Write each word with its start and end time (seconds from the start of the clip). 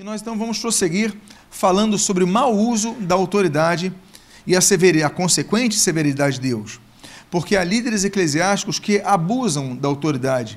E 0.00 0.04
nós 0.04 0.20
então 0.20 0.38
vamos 0.38 0.60
prosseguir 0.60 1.12
falando 1.50 1.98
sobre 1.98 2.22
o 2.22 2.26
mau 2.28 2.54
uso 2.54 2.92
da 3.00 3.16
autoridade 3.16 3.92
e 4.46 4.54
a, 4.54 4.60
a 5.04 5.10
consequente 5.10 5.74
severidade 5.74 6.36
de 6.36 6.42
Deus. 6.42 6.80
Porque 7.28 7.56
há 7.56 7.64
líderes 7.64 8.04
eclesiásticos 8.04 8.78
que 8.78 9.00
abusam 9.00 9.74
da 9.74 9.88
autoridade. 9.88 10.56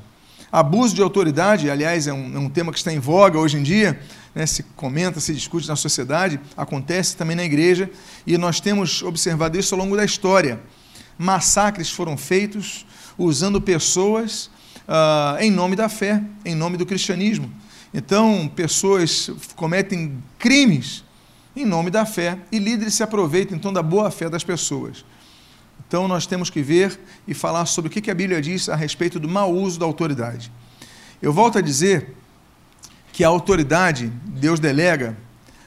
Abuso 0.51 0.93
de 0.93 1.01
autoridade, 1.01 1.71
aliás, 1.71 2.05
é 2.05 2.13
um, 2.13 2.35
é 2.35 2.37
um 2.37 2.49
tema 2.51 2.71
que 2.71 2.77
está 2.77 2.93
em 2.93 2.99
voga 2.99 3.39
hoje 3.39 3.57
em 3.57 3.63
dia, 3.63 3.99
né, 4.35 4.45
se 4.45 4.61
comenta, 4.75 5.19
se 5.19 5.33
discute 5.33 5.67
na 5.67 5.75
sociedade, 5.75 6.39
acontece 6.55 7.17
também 7.17 7.35
na 7.35 7.43
igreja, 7.43 7.89
e 8.27 8.37
nós 8.37 8.59
temos 8.59 9.01
observado 9.01 9.57
isso 9.57 9.73
ao 9.73 9.81
longo 9.81 9.97
da 9.97 10.05
história. 10.05 10.61
Massacres 11.17 11.89
foram 11.89 12.15
feitos 12.15 12.85
usando 13.17 13.59
pessoas 13.59 14.51
uh, 14.87 15.39
em 15.39 15.49
nome 15.49 15.75
da 15.75 15.89
fé, 15.89 16.21
em 16.45 16.53
nome 16.53 16.77
do 16.77 16.85
cristianismo. 16.85 17.51
Então, 17.93 18.49
pessoas 18.55 19.29
cometem 19.55 20.21
crimes 20.39 21.03
em 21.55 21.65
nome 21.65 21.89
da 21.89 22.05
fé 22.05 22.39
e 22.51 22.57
líderes 22.57 22.93
se 22.93 23.03
aproveitam 23.03 23.57
então 23.57 23.73
da 23.73 23.83
boa 23.83 24.09
fé 24.09 24.29
das 24.29 24.43
pessoas. 24.43 25.03
Então, 25.85 26.07
nós 26.07 26.25
temos 26.25 26.49
que 26.49 26.61
ver 26.61 26.97
e 27.27 27.33
falar 27.33 27.65
sobre 27.65 27.89
o 27.89 27.91
que 27.91 28.09
a 28.09 28.15
Bíblia 28.15 28.41
diz 28.41 28.69
a 28.69 28.75
respeito 28.75 29.19
do 29.19 29.27
mau 29.27 29.53
uso 29.53 29.77
da 29.77 29.85
autoridade. 29.85 30.51
Eu 31.21 31.33
volto 31.33 31.57
a 31.57 31.61
dizer 31.61 32.15
que 33.11 33.25
a 33.25 33.27
autoridade 33.27 34.07
Deus 34.25 34.59
delega, 34.59 35.17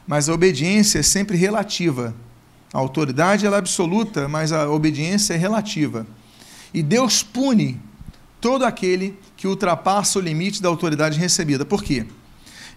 mas 0.06 0.28
a 0.28 0.32
obediência 0.32 1.00
é 1.00 1.02
sempre 1.02 1.36
relativa. 1.36 2.14
A 2.72 2.78
autoridade 2.78 3.46
é 3.46 3.54
absoluta, 3.54 4.26
mas 4.26 4.50
a 4.50 4.68
obediência 4.70 5.34
é 5.34 5.36
relativa. 5.36 6.06
E 6.72 6.82
Deus 6.82 7.22
pune 7.22 7.80
todo 8.40 8.64
aquele 8.64 9.18
que 9.44 9.48
ultrapassa 9.48 10.18
o 10.18 10.22
limite 10.22 10.62
da 10.62 10.70
autoridade 10.70 11.18
recebida. 11.18 11.66
Por 11.66 11.84
quê? 11.84 12.06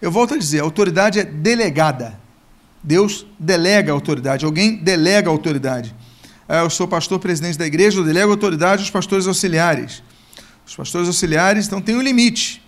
Eu 0.02 0.12
volto 0.12 0.34
a 0.34 0.38
dizer, 0.38 0.60
a 0.60 0.64
autoridade 0.64 1.18
é 1.18 1.24
delegada. 1.24 2.20
Deus 2.84 3.26
delega 3.40 3.90
a 3.90 3.94
autoridade, 3.94 4.44
alguém 4.44 4.76
delega 4.76 5.30
a 5.30 5.32
autoridade. 5.32 5.96
É, 6.46 6.60
eu 6.60 6.70
sou 6.70 6.86
pastor 6.86 7.20
presidente 7.20 7.58
da 7.58 7.66
igreja, 7.66 7.98
eu 7.98 8.04
delego 8.04 8.32
a 8.32 8.34
autoridade 8.34 8.82
aos 8.82 8.90
pastores 8.90 9.28
auxiliares. 9.28 10.04
Os 10.66 10.76
pastores 10.76 11.08
auxiliares, 11.08 11.68
então, 11.68 11.82
têm 11.82 11.96
um 11.96 12.02
limite. 12.02 12.62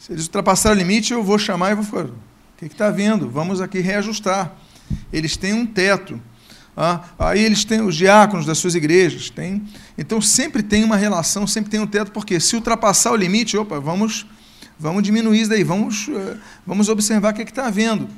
Se 0.00 0.12
eles 0.12 0.24
ultrapassarem 0.24 0.76
o 0.76 0.80
limite, 0.80 1.12
eu 1.12 1.22
vou 1.22 1.38
chamar 1.38 1.70
e 1.70 1.74
vou 1.76 1.84
falar: 1.84 2.06
o 2.06 2.12
que 2.58 2.66
está 2.66 2.90
vendo? 2.90 3.30
Vamos 3.30 3.60
aqui 3.60 3.78
reajustar. 3.78 4.52
Eles 5.12 5.36
têm 5.36 5.52
um 5.54 5.64
teto. 5.64 6.20
Ah, 6.80 7.00
aí 7.18 7.44
eles 7.44 7.64
têm 7.64 7.80
os 7.80 7.96
diáconos 7.96 8.46
das 8.46 8.56
suas 8.58 8.76
igrejas. 8.76 9.30
Tem, 9.30 9.64
então 9.98 10.20
sempre 10.20 10.62
tem 10.62 10.84
uma 10.84 10.96
relação, 10.96 11.44
sempre 11.44 11.72
tem 11.72 11.80
um 11.80 11.86
teto, 11.88 12.12
porque 12.12 12.38
se 12.38 12.54
ultrapassar 12.54 13.10
o 13.10 13.16
limite, 13.16 13.56
opa, 13.56 13.80
vamos, 13.80 14.24
vamos 14.78 15.02
diminuir 15.02 15.40
isso 15.40 15.50
daí, 15.50 15.64
vamos, 15.64 16.08
eh, 16.08 16.36
vamos 16.64 16.88
observar 16.88 17.32
o 17.32 17.34
que 17.34 17.42
é 17.42 17.44
está 17.44 17.66
havendo. 17.66 18.08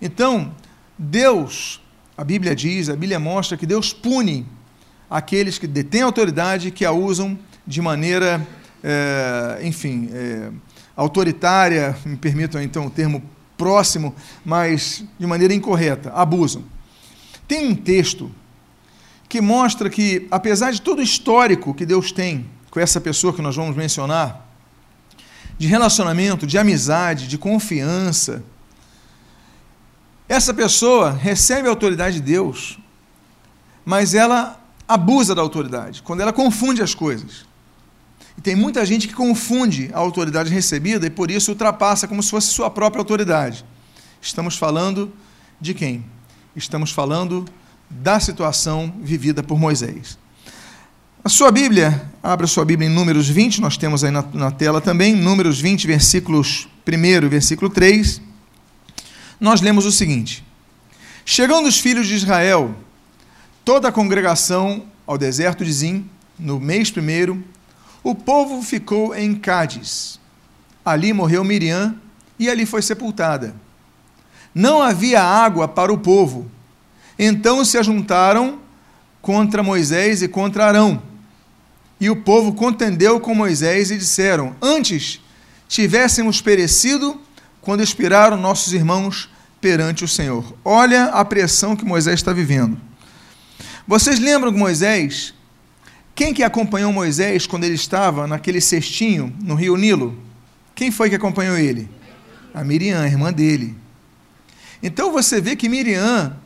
Então, 0.00 0.50
Deus, 0.98 1.78
a 2.16 2.24
Bíblia 2.24 2.56
diz, 2.56 2.88
a 2.88 2.94
Bíblia 2.94 3.20
mostra 3.20 3.54
que 3.58 3.66
Deus 3.66 3.92
pune 3.92 4.46
aqueles 5.10 5.58
que 5.58 5.66
detêm 5.66 6.00
autoridade 6.00 6.70
que 6.70 6.86
a 6.86 6.92
usam 6.92 7.38
de 7.66 7.82
maneira, 7.82 8.46
é, 8.82 9.58
enfim, 9.62 10.08
é, 10.10 10.50
autoritária, 10.96 11.94
me 12.06 12.16
permitam 12.16 12.62
então 12.62 12.86
o 12.86 12.90
termo 12.90 13.22
próximo, 13.58 14.14
mas 14.42 15.04
de 15.18 15.26
maneira 15.26 15.52
incorreta, 15.52 16.10
abusam. 16.14 16.64
Tem 17.50 17.66
um 17.66 17.74
texto 17.74 18.30
que 19.28 19.40
mostra 19.40 19.90
que, 19.90 20.28
apesar 20.30 20.70
de 20.70 20.80
todo 20.80 21.00
o 21.00 21.02
histórico 21.02 21.74
que 21.74 21.84
Deus 21.84 22.12
tem 22.12 22.48
com 22.70 22.78
essa 22.78 23.00
pessoa 23.00 23.32
que 23.32 23.42
nós 23.42 23.56
vamos 23.56 23.74
mencionar, 23.74 24.48
de 25.58 25.66
relacionamento, 25.66 26.46
de 26.46 26.56
amizade, 26.56 27.26
de 27.26 27.36
confiança, 27.36 28.44
essa 30.28 30.54
pessoa 30.54 31.10
recebe 31.10 31.66
a 31.66 31.72
autoridade 31.72 32.20
de 32.20 32.22
Deus, 32.22 32.78
mas 33.84 34.14
ela 34.14 34.64
abusa 34.86 35.34
da 35.34 35.42
autoridade, 35.42 36.02
quando 36.02 36.20
ela 36.20 36.32
confunde 36.32 36.80
as 36.80 36.94
coisas. 36.94 37.44
E 38.38 38.40
tem 38.40 38.54
muita 38.54 38.86
gente 38.86 39.08
que 39.08 39.14
confunde 39.14 39.90
a 39.92 39.98
autoridade 39.98 40.50
recebida 40.50 41.04
e 41.04 41.10
por 41.10 41.32
isso 41.32 41.50
ultrapassa 41.50 42.06
como 42.06 42.22
se 42.22 42.30
fosse 42.30 42.46
sua 42.46 42.70
própria 42.70 43.00
autoridade. 43.00 43.64
Estamos 44.22 44.56
falando 44.56 45.12
de 45.60 45.74
quem? 45.74 46.04
Estamos 46.54 46.90
falando 46.90 47.44
da 47.88 48.20
situação 48.20 48.92
vivida 49.02 49.42
por 49.42 49.58
Moisés. 49.58 50.18
A 51.22 51.28
sua 51.28 51.50
Bíblia, 51.50 52.08
abra 52.22 52.46
sua 52.46 52.64
Bíblia 52.64 52.88
em 52.88 52.92
Números 52.92 53.28
20, 53.28 53.60
nós 53.60 53.76
temos 53.76 54.02
aí 54.02 54.10
na, 54.10 54.24
na 54.32 54.50
tela 54.50 54.80
também, 54.80 55.14
Números 55.14 55.60
20, 55.60 55.86
versículos 55.86 56.68
1 56.86 57.28
versículo 57.28 57.70
3. 57.70 58.22
Nós 59.38 59.60
lemos 59.60 59.84
o 59.84 59.92
seguinte: 59.92 60.44
Chegando 61.24 61.68
os 61.68 61.78
filhos 61.78 62.06
de 62.06 62.14
Israel, 62.14 62.74
toda 63.64 63.88
a 63.88 63.92
congregação 63.92 64.84
ao 65.06 65.18
deserto 65.18 65.64
de 65.64 65.72
Zim, 65.72 66.08
no 66.38 66.58
mês 66.58 66.90
primeiro, 66.90 67.44
o 68.02 68.14
povo 68.14 68.62
ficou 68.62 69.14
em 69.14 69.34
Cádiz. 69.34 70.18
Ali 70.84 71.12
morreu 71.12 71.44
Miriam 71.44 71.94
e 72.38 72.48
ali 72.48 72.64
foi 72.64 72.80
sepultada. 72.80 73.54
Não 74.54 74.82
havia 74.82 75.22
água 75.22 75.68
para 75.68 75.92
o 75.92 75.98
povo. 75.98 76.50
Então 77.18 77.64
se 77.64 77.78
ajuntaram 77.78 78.58
contra 79.20 79.62
Moisés 79.62 80.22
e 80.22 80.28
contra 80.28 80.66
Arão. 80.66 81.02
E 82.00 82.08
o 82.08 82.16
povo 82.16 82.54
contendeu 82.54 83.20
com 83.20 83.34
Moisés 83.34 83.90
e 83.90 83.98
disseram: 83.98 84.56
Antes 84.60 85.20
tivéssemos 85.68 86.40
perecido 86.40 87.20
quando 87.60 87.82
expiraram 87.82 88.36
nossos 88.36 88.72
irmãos 88.72 89.28
perante 89.60 90.04
o 90.04 90.08
Senhor. 90.08 90.56
Olha 90.64 91.06
a 91.06 91.24
pressão 91.24 91.76
que 91.76 91.84
Moisés 91.84 92.20
está 92.20 92.32
vivendo. 92.32 92.80
Vocês 93.86 94.18
lembram 94.18 94.52
que 94.52 94.58
Moisés, 94.58 95.34
quem 96.14 96.32
que 96.32 96.42
acompanhou 96.42 96.92
Moisés 96.92 97.46
quando 97.46 97.64
ele 97.64 97.74
estava 97.74 98.26
naquele 98.26 98.60
cestinho 98.60 99.34
no 99.42 99.54
rio 99.54 99.76
Nilo? 99.76 100.16
Quem 100.74 100.90
foi 100.90 101.10
que 101.10 101.16
acompanhou 101.16 101.58
ele? 101.58 101.88
A 102.54 102.64
Miriam, 102.64 103.02
a 103.02 103.06
irmã 103.06 103.32
dele. 103.32 103.76
Então 104.82 105.12
você 105.12 105.40
vê 105.40 105.54
que 105.54 105.68
Miriam 105.68 106.36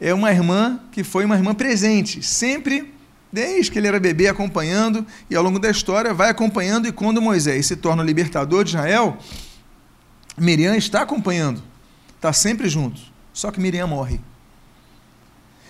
é 0.00 0.12
uma 0.12 0.30
irmã 0.30 0.80
que 0.92 1.02
foi 1.02 1.24
uma 1.24 1.34
irmã 1.34 1.54
presente, 1.54 2.22
sempre, 2.22 2.92
desde 3.32 3.70
que 3.70 3.78
ele 3.78 3.88
era 3.88 3.98
bebê, 3.98 4.28
acompanhando, 4.28 5.06
e 5.30 5.34
ao 5.36 5.42
longo 5.42 5.58
da 5.58 5.70
história 5.70 6.12
vai 6.12 6.30
acompanhando, 6.30 6.86
e 6.86 6.92
quando 6.92 7.22
Moisés 7.22 7.66
se 7.66 7.76
torna 7.76 8.02
o 8.02 8.06
libertador 8.06 8.64
de 8.64 8.70
Israel, 8.70 9.16
Miriam 10.36 10.76
está 10.76 11.02
acompanhando, 11.02 11.62
está 12.16 12.32
sempre 12.32 12.68
junto, 12.68 13.00
só 13.32 13.50
que 13.50 13.60
Miriam 13.60 13.86
morre. 13.86 14.20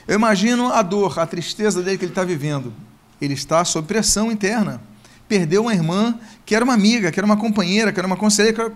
Eu 0.06 0.16
imagino 0.16 0.72
a 0.72 0.83
dor, 0.83 1.19
a 1.19 1.27
tristeza 1.27 1.83
dele 1.83 1.97
que 1.97 2.04
ele 2.04 2.12
está 2.12 2.25
vivendo. 2.25 2.75
Ele 3.21 3.33
está 3.33 3.65
sob 3.65 3.88
pressão 3.88 4.31
interna. 4.31 4.81
Perdeu 5.27 5.62
uma 5.62 5.72
irmã 5.72 6.19
que 6.44 6.54
era 6.54 6.62
uma 6.62 6.75
amiga, 6.75 7.10
que 7.10 7.19
era 7.19 7.25
uma 7.25 7.38
companheira, 7.38 7.91
que 7.91 7.99
era 7.99 8.06
uma 8.06 8.16
conselheira, 8.16 8.71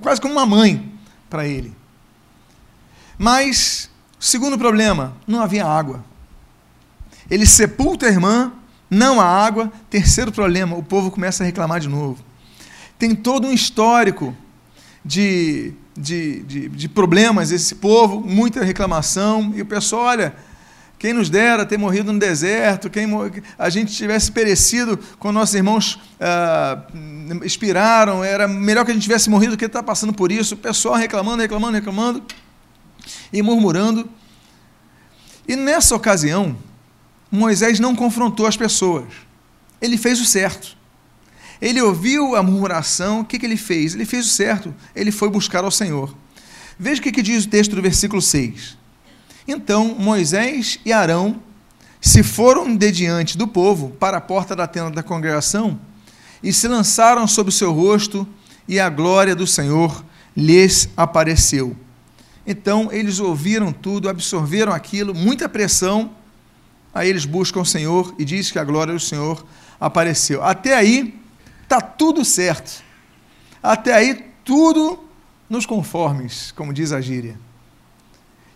quase 0.00 0.20
como 0.20 0.34
uma 0.34 0.44
mãe 0.44 0.92
para 1.28 1.46
ele. 1.46 1.72
Mas, 3.22 3.90
segundo 4.18 4.56
problema, 4.56 5.14
não 5.26 5.42
havia 5.42 5.66
água. 5.66 6.02
Ele 7.30 7.44
sepulta 7.44 8.06
a 8.06 8.08
irmã, 8.08 8.50
não 8.88 9.20
há 9.20 9.26
água. 9.26 9.70
Terceiro 9.90 10.32
problema, 10.32 10.74
o 10.74 10.82
povo 10.82 11.10
começa 11.10 11.42
a 11.42 11.46
reclamar 11.46 11.80
de 11.80 11.88
novo. 11.88 12.24
Tem 12.98 13.14
todo 13.14 13.46
um 13.46 13.52
histórico 13.52 14.34
de, 15.04 15.74
de, 15.94 16.42
de, 16.44 16.68
de 16.70 16.88
problemas 16.88 17.50
esse 17.50 17.74
povo, 17.74 18.22
muita 18.22 18.64
reclamação, 18.64 19.52
e 19.54 19.60
o 19.60 19.66
pessoal, 19.66 20.04
olha, 20.04 20.34
quem 20.98 21.12
nos 21.12 21.28
dera 21.28 21.66
ter 21.66 21.76
morrido 21.76 22.14
no 22.14 22.18
deserto, 22.18 22.88
quem 22.88 23.06
a 23.58 23.68
gente 23.68 23.92
tivesse 23.92 24.32
perecido 24.32 24.98
quando 25.18 25.34
nossos 25.34 25.54
irmãos 25.54 26.00
ah, 26.18 26.86
expiraram, 27.44 28.24
era 28.24 28.48
melhor 28.48 28.86
que 28.86 28.92
a 28.92 28.94
gente 28.94 29.02
tivesse 29.02 29.28
morrido 29.28 29.56
do 29.56 29.58
que 29.58 29.66
estar 29.66 29.82
passando 29.82 30.14
por 30.14 30.32
isso. 30.32 30.54
O 30.54 30.58
pessoal 30.58 30.94
reclamando, 30.94 31.42
reclamando, 31.42 31.74
reclamando 31.74 32.22
e 33.32 33.42
murmurando. 33.42 34.08
E 35.46 35.56
nessa 35.56 35.94
ocasião, 35.94 36.56
Moisés 37.30 37.80
não 37.80 37.94
confrontou 37.94 38.46
as 38.46 38.56
pessoas. 38.56 39.06
Ele 39.80 39.96
fez 39.96 40.20
o 40.20 40.24
certo. 40.24 40.76
Ele 41.60 41.80
ouviu 41.80 42.34
a 42.36 42.42
murmuração, 42.42 43.20
o 43.20 43.24
que, 43.24 43.38
que 43.38 43.46
ele 43.46 43.56
fez? 43.56 43.94
Ele 43.94 44.06
fez 44.06 44.26
o 44.26 44.30
certo, 44.30 44.74
ele 44.94 45.10
foi 45.10 45.28
buscar 45.28 45.62
ao 45.62 45.70
Senhor. 45.70 46.14
Veja 46.78 47.00
o 47.00 47.02
que, 47.02 47.12
que 47.12 47.22
diz 47.22 47.44
o 47.44 47.48
texto 47.48 47.76
do 47.76 47.82
versículo 47.82 48.22
6. 48.22 48.78
Então 49.46 49.94
Moisés 49.98 50.78
e 50.84 50.92
Arão 50.92 51.42
se 52.00 52.22
foram 52.22 52.74
de 52.74 52.90
diante 52.90 53.36
do 53.36 53.46
povo 53.46 53.90
para 54.00 54.16
a 54.16 54.20
porta 54.20 54.56
da 54.56 54.66
tenda 54.66 54.90
da 54.90 55.02
congregação 55.02 55.78
e 56.42 56.52
se 56.52 56.66
lançaram 56.66 57.26
sobre 57.26 57.50
o 57.50 57.54
seu 57.54 57.72
rosto, 57.72 58.26
e 58.66 58.80
a 58.80 58.88
glória 58.88 59.34
do 59.34 59.46
Senhor 59.46 60.04
lhes 60.34 60.88
apareceu. 60.96 61.76
Então 62.46 62.88
eles 62.92 63.18
ouviram 63.18 63.72
tudo, 63.72 64.08
absorveram 64.08 64.72
aquilo, 64.72 65.14
muita 65.14 65.48
pressão. 65.48 66.12
Aí 66.92 67.08
eles 67.08 67.24
buscam 67.24 67.60
o 67.60 67.66
Senhor 67.66 68.14
e 68.18 68.24
diz 68.24 68.50
que 68.50 68.58
a 68.58 68.64
glória 68.64 68.92
do 68.92 69.00
Senhor 69.00 69.44
apareceu. 69.78 70.42
Até 70.42 70.74
aí 70.74 71.14
está 71.62 71.80
tudo 71.80 72.24
certo. 72.24 72.82
Até 73.62 73.94
aí 73.94 74.26
tudo 74.44 75.04
nos 75.48 75.66
conformes, 75.66 76.52
como 76.52 76.72
diz 76.72 76.92
a 76.92 77.00
gíria. 77.00 77.38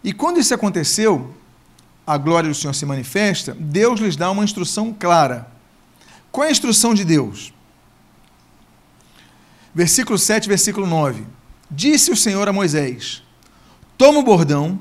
E 0.03 0.13
quando 0.13 0.39
isso 0.39 0.55
aconteceu, 0.55 1.35
a 2.07 2.19
glória 2.19 2.49
do 2.49 2.55
Senhor 2.55 2.75
se 2.75 2.85
manifesta, 2.85 3.57
Deus 3.59 4.01
lhes 4.01 4.17
dá 4.17 4.31
uma 4.31 4.45
instrução 4.45 4.93
clara. 4.93 5.49
Qual 6.31 6.45
é 6.45 6.49
a 6.49 6.53
instrução 6.53 6.95
de 6.95 7.05
Deus? 7.05 7.53
Versículo 9.75 10.19
7, 10.19 10.49
versículo 10.49 10.87
9. 10.87 11.25
Disse 11.71 12.11
o 12.11 12.17
Senhor 12.17 12.49
a 12.49 12.53
Moisés: 12.53 13.23
Toma 13.97 14.21
o 14.21 14.23
bordão, 14.23 14.79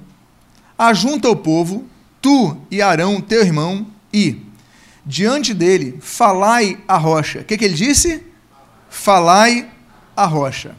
ajunta 0.77 1.29
o 1.29 1.35
povo, 1.35 1.87
tu 2.21 2.57
e 2.71 2.81
Arão, 2.81 3.21
teu 3.21 3.41
irmão, 3.41 3.85
e, 4.13 4.41
diante 5.05 5.53
dele, 5.53 5.97
falai 6.01 6.79
a 6.87 6.97
rocha. 6.97 7.41
O 7.41 7.43
que, 7.43 7.57
que 7.57 7.65
ele 7.65 7.73
disse? 7.73 8.23
Falai 8.89 9.69
a 10.15 10.25
rocha. 10.25 10.75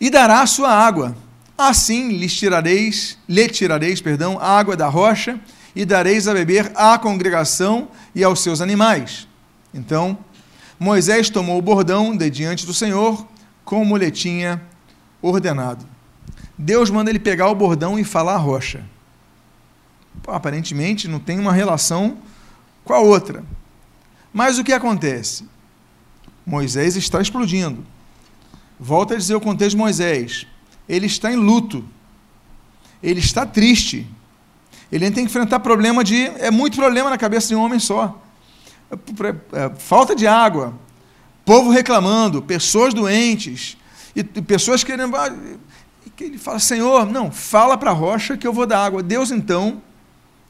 E 0.00 0.10
dará 0.10 0.46
sua 0.46 0.70
água. 0.70 1.16
Assim 1.56 2.08
lhes 2.08 2.34
tirareis, 2.34 3.18
lhe 3.28 3.48
tirareis, 3.48 4.00
perdão, 4.00 4.38
a 4.40 4.58
água 4.58 4.76
da 4.76 4.88
rocha 4.88 5.38
e 5.76 5.84
dareis 5.84 6.26
a 6.28 6.34
beber 6.34 6.72
à 6.74 6.98
congregação 6.98 7.88
e 8.14 8.24
aos 8.24 8.40
seus 8.40 8.60
animais. 8.60 9.28
Então, 9.72 10.18
Moisés 10.78 11.30
tomou 11.30 11.58
o 11.58 11.62
bordão 11.62 12.16
de 12.16 12.28
diante 12.28 12.66
do 12.66 12.74
Senhor, 12.74 13.26
como 13.64 13.96
lhe 13.96 14.10
tinha 14.10 14.60
ordenado. 15.20 15.86
Deus 16.62 16.90
manda 16.90 17.10
ele 17.10 17.18
pegar 17.18 17.48
o 17.48 17.54
bordão 17.56 17.98
e 17.98 18.04
falar 18.04 18.34
a 18.34 18.38
rocha. 18.38 18.84
Pô, 20.22 20.30
aparentemente 20.30 21.08
não 21.08 21.18
tem 21.18 21.40
uma 21.40 21.52
relação 21.52 22.18
com 22.84 22.94
a 22.94 23.00
outra. 23.00 23.44
Mas 24.32 24.58
o 24.58 24.64
que 24.64 24.72
acontece? 24.72 25.44
Moisés 26.46 26.94
está 26.94 27.20
explodindo. 27.20 27.84
Volta 28.78 29.14
a 29.14 29.16
dizer 29.16 29.34
o 29.34 29.40
contexto 29.40 29.72
de 29.72 29.76
Moisés. 29.76 30.46
Ele 30.88 31.06
está 31.06 31.32
em 31.32 31.36
luto. 31.36 31.84
Ele 33.02 33.18
está 33.18 33.44
triste. 33.44 34.06
Ele 34.90 35.10
tem 35.10 35.24
que 35.24 35.30
enfrentar 35.30 35.58
problema 35.58 36.04
de. 36.04 36.26
É 36.38 36.50
muito 36.52 36.76
problema 36.76 37.10
na 37.10 37.18
cabeça 37.18 37.48
de 37.48 37.56
um 37.56 37.60
homem 37.60 37.80
só. 37.80 38.22
É, 39.52 39.70
falta 39.78 40.14
de 40.14 40.28
água, 40.28 40.78
povo 41.44 41.70
reclamando, 41.70 42.40
pessoas 42.40 42.94
doentes, 42.94 43.76
e 44.14 44.22
pessoas 44.22 44.84
querendo. 44.84 45.12
Ah, 46.06 46.10
que 46.14 46.24
ele 46.24 46.38
fala, 46.38 46.58
Senhor, 46.58 47.06
não, 47.06 47.30
fala 47.30 47.76
para 47.76 47.90
a 47.90 47.94
rocha 47.94 48.36
que 48.36 48.46
eu 48.46 48.52
vou 48.52 48.66
dar 48.66 48.84
água. 48.84 49.02
Deus 49.02 49.30
então 49.30 49.82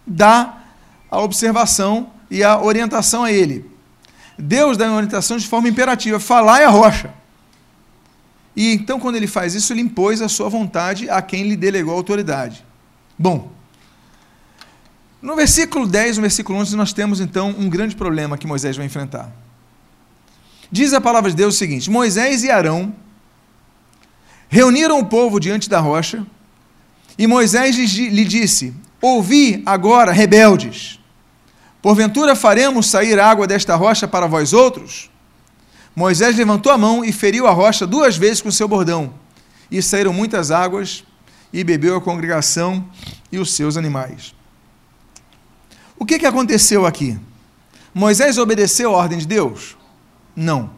dá 0.07 0.63
a 1.11 1.21
observação 1.21 2.11
e 2.31 2.43
a 2.43 2.61
orientação 2.61 3.25
a 3.25 3.33
ele. 3.33 3.71
Deus 4.39 4.77
dá 4.77 4.89
a 4.89 4.95
orientação 4.95 5.37
de 5.37 5.47
forma 5.47 5.69
imperativa, 5.69 6.19
falar 6.19 6.61
é 6.61 6.65
a 6.65 6.71
rocha. 6.71 7.13
E 8.55 8.73
então, 8.75 9.01
quando 9.01 9.17
ele 9.17 9.27
faz 9.27 9.55
isso, 9.55 9.73
ele 9.73 9.81
impôs 9.81 10.21
a 10.21 10.29
sua 10.29 10.49
vontade 10.49 11.09
a 11.09 11.23
quem 11.23 11.45
lhe 11.45 11.57
delegou 11.57 11.95
a 11.95 11.97
autoridade. 11.97 12.65
Bom, 13.19 13.51
no 15.23 15.37
versículo 15.37 15.87
10, 15.87 16.17
no 16.17 16.23
versículo 16.23 16.59
11, 16.59 16.77
nós 16.77 16.93
temos 16.93 17.21
então 17.21 17.55
um 17.57 17.69
grande 17.69 17.95
problema 17.95 18.37
que 18.37 18.47
Moisés 18.47 18.77
vai 18.77 18.85
enfrentar. 18.85 19.31
Diz 20.71 20.93
a 20.93 21.01
palavra 21.01 21.31
de 21.31 21.37
Deus 21.37 21.55
o 21.55 21.59
seguinte: 21.59 21.91
Moisés 21.91 22.43
e 22.43 22.51
Arão 22.51 22.95
reuniram 24.53 24.99
o 24.99 25.07
povo 25.07 25.41
diante 25.41 25.67
da 25.67 25.81
rocha, 25.81 26.27
e 27.17 27.27
Moisés 27.27 27.75
lhe 27.75 28.25
disse: 28.27 28.75
Ouvi 29.01 29.63
agora, 29.65 30.13
rebeldes, 30.13 31.01
porventura 31.81 32.37
faremos 32.37 32.91
sair 32.91 33.19
água 33.19 33.47
desta 33.47 33.75
rocha 33.75 34.07
para 34.07 34.27
vós 34.27 34.53
outros? 34.53 35.11
Moisés 35.97 36.37
levantou 36.37 36.71
a 36.71 36.77
mão 36.77 37.03
e 37.03 37.13
feriu 37.13 37.47
a 37.47 37.51
rocha 37.51 37.87
duas 37.87 38.19
vezes 38.19 38.43
com 38.43 38.51
seu 38.51 38.69
bordão, 38.69 39.15
e 39.71 39.81
saíram 39.81 40.13
muitas 40.13 40.51
águas, 40.51 41.03
e 41.51 41.65
bebeu 41.65 41.97
a 41.97 42.01
congregação 42.03 42.87
e 43.33 43.39
os 43.39 43.55
seus 43.55 43.79
animais. 43.79 44.35
O 45.99 46.05
que, 46.05 46.19
que 46.19 46.27
aconteceu 46.27 46.85
aqui? 46.85 47.19
Moisés 47.95 48.37
obedeceu 48.37 48.95
a 48.95 48.99
ordem 48.99 49.19
de 49.19 49.27
Deus? 49.27 49.79
Não, 50.37 50.71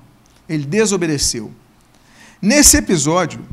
ele 0.49 0.65
desobedeceu. 0.65 1.51
Nesse 2.41 2.77
episódio, 2.77 3.45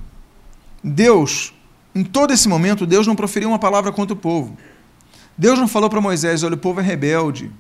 Deus, 0.84 1.54
em 1.94 2.04
todo 2.04 2.34
esse 2.34 2.48
momento, 2.48 2.86
Deus 2.86 3.06
não 3.06 3.16
proferiu 3.16 3.50
uma 3.50 3.60
palavra 3.60 3.92
contra 3.92 4.14
o 4.14 4.18
povo. 4.18 4.58
Deus 5.38 5.58
não 5.60 5.68
falou 5.68 5.90
para 5.90 6.02
Moisés: 6.02 6.44
olha, 6.44 6.56
o 6.56 6.58
povo 6.58 6.80
é 6.80 6.84
rebelde. 6.84 7.52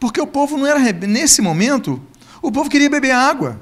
Porque 0.00 0.20
o 0.20 0.26
povo 0.26 0.56
não 0.56 0.66
era 0.66 0.78
rebelde. 0.78 1.12
Nesse 1.12 1.42
momento, 1.42 2.00
o 2.40 2.52
povo 2.52 2.70
queria 2.70 2.88
beber 2.88 3.12
água. 3.12 3.60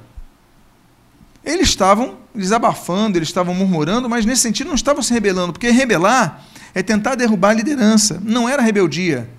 Eles 1.45 1.69
estavam 1.69 2.19
desabafando, 2.35 3.17
eles 3.17 3.29
estavam 3.29 3.55
murmurando, 3.55 4.09
mas 4.09 4.27
nesse 4.27 4.43
sentido 4.43 4.67
não 4.67 4.75
estavam 4.75 5.03
se 5.03 5.13
rebelando, 5.15 5.53
porque 5.53 5.71
rebelar 5.71 6.45
é 6.75 6.83
tentar 6.83 7.15
derrubar 7.15 7.51
a 7.51 7.55
liderança. 7.55 8.21
Não 8.23 8.49
era 8.49 8.61
rebeldia. 8.61 9.31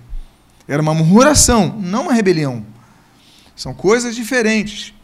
Era 0.66 0.82
uma 0.82 0.94
murmuração, 0.94 1.76
não 1.78 2.04
uma 2.04 2.12
rebelião. 2.12 2.64
São 3.54 3.74
coisas 3.74 4.16
diferentes. 4.16 4.94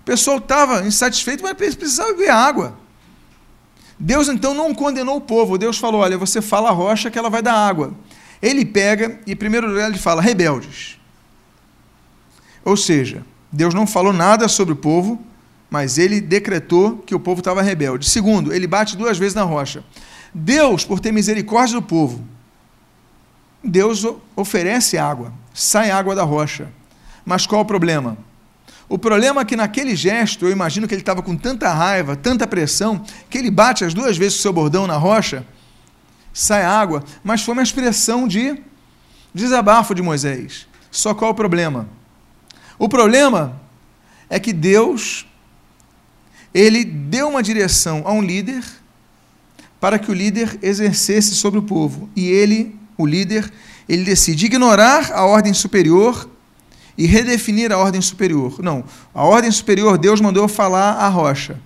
O 0.00 0.04
pessoal 0.04 0.38
estava 0.38 0.86
insatisfeito, 0.86 1.42
mas 1.42 1.54
precisava 1.54 2.12
beber 2.12 2.30
água. 2.30 2.78
Deus 3.98 4.28
então 4.28 4.54
não 4.54 4.74
condenou 4.74 5.16
o 5.16 5.20
povo. 5.20 5.58
Deus 5.58 5.78
falou: 5.78 6.00
olha, 6.00 6.18
você 6.18 6.42
fala 6.42 6.68
a 6.70 6.72
rocha 6.72 7.10
que 7.10 7.18
ela 7.18 7.30
vai 7.30 7.42
dar 7.42 7.54
água. 7.54 7.94
Ele 8.42 8.64
pega 8.64 9.20
e, 9.26 9.34
primeiro 9.34 9.68
lugar, 9.68 9.88
ele 9.88 9.98
fala: 9.98 10.20
rebeldes. 10.20 10.98
Ou 12.64 12.76
seja, 12.76 13.24
Deus 13.52 13.74
não 13.74 13.86
falou 13.86 14.12
nada 14.12 14.48
sobre 14.48 14.72
o 14.72 14.76
povo, 14.76 15.22
mas 15.70 15.98
ele 15.98 16.20
decretou 16.20 16.98
que 16.98 17.14
o 17.14 17.20
povo 17.20 17.40
estava 17.40 17.62
rebelde. 17.62 18.08
Segundo, 18.08 18.52
ele 18.52 18.66
bate 18.66 18.96
duas 18.96 19.18
vezes 19.18 19.34
na 19.34 19.42
rocha. 19.42 19.84
Deus, 20.32 20.84
por 20.84 20.98
ter 20.98 21.12
misericórdia 21.12 21.80
do 21.80 21.82
povo, 21.82 22.24
Deus 23.62 24.04
oferece 24.34 24.98
água, 24.98 25.32
sai 25.52 25.90
água 25.90 26.14
da 26.14 26.22
rocha. 26.22 26.68
Mas 27.24 27.46
qual 27.46 27.62
o 27.62 27.64
problema? 27.64 28.16
O 28.88 28.98
problema 28.98 29.40
é 29.40 29.44
que 29.44 29.56
naquele 29.56 29.96
gesto, 29.96 30.44
eu 30.44 30.52
imagino 30.52 30.86
que 30.86 30.94
ele 30.94 31.02
estava 31.02 31.22
com 31.22 31.36
tanta 31.36 31.72
raiva, 31.72 32.16
tanta 32.16 32.46
pressão, 32.46 33.02
que 33.30 33.38
ele 33.38 33.50
bate 33.50 33.84
as 33.84 33.94
duas 33.94 34.16
vezes 34.16 34.38
o 34.38 34.42
seu 34.42 34.52
bordão 34.52 34.86
na 34.86 34.96
rocha, 34.96 35.46
sai 36.32 36.64
água, 36.64 37.02
mas 37.22 37.42
foi 37.42 37.52
uma 37.54 37.62
expressão 37.62 38.28
de 38.28 38.60
desabafo 39.34 39.94
de 39.94 40.02
Moisés. 40.02 40.66
Só 40.90 41.14
qual 41.14 41.30
o 41.30 41.34
problema? 41.34 41.88
O 42.78 42.88
problema 42.88 43.60
é 44.28 44.38
que 44.38 44.52
Deus 44.52 45.26
ele 46.54 46.84
deu 46.84 47.28
uma 47.28 47.42
direção 47.42 48.02
a 48.04 48.12
um 48.12 48.22
líder 48.22 48.62
para 49.80 49.98
que 49.98 50.10
o 50.10 50.14
líder 50.14 50.56
exercesse 50.62 51.34
sobre 51.34 51.58
o 51.58 51.62
povo. 51.62 52.08
E 52.14 52.28
ele, 52.28 52.76
o 52.96 53.04
líder, 53.04 53.52
ele 53.88 54.04
decide 54.04 54.46
ignorar 54.46 55.10
a 55.12 55.24
ordem 55.26 55.52
superior 55.52 56.30
e 56.96 57.06
redefinir 57.06 57.72
a 57.72 57.78
ordem 57.78 58.00
superior. 58.00 58.60
Não, 58.62 58.84
a 59.12 59.24
ordem 59.24 59.50
superior 59.50 59.98
Deus 59.98 60.20
mandou 60.20 60.44
eu 60.44 60.48
falar 60.48 60.92
a 60.92 61.08
rocha. 61.08 61.58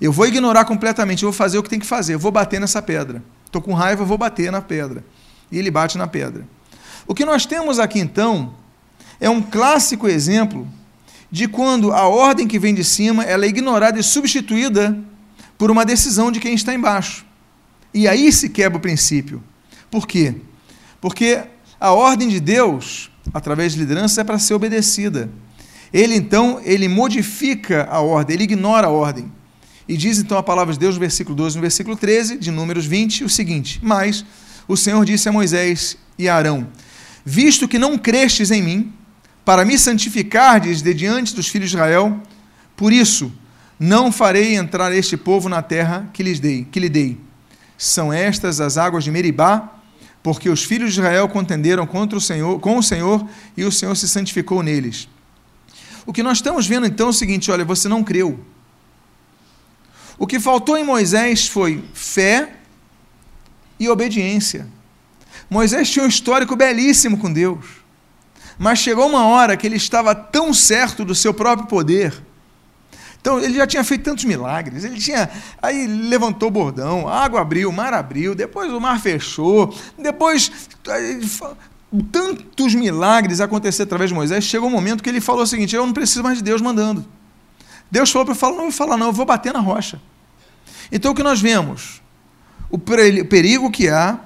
Eu 0.00 0.12
vou 0.12 0.26
ignorar 0.26 0.64
completamente, 0.64 1.22
eu 1.22 1.30
vou 1.30 1.36
fazer 1.36 1.58
o 1.58 1.62
que 1.62 1.70
tem 1.70 1.78
que 1.78 1.86
fazer, 1.86 2.14
eu 2.14 2.18
vou 2.18 2.30
bater 2.30 2.60
nessa 2.60 2.80
pedra. 2.80 3.22
Estou 3.46 3.60
com 3.60 3.72
raiva, 3.72 4.02
eu 4.02 4.06
vou 4.06 4.18
bater 4.18 4.52
na 4.52 4.60
pedra. 4.60 5.04
E 5.50 5.58
ele 5.58 5.70
bate 5.70 5.96
na 5.98 6.06
pedra. 6.06 6.46
O 7.06 7.14
que 7.14 7.24
nós 7.24 7.46
temos 7.46 7.78
aqui 7.78 7.98
então 7.98 8.54
é 9.18 9.28
um 9.28 9.42
clássico 9.42 10.06
exemplo 10.06 10.68
de 11.30 11.48
quando 11.48 11.92
a 11.92 12.06
ordem 12.06 12.46
que 12.46 12.58
vem 12.58 12.74
de 12.74 12.84
cima 12.84 13.24
ela 13.24 13.44
é 13.44 13.48
ignorada 13.48 13.98
e 13.98 14.02
substituída 14.02 14.96
por 15.56 15.70
uma 15.70 15.84
decisão 15.84 16.30
de 16.30 16.38
quem 16.38 16.54
está 16.54 16.72
embaixo. 16.74 17.26
E 17.92 18.06
aí 18.06 18.30
se 18.30 18.48
quebra 18.48 18.78
o 18.78 18.80
princípio. 18.80 19.42
Por 19.90 20.06
quê? 20.06 20.36
Porque 21.00 21.42
a 21.80 21.92
ordem 21.92 22.28
de 22.28 22.38
Deus 22.38 23.07
através 23.32 23.72
de 23.72 23.78
liderança, 23.78 24.20
é 24.20 24.24
para 24.24 24.38
ser 24.38 24.54
obedecida. 24.54 25.30
Ele 25.92 26.14
então, 26.14 26.60
ele 26.64 26.88
modifica 26.88 27.88
a 27.90 28.00
ordem, 28.00 28.34
ele 28.34 28.44
ignora 28.44 28.86
a 28.86 28.90
ordem. 28.90 29.30
E 29.88 29.96
diz 29.96 30.18
então 30.18 30.36
a 30.36 30.42
palavra 30.42 30.74
de 30.74 30.78
Deus 30.78 30.94
no 30.96 31.00
versículo 31.00 31.34
12, 31.34 31.56
no 31.56 31.62
versículo 31.62 31.96
13, 31.96 32.36
de 32.36 32.50
Números 32.50 32.84
20, 32.84 33.24
o 33.24 33.28
seguinte: 33.28 33.80
Mas 33.82 34.24
o 34.66 34.76
Senhor 34.76 35.02
disse 35.04 35.28
a 35.28 35.32
Moisés 35.32 35.96
e 36.18 36.28
a 36.28 36.36
Arão: 36.36 36.68
Visto 37.24 37.66
que 37.66 37.78
não 37.78 37.96
crestes 37.96 38.50
em 38.50 38.62
mim, 38.62 38.92
para 39.44 39.64
me 39.64 39.78
santificardes 39.78 40.82
de 40.82 40.92
diante 40.92 41.34
dos 41.34 41.48
filhos 41.48 41.70
de 41.70 41.76
Israel, 41.76 42.20
por 42.76 42.92
isso 42.92 43.32
não 43.80 44.12
farei 44.12 44.56
entrar 44.56 44.92
este 44.92 45.16
povo 45.16 45.48
na 45.48 45.62
terra 45.62 46.10
que 46.12 46.22
lhes 46.22 46.38
dei, 46.38 46.66
que 46.70 46.78
lhe 46.78 46.88
dei. 46.88 47.18
São 47.78 48.12
estas 48.12 48.60
as 48.60 48.76
águas 48.76 49.04
de 49.04 49.10
Meribá, 49.10 49.77
porque 50.22 50.48
os 50.50 50.64
filhos 50.64 50.92
de 50.92 51.00
Israel 51.00 51.28
contenderam 51.28 51.86
contra 51.86 52.18
o 52.18 52.20
Senhor, 52.20 52.58
com 52.60 52.78
o 52.78 52.82
Senhor 52.82 53.26
e 53.56 53.64
o 53.64 53.72
Senhor 53.72 53.94
se 53.96 54.08
santificou 54.08 54.62
neles. 54.62 55.08
O 56.04 56.12
que 56.12 56.22
nós 56.22 56.38
estamos 56.38 56.66
vendo 56.66 56.86
então 56.86 57.08
é 57.08 57.10
o 57.10 57.12
seguinte: 57.12 57.50
olha, 57.50 57.64
você 57.64 57.88
não 57.88 58.02
creu. 58.02 58.40
O 60.18 60.26
que 60.26 60.40
faltou 60.40 60.76
em 60.76 60.84
Moisés 60.84 61.46
foi 61.46 61.84
fé 61.94 62.54
e 63.78 63.88
obediência. 63.88 64.66
Moisés 65.48 65.90
tinha 65.90 66.04
um 66.04 66.08
histórico 66.08 66.56
belíssimo 66.56 67.16
com 67.16 67.32
Deus, 67.32 67.64
mas 68.58 68.80
chegou 68.80 69.06
uma 69.06 69.26
hora 69.26 69.56
que 69.56 69.66
ele 69.66 69.76
estava 69.76 70.14
tão 70.14 70.52
certo 70.52 71.04
do 71.04 71.14
seu 71.14 71.32
próprio 71.32 71.68
poder, 71.68 72.22
Então 73.28 73.38
ele 73.38 73.56
já 73.56 73.66
tinha 73.66 73.84
feito 73.84 74.04
tantos 74.04 74.24
milagres, 74.24 74.84
ele 74.84 74.98
tinha. 74.98 75.28
Aí 75.60 75.86
levantou 75.86 76.48
o 76.48 76.50
bordão, 76.50 77.06
a 77.06 77.22
água 77.24 77.42
abriu, 77.42 77.68
o 77.68 77.72
mar 77.72 77.92
abriu, 77.92 78.34
depois 78.34 78.72
o 78.72 78.80
mar 78.80 78.98
fechou, 78.98 79.76
depois. 79.98 80.50
Tantos 82.10 82.74
milagres 82.74 83.42
aconteceram 83.42 83.86
através 83.86 84.08
de 84.08 84.14
Moisés, 84.14 84.44
chegou 84.44 84.66
um 84.66 84.72
momento 84.72 85.02
que 85.02 85.10
ele 85.10 85.20
falou 85.20 85.42
o 85.42 85.46
seguinte: 85.46 85.76
Eu 85.76 85.84
não 85.84 85.92
preciso 85.92 86.22
mais 86.22 86.38
de 86.38 86.44
Deus 86.44 86.62
mandando. 86.62 87.04
Deus 87.90 88.10
falou 88.10 88.24
para 88.24 88.32
eu 88.32 88.38
falar, 88.38 88.56
não 88.56 88.62
vou 88.62 88.72
falar, 88.72 88.96
não, 88.96 89.06
eu 89.08 89.12
vou 89.12 89.26
bater 89.26 89.52
na 89.52 89.60
rocha. 89.60 90.00
Então 90.90 91.12
o 91.12 91.14
que 91.14 91.22
nós 91.22 91.38
vemos? 91.38 92.00
O 92.70 92.78
perigo 92.78 93.70
que 93.70 93.90
há 93.90 94.20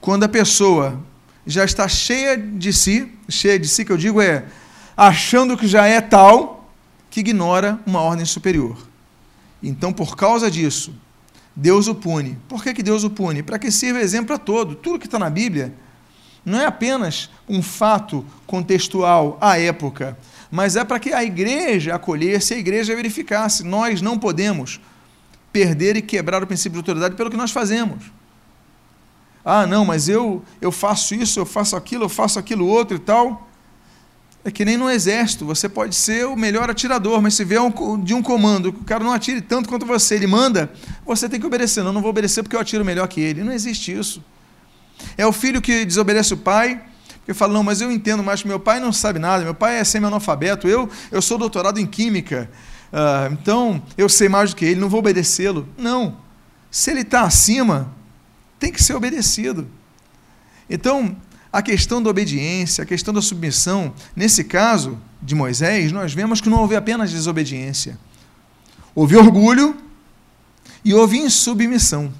quando 0.00 0.24
a 0.24 0.28
pessoa 0.30 0.98
já 1.46 1.62
está 1.62 1.86
cheia 1.86 2.38
de 2.38 2.72
si, 2.72 3.12
cheia 3.28 3.58
de 3.58 3.68
si, 3.68 3.84
que 3.84 3.92
eu 3.92 3.98
digo 3.98 4.18
é 4.22 4.44
achando 4.96 5.58
que 5.58 5.66
já 5.66 5.86
é 5.86 6.00
tal, 6.00 6.59
que 7.10 7.20
ignora 7.20 7.78
uma 7.84 8.00
ordem 8.00 8.24
superior. 8.24 8.78
Então, 9.62 9.92
por 9.92 10.16
causa 10.16 10.50
disso, 10.50 10.94
Deus 11.54 11.88
o 11.88 11.94
pune. 11.94 12.38
Por 12.48 12.62
que, 12.62 12.72
que 12.72 12.82
Deus 12.82 13.04
o 13.04 13.10
pune? 13.10 13.42
Para 13.42 13.58
que 13.58 13.70
sirva 13.70 14.00
exemplo 14.00 14.34
a 14.34 14.38
todo. 14.38 14.74
Tudo 14.74 14.98
que 14.98 15.06
está 15.06 15.18
na 15.18 15.28
Bíblia 15.28 15.74
não 16.44 16.58
é 16.58 16.66
apenas 16.66 17.28
um 17.48 17.60
fato 17.60 18.24
contextual 18.46 19.36
à 19.40 19.58
época, 19.58 20.16
mas 20.50 20.76
é 20.76 20.84
para 20.84 20.98
que 20.98 21.12
a 21.12 21.22
igreja 21.22 21.94
acolhesse, 21.94 22.54
a 22.54 22.58
igreja 22.58 22.96
verificasse. 22.96 23.64
Nós 23.64 24.00
não 24.00 24.18
podemos 24.18 24.80
perder 25.52 25.96
e 25.96 26.02
quebrar 26.02 26.42
o 26.42 26.46
princípio 26.46 26.72
de 26.72 26.78
autoridade 26.78 27.16
pelo 27.16 27.30
que 27.30 27.36
nós 27.36 27.50
fazemos. 27.50 28.04
Ah, 29.44 29.66
não, 29.66 29.84
mas 29.84 30.08
eu, 30.08 30.42
eu 30.60 30.70
faço 30.70 31.14
isso, 31.14 31.40
eu 31.40 31.46
faço 31.46 31.74
aquilo, 31.76 32.04
eu 32.04 32.08
faço 32.08 32.38
aquilo 32.38 32.66
outro 32.66 32.96
e 32.96 33.00
tal. 33.00 33.49
É 34.42 34.50
que 34.50 34.64
nem 34.64 34.76
no 34.76 34.88
exército, 34.88 35.44
você 35.44 35.68
pode 35.68 35.94
ser 35.94 36.26
o 36.26 36.34
melhor 36.34 36.70
atirador, 36.70 37.20
mas 37.20 37.34
se 37.34 37.44
vier 37.44 37.60
um, 37.60 38.02
de 38.02 38.14
um 38.14 38.22
comando 38.22 38.72
que 38.72 38.80
o 38.80 38.84
cara 38.84 39.04
não 39.04 39.12
atire 39.12 39.42
tanto 39.42 39.68
quanto 39.68 39.84
você, 39.84 40.14
ele 40.14 40.26
manda, 40.26 40.72
você 41.04 41.28
tem 41.28 41.38
que 41.38 41.46
obedecer. 41.46 41.84
Não, 41.84 41.92
não 41.92 42.00
vou 42.00 42.10
obedecer 42.10 42.42
porque 42.42 42.56
eu 42.56 42.60
atiro 42.60 42.82
melhor 42.82 43.06
que 43.06 43.20
ele. 43.20 43.44
Não 43.44 43.52
existe 43.52 43.92
isso. 43.92 44.24
É 45.16 45.26
o 45.26 45.32
filho 45.32 45.60
que 45.60 45.84
desobedece 45.84 46.32
o 46.32 46.38
pai, 46.38 46.82
porque 47.18 47.34
fala, 47.34 47.52
não, 47.52 47.62
mas 47.62 47.82
eu 47.82 47.92
entendo 47.92 48.22
mais 48.22 48.40
que 48.40 48.48
meu 48.48 48.58
pai 48.58 48.80
não 48.80 48.92
sabe 48.92 49.18
nada, 49.18 49.44
meu 49.44 49.54
pai 49.54 49.78
é 49.78 49.84
semi-analfabeto, 49.84 50.66
eu, 50.66 50.88
eu 51.10 51.20
sou 51.20 51.36
doutorado 51.36 51.78
em 51.78 51.86
química, 51.86 52.50
uh, 52.92 53.32
então 53.32 53.82
eu 53.96 54.08
sei 54.08 54.28
mais 54.28 54.50
do 54.50 54.56
que 54.56 54.64
ele, 54.64 54.80
não 54.80 54.88
vou 54.88 55.00
obedecê-lo. 55.00 55.68
Não. 55.76 56.16
Se 56.70 56.90
ele 56.90 57.00
está 57.00 57.22
acima, 57.22 57.92
tem 58.58 58.72
que 58.72 58.82
ser 58.82 58.94
obedecido. 58.94 59.68
Então, 60.68 61.16
a 61.52 61.60
questão 61.60 62.02
da 62.02 62.10
obediência, 62.10 62.82
a 62.82 62.86
questão 62.86 63.12
da 63.12 63.20
submissão, 63.20 63.92
nesse 64.14 64.44
caso 64.44 64.98
de 65.20 65.34
Moisés, 65.34 65.90
nós 65.90 66.14
vemos 66.14 66.40
que 66.40 66.48
não 66.48 66.58
houve 66.58 66.76
apenas 66.76 67.10
desobediência. 67.10 67.98
Houve 68.94 69.16
orgulho 69.16 69.76
e 70.84 70.94
houve 70.94 71.18
insubmissão. 71.18 72.12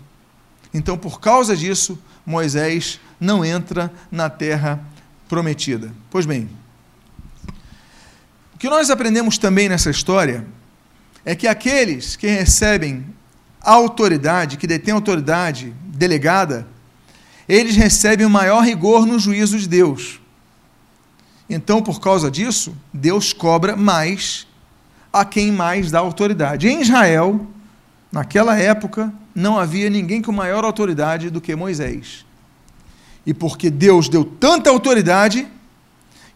Então, 0.75 0.97
por 0.99 1.21
causa 1.21 1.57
disso, 1.57 1.99
Moisés 2.25 3.01
não 3.19 3.45
entra 3.45 3.93
na 4.11 4.29
terra 4.29 4.81
prometida. 5.29 5.93
Pois 6.11 6.27
bem, 6.27 6.49
o 8.55 8.59
que 8.59 8.69
nós 8.69 8.91
aprendemos 8.91 9.39
também 9.39 9.69
nessa 9.69 9.91
história 9.91 10.47
é 11.25 11.35
que 11.35 11.47
aqueles 11.47 12.17
que 12.17 12.27
recebem 12.27 13.07
autoridade, 13.61 14.57
que 14.57 14.67
detêm 14.67 14.95
autoridade 14.95 15.75
delegada, 15.85 16.67
eles 17.51 17.75
recebem 17.75 18.25
o 18.25 18.31
maior 18.31 18.63
rigor 18.63 19.05
no 19.05 19.19
juízo 19.19 19.59
de 19.59 19.69
Deus. 19.69 20.21
Então, 21.49 21.83
por 21.83 22.01
causa 22.01 22.31
disso, 22.31 22.73
Deus 22.95 23.33
cobra 23.33 23.75
mais 23.75 24.47
a 25.13 25.25
quem 25.25 25.51
mais 25.51 25.91
dá 25.91 25.99
autoridade. 25.99 26.69
Em 26.69 26.81
Israel, 26.81 27.45
naquela 28.13 28.57
época, 28.57 29.13
não 29.35 29.59
havia 29.59 29.91
ninguém 29.91 30.23
com 30.23 30.31
maior 30.31 30.65
autoridade 30.65 31.29
do 31.29 31.41
que 31.41 31.57
Moisés. 31.57 32.25
E 33.27 33.35
porque 33.35 33.69
Deus 33.69 34.09
deu 34.09 34.25
tanta 34.25 34.71
autoridade, 34.71 35.47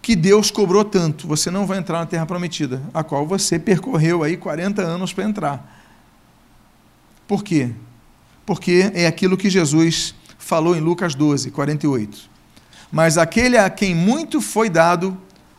que 0.02 0.16
Deus 0.16 0.50
cobrou 0.50 0.85
tanto. 0.85 1.28
Você 1.28 1.49
não 1.49 1.64
vai 1.64 1.78
entrar 1.78 2.00
na 2.00 2.06
terra 2.06 2.26
prometida, 2.26 2.83
a 2.92 3.04
qual 3.04 3.25
você 3.25 3.56
percorreu 3.59 4.25
aí 4.25 4.37
40 4.37 4.83
anos 4.83 5.12
para 5.12 5.25
entrar. 5.25 5.83
Por 7.26 7.44
quê? 7.44 7.71
Porque 8.44 8.90
é 8.94 9.06
aquilo 9.06 9.37
que 9.37 9.49
Jesus 9.49 10.14
falou 10.44 10.76
em 10.76 10.80
Lucas 10.80 11.14
12, 11.14 11.50
48. 11.50 12.30
Mas 12.92 13.16
aquele 13.16 13.56
a 13.56 13.70
quem 13.70 13.94
muito 13.94 14.40
foi 14.40 14.68
dado, 14.68 15.16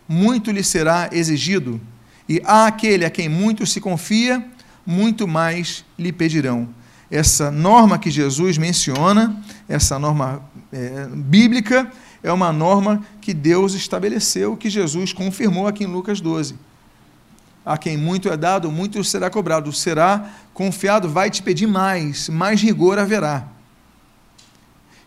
muito 0.08 0.51
lhe 0.51 0.63
será 0.63 1.10
exigido, 1.12 1.82
e 2.30 2.39
àquele 2.46 3.04
a 3.04 3.10
quem 3.10 3.27
muito 3.27 3.65
se 3.65 3.82
confia, 3.82 4.46
muito 4.86 5.27
mais 5.27 5.84
lhe 5.98 6.12
pedirão. 6.12 6.70
Essa 7.10 7.50
norma 7.50 7.98
que 7.98 8.12
Jesus 8.12 8.58
menciona, 8.58 9.42
essa 9.68 9.98
norma 9.98 10.44
é, 10.72 11.08
bíblica, 11.12 11.92
é 12.22 12.32
uma 12.32 12.54
norma 12.54 13.04
que 13.20 13.34
Deus 13.34 13.74
estabeleceu, 13.74 14.56
que 14.56 14.70
Jesus 14.70 15.12
confirmou 15.12 15.68
aqui 15.68 15.84
em 15.84 15.88
Lucas 15.88 16.22
12. 16.22 16.56
A 17.65 17.77
quem 17.77 17.98
muito 17.98 18.30
é 18.30 18.38
dado, 18.38 18.72
muito 18.72 19.04
será 19.04 19.30
cobrado. 19.30 19.72
Será 19.74 20.30
confiado, 20.54 21.10
vai 21.10 21.32
te 21.32 21.42
pedir 21.42 21.65
mais, 21.65 22.30
mais 22.30 22.62
rigor 22.62 23.00
haverá. 23.00 23.55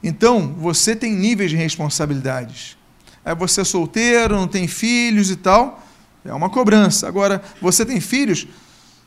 Então, 0.03 0.55
você 0.59 0.95
tem 0.95 1.13
níveis 1.13 1.51
de 1.51 1.57
responsabilidades. 1.57 2.77
É 3.25 3.35
você 3.35 3.61
é 3.61 3.65
solteiro, 3.65 4.37
não 4.37 4.49
tem 4.49 4.67
filhos 4.67 5.31
e 5.31 5.37
tal, 5.37 5.83
é 6.25 6.33
uma 6.33 6.49
cobrança. 6.49 7.07
Agora, 7.09 7.43
você 7.61 7.85
tem 7.85 8.01
filhos, 8.01 8.47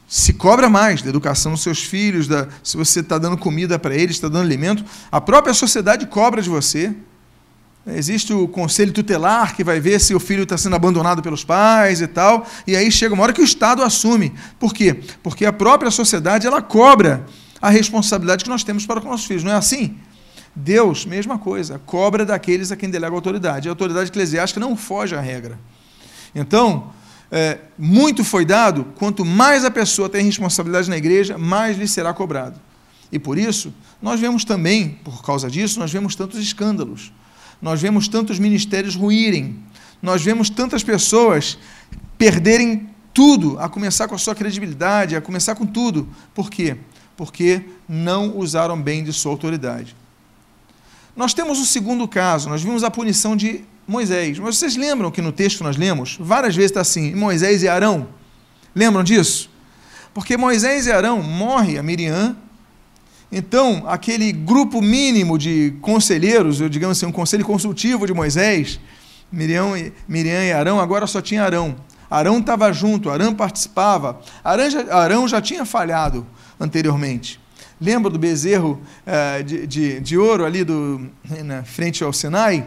se 0.08 0.34
cobra 0.34 0.70
mais 0.70 1.02
da 1.02 1.10
educação 1.10 1.54
dos 1.54 1.64
seus 1.64 1.82
filhos, 1.82 2.28
da, 2.28 2.48
se 2.64 2.76
você 2.76 3.00
está 3.00 3.18
dando 3.18 3.38
comida 3.38 3.80
para 3.80 3.96
eles, 3.96 4.18
está 4.18 4.28
dando 4.28 4.44
alimento, 4.44 4.84
a 5.12 5.22
própria 5.22 5.54
sociedade 5.54 6.06
cobra 6.06 6.42
de 6.42 6.50
você. 6.50 6.94
Existe 7.88 8.32
o 8.32 8.48
conselho 8.48 8.92
tutelar 8.92 9.56
que 9.56 9.64
vai 9.64 9.80
ver 9.80 10.00
se 10.00 10.14
o 10.14 10.20
filho 10.20 10.44
está 10.44 10.56
sendo 10.56 10.76
abandonado 10.76 11.22
pelos 11.24 11.44
pais 11.44 12.00
e 12.00 12.08
tal, 12.08 12.46
e 12.68 12.76
aí 12.76 12.92
chega 12.92 13.14
uma 13.14 13.24
hora 13.24 13.34
que 13.34 13.42
o 13.42 13.44
Estado 13.44 13.82
assume. 13.82 14.34
Por 14.60 14.74
quê? 14.74 15.02
Porque 15.24 15.46
a 15.46 15.54
própria 15.54 15.90
sociedade 15.90 16.46
ela 16.46 16.62
cobra 16.62 17.26
a 17.60 17.70
responsabilidade 17.70 18.44
que 18.44 18.50
nós 18.50 18.64
temos 18.64 18.86
para 18.86 19.02
com 19.02 19.10
nossos 19.10 19.26
filhos. 19.26 19.44
Não 19.44 19.52
é 19.52 19.56
assim? 19.56 19.98
Deus, 20.56 21.06
mesma 21.06 21.38
coisa, 21.38 21.80
cobra 21.86 22.26
daqueles 22.26 22.72
a 22.72 22.76
quem 22.76 22.90
delega 22.90 23.16
autoridade. 23.16 23.68
A 23.68 23.72
autoridade 23.72 24.10
eclesiástica 24.10 24.60
não 24.60 24.76
foge 24.76 25.16
à 25.16 25.22
regra. 25.22 25.58
Então, 26.36 26.92
é, 27.32 27.60
muito 27.78 28.24
foi 28.24 28.44
dado, 28.44 28.86
quanto 28.96 29.24
mais 29.24 29.64
a 29.64 29.72
pessoa 29.72 30.10
tem 30.10 30.26
responsabilidade 30.26 30.90
na 30.90 30.98
igreja, 30.98 31.38
mais 31.38 31.78
lhe 31.78 31.88
será 31.88 32.14
cobrado. 32.14 32.60
E 33.12 33.18
por 33.18 33.38
isso, 33.38 33.74
nós 34.02 34.20
vemos 34.20 34.44
também, 34.44 35.00
por 35.04 35.24
causa 35.24 35.50
disso, 35.50 35.80
nós 35.80 35.92
vemos 35.92 36.16
tantos 36.16 36.40
escândalos, 36.40 37.12
nós 37.62 37.82
vemos 37.82 38.08
tantos 38.08 38.40
ministérios 38.40 38.96
ruírem, 38.96 39.60
nós 40.02 40.22
vemos 40.22 40.50
tantas 40.50 40.84
pessoas 40.84 41.58
perderem 42.18 42.90
tudo, 43.14 43.60
a 43.60 43.68
começar 43.70 44.08
com 44.08 44.16
a 44.16 44.18
sua 44.18 44.34
credibilidade, 44.34 45.16
a 45.16 45.22
começar 45.22 45.56
com 45.56 45.66
tudo. 45.66 46.08
Por 46.34 46.50
quê? 46.50 46.78
Porque 47.18 47.62
não 47.88 48.38
usaram 48.38 48.82
bem 48.82 49.04
de 49.04 49.12
sua 49.12 49.32
autoridade. 49.32 49.96
Nós 51.16 51.34
temos 51.34 51.60
o 51.60 51.66
segundo 51.66 52.08
caso, 52.08 52.50
nós 52.50 52.64
vimos 52.64 52.84
a 52.84 52.92
punição 52.92 53.36
de 53.36 53.64
Moisés. 53.88 54.40
Mas 54.40 54.58
vocês 54.58 54.76
lembram 54.76 55.12
que 55.12 55.22
no 55.22 55.32
texto 55.32 55.64
nós 55.64 55.76
lemos, 55.76 56.18
várias 56.20 56.56
vezes 56.56 56.72
está 56.72 56.82
assim, 56.82 57.14
Moisés 57.14 57.64
e 57.64 57.68
Arão. 57.68 58.08
Lembram 58.74 59.04
disso? 59.04 59.50
Porque 60.14 60.38
Moisés 60.38 60.88
e 60.88 60.92
Arão 60.92 61.22
morre 61.22 61.78
a 61.78 61.84
Miriam. 61.84 62.36
Então, 63.30 63.84
aquele 63.88 64.32
grupo 64.32 64.82
mínimo 64.82 65.38
de 65.38 65.74
conselheiros, 65.82 66.60
eu 66.60 66.70
digamos 66.70 66.98
assim, 66.98 67.06
um 67.06 67.12
conselho 67.12 67.46
consultivo 67.46 68.06
de 68.06 68.14
Moisés, 68.14 68.80
Miriam 69.32 69.78
e, 69.78 69.94
Miriam 70.08 70.44
e 70.44 70.52
Arão, 70.52 70.80
agora 70.80 71.08
só 71.08 71.22
tinha 71.22 71.44
Arão. 71.44 71.76
Arão 72.10 72.40
estava 72.40 72.72
junto, 72.74 73.10
Arão 73.10 73.34
participava. 73.34 74.20
Arão 74.44 74.70
já, 74.70 74.94
Arão 74.94 75.28
já 75.28 75.42
tinha 75.42 75.66
falhado 75.66 76.28
anteriormente. 76.60 77.41
Lembra 77.82 78.12
do 78.12 78.20
bezerro 78.20 78.80
uh, 79.08 79.44
de, 79.44 79.66
de, 79.66 80.00
de, 80.00 80.16
ouro 80.16 80.46
ali 80.46 80.64
do, 80.64 81.10
na 81.44 81.64
frente 81.64 82.04
ao 82.04 82.14
Sinai? 82.14 82.64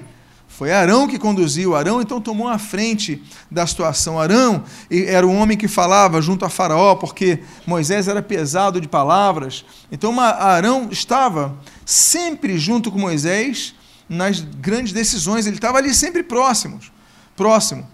Foi 0.49 0.73
Arão 0.73 1.07
que 1.07 1.21
conduziu. 1.21 1.77
Arão 1.77 2.03
então 2.03 2.21
tomou 2.21 2.49
a 2.49 2.59
frente 2.59 3.23
da 3.49 3.65
situação. 3.65 4.21
Arão 4.21 4.65
era 4.91 5.25
o 5.25 5.33
homem 5.33 5.57
que 5.57 5.69
falava 5.69 6.21
junto 6.21 6.45
a 6.45 6.49
Faraó, 6.49 6.97
porque 6.97 7.41
Moisés 7.65 8.09
era 8.09 8.21
pesado 8.21 8.81
de 8.81 8.89
palavras. 8.89 9.65
Então 9.91 10.19
Arão 10.21 10.89
estava 10.91 11.57
sempre 11.87 12.59
junto 12.59 12.91
com 12.91 12.99
Moisés 12.99 13.75
nas 14.09 14.41
grandes 14.41 14.93
decisões. 14.93 15.47
Ele 15.47 15.57
estava 15.57 15.79
ali 15.79 15.95
sempre 15.95 16.25
próximo, 16.25 16.81
próximo. 17.37 17.87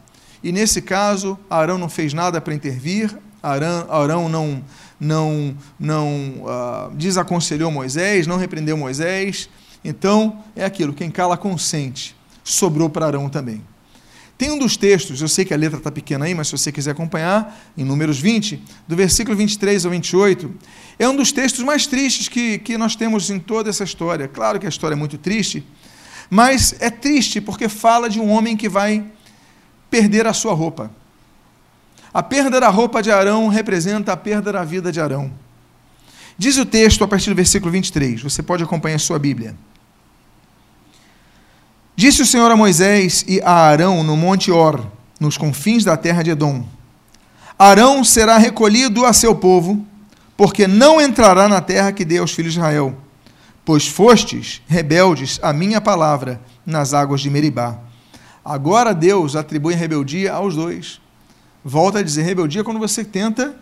E 0.42 0.52
nesse 0.52 0.80
caso, 0.80 1.38
Arão 1.50 1.76
não 1.76 1.88
fez 1.88 2.14
nada 2.14 2.40
para 2.40 2.54
intervir. 2.54 3.14
Arão, 3.42 3.86
Arão 3.90 4.28
não 4.28 4.62
não, 5.00 5.56
não 5.78 6.08
uh, 6.42 6.94
desaconselhou 6.94 7.70
Moisés, 7.70 8.26
não 8.26 8.36
repreendeu 8.36 8.76
Moisés. 8.76 9.48
Então, 9.82 10.44
é 10.54 10.64
aquilo: 10.64 10.92
quem 10.92 11.10
cala 11.10 11.36
consente. 11.36 12.14
Sobrou 12.44 12.90
para 12.90 13.06
Arão 13.06 13.28
também. 13.28 13.62
Tem 14.36 14.50
um 14.50 14.58
dos 14.58 14.74
textos, 14.74 15.20
eu 15.20 15.28
sei 15.28 15.44
que 15.44 15.52
a 15.52 15.56
letra 15.56 15.76
está 15.76 15.90
pequena 15.90 16.24
aí, 16.24 16.34
mas 16.34 16.48
se 16.48 16.52
você 16.52 16.72
quiser 16.72 16.92
acompanhar, 16.92 17.60
em 17.76 17.84
Números 17.84 18.18
20, 18.18 18.62
do 18.88 18.96
versículo 18.96 19.36
23 19.36 19.84
ao 19.84 19.90
28, 19.90 20.54
é 20.98 21.06
um 21.06 21.14
dos 21.14 21.30
textos 21.30 21.62
mais 21.62 21.86
tristes 21.86 22.26
que, 22.26 22.58
que 22.58 22.78
nós 22.78 22.96
temos 22.96 23.28
em 23.28 23.38
toda 23.38 23.68
essa 23.68 23.84
história. 23.84 24.26
Claro 24.26 24.58
que 24.58 24.64
a 24.64 24.68
história 24.70 24.94
é 24.94 24.96
muito 24.96 25.18
triste, 25.18 25.62
mas 26.30 26.74
é 26.80 26.88
triste 26.88 27.38
porque 27.38 27.68
fala 27.68 28.08
de 28.08 28.18
um 28.18 28.30
homem 28.30 28.56
que 28.56 28.66
vai 28.66 29.04
perder 29.90 30.26
a 30.26 30.32
sua 30.32 30.54
roupa. 30.54 30.90
A 32.12 32.22
perda 32.22 32.60
da 32.60 32.68
roupa 32.68 33.02
de 33.02 33.10
Arão 33.10 33.48
representa 33.48 34.12
a 34.12 34.16
perda 34.16 34.52
da 34.52 34.64
vida 34.64 34.90
de 34.90 35.00
Arão. 35.00 35.30
Diz 36.36 36.56
o 36.56 36.66
texto 36.66 37.04
a 37.04 37.08
partir 37.08 37.30
do 37.30 37.36
versículo 37.36 37.70
23, 37.70 38.22
você 38.22 38.42
pode 38.42 38.64
acompanhar 38.64 38.96
a 38.96 38.98
sua 38.98 39.18
Bíblia. 39.18 39.54
Disse 41.94 42.22
o 42.22 42.26
Senhor 42.26 42.50
a 42.50 42.56
Moisés 42.56 43.24
e 43.28 43.40
a 43.42 43.52
Arão 43.52 44.02
no 44.02 44.16
monte 44.16 44.50
Or, 44.50 44.84
nos 45.20 45.36
confins 45.36 45.84
da 45.84 45.96
terra 45.96 46.22
de 46.22 46.30
Edom: 46.30 46.64
Arão 47.58 48.02
será 48.02 48.38
recolhido 48.38 49.04
a 49.04 49.12
seu 49.12 49.34
povo, 49.34 49.84
porque 50.34 50.66
não 50.66 51.00
entrará 51.00 51.46
na 51.46 51.60
terra 51.60 51.92
que 51.92 52.06
dei 52.06 52.18
aos 52.18 52.32
filhos 52.32 52.54
de 52.54 52.58
Israel, 52.58 52.96
pois 53.64 53.86
fostes 53.86 54.62
rebeldes 54.66 55.38
à 55.42 55.52
minha 55.52 55.80
palavra 55.80 56.40
nas 56.64 56.94
águas 56.94 57.20
de 57.20 57.28
Meribá. 57.28 57.78
Agora 58.42 58.94
Deus 58.94 59.36
atribui 59.36 59.74
rebeldia 59.74 60.32
aos 60.32 60.56
dois. 60.56 60.98
Volta 61.64 61.98
a 61.98 62.02
dizer: 62.02 62.22
rebeldia 62.22 62.64
quando 62.64 62.80
você 62.80 63.04
tenta 63.04 63.56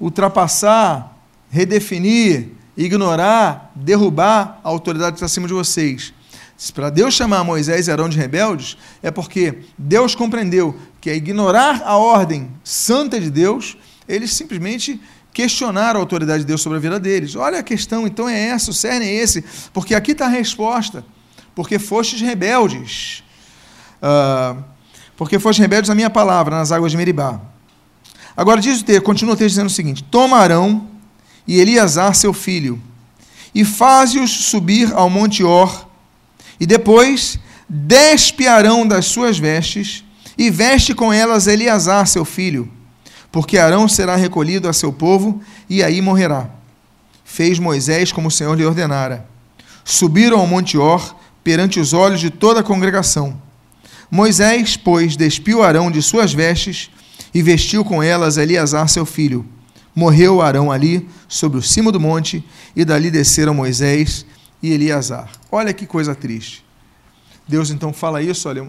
ultrapassar, 0.00 1.16
redefinir, 1.50 2.48
ignorar, 2.76 3.70
derrubar 3.74 4.60
a 4.64 4.68
autoridade 4.68 5.12
que 5.12 5.16
está 5.16 5.26
acima 5.26 5.46
de 5.46 5.52
vocês. 5.52 6.14
Para 6.74 6.90
Deus 6.90 7.14
chamar 7.14 7.42
Moisés 7.42 7.88
e 7.88 7.90
Arão 7.90 8.08
de 8.08 8.18
rebeldes, 8.18 8.76
é 9.02 9.10
porque 9.10 9.60
Deus 9.78 10.14
compreendeu 10.14 10.78
que 11.00 11.08
a 11.08 11.14
ignorar 11.14 11.82
a 11.84 11.96
ordem 11.96 12.50
santa 12.62 13.18
de 13.18 13.30
Deus, 13.30 13.76
eles 14.06 14.32
simplesmente 14.32 15.00
questionaram 15.32 15.98
a 15.98 16.02
autoridade 16.02 16.40
de 16.40 16.46
Deus 16.46 16.60
sobre 16.60 16.76
a 16.76 16.80
vida 16.80 17.00
deles. 17.00 17.34
Olha 17.34 17.60
a 17.60 17.62
questão, 17.62 18.06
então 18.06 18.28
é 18.28 18.38
essa, 18.48 18.70
o 18.70 18.74
cerne 18.74 19.06
é 19.06 19.14
esse, 19.14 19.42
porque 19.72 19.94
aqui 19.94 20.12
está 20.12 20.26
a 20.26 20.28
resposta. 20.28 21.04
Porque 21.54 21.78
fostes 21.78 22.20
rebeldes. 22.20 23.22
Uh, 24.02 24.62
porque 25.20 25.38
fostes 25.38 25.60
rebeldes 25.60 25.90
à 25.90 25.94
minha 25.94 26.08
palavra 26.08 26.56
nas 26.56 26.72
águas 26.72 26.92
de 26.92 26.96
Meribá. 26.96 27.38
Agora 28.34 28.58
diz 28.58 28.80
o 28.80 28.84
texto, 28.86 29.02
continua 29.02 29.34
o 29.34 29.36
texto 29.36 29.50
dizendo 29.50 29.66
o 29.66 29.70
seguinte: 29.70 30.02
Toma 30.02 30.38
Arão 30.38 30.88
e 31.46 31.60
Eliasar, 31.60 32.14
seu 32.14 32.32
filho, 32.32 32.80
e 33.54 33.62
faze-os 33.62 34.30
subir 34.30 34.90
ao 34.94 35.10
monte 35.10 35.44
Or 35.44 35.86
e 36.58 36.64
depois 36.64 37.38
despe 37.68 38.48
Arão 38.48 38.88
das 38.88 39.04
suas 39.04 39.38
vestes 39.38 40.02
e 40.38 40.48
veste 40.48 40.94
com 40.94 41.12
elas 41.12 41.46
Eleazar, 41.46 42.06
seu 42.06 42.24
filho, 42.24 42.72
porque 43.30 43.58
Arão 43.58 43.86
será 43.86 44.16
recolhido 44.16 44.70
a 44.70 44.72
seu 44.72 44.90
povo 44.90 45.42
e 45.68 45.82
aí 45.82 46.00
morrerá. 46.00 46.48
Fez 47.26 47.58
Moisés 47.58 48.10
como 48.10 48.28
o 48.28 48.30
Senhor 48.30 48.56
lhe 48.56 48.64
ordenara. 48.64 49.28
Subiram 49.84 50.40
ao 50.40 50.46
monte 50.46 50.78
Or 50.78 51.14
perante 51.44 51.78
os 51.78 51.92
olhos 51.92 52.20
de 52.20 52.30
toda 52.30 52.60
a 52.60 52.64
congregação. 52.64 53.49
Moisés, 54.10 54.76
pois, 54.76 55.16
despiu 55.16 55.62
Arão 55.62 55.90
de 55.90 56.02
suas 56.02 56.32
vestes 56.32 56.90
e 57.32 57.42
vestiu 57.42 57.84
com 57.84 58.02
elas 58.02 58.36
Eleazar, 58.36 58.88
seu 58.88 59.06
filho. 59.06 59.46
Morreu 59.94 60.42
Arão 60.42 60.72
ali, 60.72 61.08
sobre 61.28 61.58
o 61.58 61.62
cimo 61.62 61.92
do 61.92 62.00
monte, 62.00 62.44
e 62.74 62.84
dali 62.84 63.10
desceram 63.10 63.54
Moisés 63.54 64.26
e 64.60 64.72
Eleazar. 64.72 65.30
Olha 65.50 65.72
que 65.72 65.86
coisa 65.86 66.14
triste. 66.14 66.64
Deus 67.46 67.70
então 67.70 67.92
fala 67.92 68.20
isso, 68.20 68.48
olha, 68.48 68.66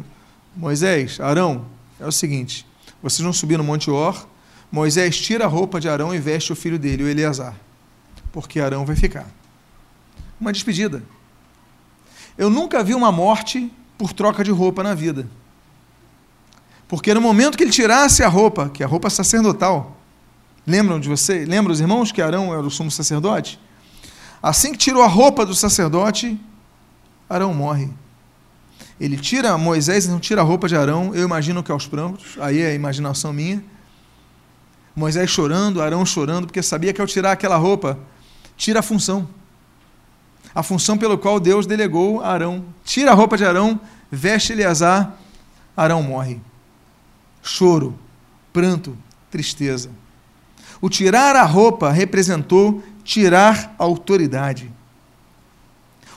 Moisés, 0.56 1.20
Arão, 1.20 1.66
é 2.00 2.06
o 2.06 2.12
seguinte, 2.12 2.66
vocês 3.02 3.24
vão 3.24 3.34
subir 3.34 3.58
no 3.58 3.64
Monte 3.64 3.90
Or, 3.90 4.28
Moisés 4.72 5.20
tira 5.20 5.46
a 5.46 5.48
roupa 5.48 5.80
de 5.80 5.90
Arão 5.90 6.14
e 6.14 6.20
veste 6.20 6.52
o 6.52 6.56
filho 6.56 6.80
dele, 6.80 7.04
o 7.04 7.08
Eleazar, 7.08 7.56
porque 8.32 8.60
Arão 8.60 8.86
vai 8.86 8.96
ficar. 8.96 9.30
Uma 10.40 10.52
despedida. 10.52 11.04
Eu 12.38 12.50
nunca 12.50 12.84
vi 12.84 12.96
uma 12.96 13.12
morte 13.12 13.72
por 14.02 14.14
troca 14.14 14.44
de 14.44 14.50
roupa 14.50 14.82
na 14.82 14.96
vida. 14.96 15.30
Porque 16.88 17.14
no 17.14 17.22
momento 17.22 17.56
que 17.56 17.64
ele 17.64 17.72
tirasse 17.72 18.24
a 18.24 18.28
roupa, 18.28 18.68
que 18.68 18.82
é 18.82 18.86
a 18.86 18.90
roupa 18.90 19.12
sacerdotal, 19.12 19.96
lembram 20.66 21.00
de 21.00 21.08
você? 21.08 21.46
Lembram 21.46 21.72
os 21.72 21.80
irmãos 21.80 22.12
que 22.12 22.20
Arão 22.20 22.52
era 22.52 22.64
o 22.64 22.72
sumo 22.72 22.90
sacerdote? 22.90 23.60
Assim 24.42 24.72
que 24.72 24.80
tirou 24.80 25.04
a 25.04 25.08
roupa 25.08 25.46
do 25.46 25.54
sacerdote, 25.54 26.36
Arão 27.30 27.54
morre. 27.54 27.92
Ele 29.00 29.18
tira 29.18 29.56
Moisés, 29.56 30.08
não 30.08 30.20
tira 30.20 30.42
a 30.42 30.44
roupa 30.44 30.68
de 30.68 30.76
Arão, 30.76 31.14
eu 31.14 31.24
imagino 31.24 31.62
que 31.62 31.72
aos 31.72 31.86
prantos, 31.86 32.40
aí 32.40 32.60
é 32.60 32.72
a 32.72 32.74
imaginação 32.74 33.32
minha. 33.32 33.64
Moisés 34.96 35.30
chorando, 35.30 35.80
Arão 35.80 36.04
chorando, 36.04 36.48
porque 36.48 36.64
sabia 36.64 36.92
que 36.92 37.00
ao 37.00 37.06
tirar 37.06 37.34
aquela 37.34 37.56
roupa, 37.56 38.00
tira 38.58 38.80
a 38.80 38.84
função. 38.84 39.30
A 40.54 40.62
função 40.64 40.98
pelo 40.98 41.18
qual 41.18 41.40
Deus 41.40 41.66
delegou 41.66 42.22
a 42.22 42.30
Arão. 42.30 42.66
Tira 42.84 43.12
a 43.12 43.14
roupa 43.14 43.38
de 43.38 43.46
Arão, 43.46 43.80
veste 44.12 44.54
Eleazar, 44.54 45.16
Arão 45.76 46.04
morre. 46.04 46.40
Choro, 47.42 47.98
pranto, 48.52 48.98
tristeza. 49.30 49.90
O 50.82 50.90
tirar 50.90 51.36
a 51.36 51.44
roupa 51.44 51.92
representou 51.92 52.84
tirar 53.04 53.76
a 53.78 53.84
autoridade. 53.84 54.72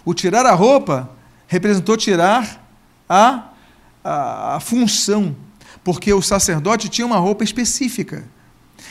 O 0.05 0.13
tirar 0.13 0.45
a 0.45 0.53
roupa 0.53 1.11
representou 1.47 1.97
tirar 1.97 2.63
a, 3.09 3.49
a, 4.03 4.57
a, 4.57 4.61
função, 4.61 5.35
porque 5.83 6.13
o 6.13 6.23
sacerdote 6.23 6.89
tinha 6.89 7.07
uma 7.07 7.19
roupa 7.19 7.45
específica. 7.45 8.25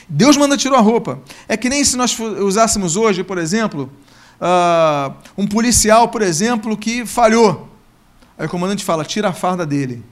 Deus 0.08 0.36
manda 0.36 0.56
tirar 0.56 0.78
a 0.78 0.80
roupa. 0.80 1.20
É 1.48 1.56
que 1.56 1.68
nem 1.68 1.84
se 1.84 1.96
nós 1.96 2.18
usássemos 2.18 2.96
hoje, 2.96 3.22
por 3.22 3.38
exemplo, 3.38 3.92
uh, 4.40 5.14
um 5.36 5.46
policial, 5.46 6.08
por 6.08 6.22
exemplo, 6.22 6.76
que 6.76 7.06
falhou. 7.06 7.68
Aí 8.38 8.46
o 8.46 8.50
comandante 8.50 8.84
fala: 8.84 9.04
tira 9.04 9.28
a 9.28 9.32
farda 9.32 9.64
dele. 9.64 10.04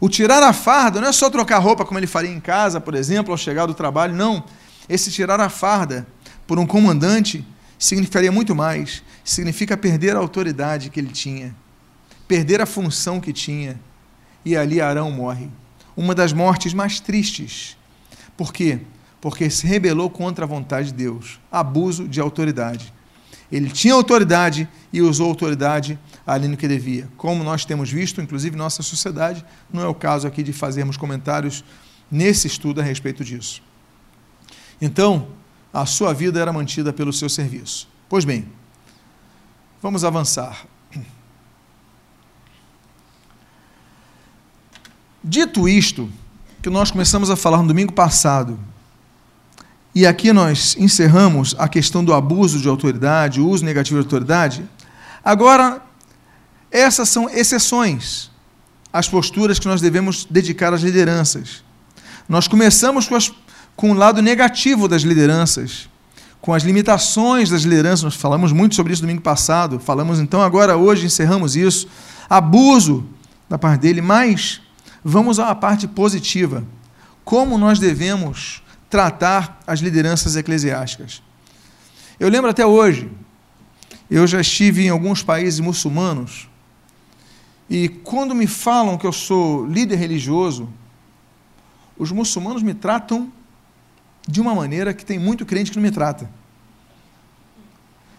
O 0.00 0.08
tirar 0.08 0.42
a 0.42 0.52
farda 0.52 1.00
não 1.00 1.08
é 1.08 1.12
só 1.12 1.28
trocar 1.28 1.58
roupa 1.58 1.84
como 1.84 1.98
ele 1.98 2.06
faria 2.06 2.30
em 2.30 2.38
casa, 2.38 2.80
por 2.80 2.94
exemplo, 2.94 3.32
ao 3.32 3.38
chegar 3.38 3.66
do 3.66 3.74
trabalho, 3.74 4.14
não. 4.14 4.44
Esse 4.88 5.10
tirar 5.10 5.40
a 5.40 5.48
farda 5.48 6.06
por 6.46 6.58
um 6.58 6.66
comandante 6.66 7.44
significaria 7.78 8.30
muito 8.30 8.54
mais. 8.54 9.02
Significa 9.24 9.76
perder 9.76 10.14
a 10.14 10.20
autoridade 10.20 10.88
que 10.88 11.00
ele 11.00 11.10
tinha, 11.10 11.54
perder 12.28 12.60
a 12.60 12.66
função 12.66 13.20
que 13.20 13.32
tinha. 13.32 13.78
E 14.44 14.56
ali 14.56 14.80
Arão 14.80 15.10
morre. 15.10 15.50
Uma 15.96 16.14
das 16.14 16.32
mortes 16.32 16.72
mais 16.72 17.00
tristes. 17.00 17.76
Por 18.36 18.52
quê? 18.52 18.78
Porque 19.20 19.50
se 19.50 19.66
rebelou 19.66 20.08
contra 20.08 20.44
a 20.44 20.48
vontade 20.48 20.88
de 20.88 20.94
Deus. 20.94 21.40
Abuso 21.50 22.06
de 22.06 22.20
autoridade. 22.20 22.94
Ele 23.50 23.70
tinha 23.70 23.94
autoridade 23.94 24.68
e 24.92 25.00
usou 25.00 25.28
autoridade 25.28 25.98
ali 26.26 26.46
no 26.48 26.56
que 26.56 26.68
devia. 26.68 27.08
Como 27.16 27.42
nós 27.42 27.64
temos 27.64 27.90
visto, 27.90 28.20
inclusive 28.20 28.56
nossa 28.56 28.82
sociedade, 28.82 29.44
não 29.72 29.82
é 29.82 29.86
o 29.86 29.94
caso 29.94 30.26
aqui 30.26 30.42
de 30.42 30.52
fazermos 30.52 30.96
comentários 30.96 31.64
nesse 32.10 32.46
estudo 32.46 32.80
a 32.80 32.84
respeito 32.84 33.24
disso. 33.24 33.62
Então, 34.80 35.28
a 35.72 35.86
sua 35.86 36.12
vida 36.12 36.40
era 36.40 36.52
mantida 36.52 36.92
pelo 36.92 37.12
seu 37.12 37.28
serviço. 37.28 37.88
Pois 38.08 38.24
bem, 38.24 38.46
vamos 39.82 40.04
avançar. 40.04 40.66
Dito 45.22 45.68
isto, 45.68 46.10
que 46.62 46.70
nós 46.70 46.90
começamos 46.90 47.28
a 47.30 47.36
falar 47.36 47.58
no 47.58 47.68
domingo 47.68 47.92
passado, 47.92 48.58
e 50.00 50.06
aqui 50.06 50.32
nós 50.32 50.76
encerramos 50.78 51.56
a 51.58 51.66
questão 51.66 52.04
do 52.04 52.14
abuso 52.14 52.60
de 52.60 52.68
autoridade, 52.68 53.40
o 53.40 53.48
uso 53.48 53.64
negativo 53.64 53.98
de 53.98 54.06
autoridade, 54.06 54.64
agora, 55.24 55.82
essas 56.70 57.08
são 57.08 57.28
exceções 57.28 58.30
às 58.92 59.08
posturas 59.08 59.58
que 59.58 59.66
nós 59.66 59.80
devemos 59.80 60.24
dedicar 60.24 60.72
às 60.72 60.82
lideranças. 60.82 61.64
Nós 62.28 62.46
começamos 62.46 63.08
com 63.08 63.16
as 63.16 63.32
com 63.74 63.90
o 63.90 63.94
lado 63.94 64.22
negativo 64.22 64.86
das 64.86 65.02
lideranças, 65.02 65.88
com 66.40 66.54
as 66.54 66.62
limitações 66.62 67.50
das 67.50 67.62
lideranças. 67.62 68.04
Nós 68.04 68.14
falamos 68.14 68.52
muito 68.52 68.76
sobre 68.76 68.92
isso 68.92 69.02
domingo 69.02 69.22
passado, 69.22 69.80
falamos 69.80 70.20
então 70.20 70.40
agora, 70.40 70.76
hoje, 70.76 71.06
encerramos 71.06 71.56
isso. 71.56 71.88
Abuso 72.30 73.04
da 73.48 73.58
parte 73.58 73.80
dele, 73.80 74.00
mas 74.00 74.60
vamos 75.04 75.40
à 75.40 75.52
parte 75.56 75.88
positiva. 75.88 76.62
Como 77.24 77.58
nós 77.58 77.80
devemos 77.80 78.62
tratar 78.88 79.60
as 79.66 79.80
lideranças 79.80 80.36
eclesiásticas? 80.36 81.22
Eu 82.18 82.28
lembro 82.28 82.50
até 82.50 82.66
hoje, 82.66 83.10
eu 84.10 84.26
já 84.26 84.40
estive 84.40 84.86
em 84.86 84.88
alguns 84.88 85.22
países 85.22 85.60
muçulmanos, 85.60 86.48
e 87.70 87.88
quando 87.88 88.34
me 88.34 88.46
falam 88.46 88.96
que 88.96 89.06
eu 89.06 89.12
sou 89.12 89.66
líder 89.66 89.96
religioso, 89.96 90.68
os 91.98 92.10
muçulmanos 92.10 92.62
me 92.62 92.72
tratam 92.72 93.30
de 94.26 94.40
uma 94.40 94.54
maneira 94.54 94.94
que 94.94 95.04
tem 95.04 95.18
muito 95.18 95.44
crente 95.44 95.70
que 95.70 95.76
não 95.76 95.82
me 95.82 95.90
trata. 95.90 96.30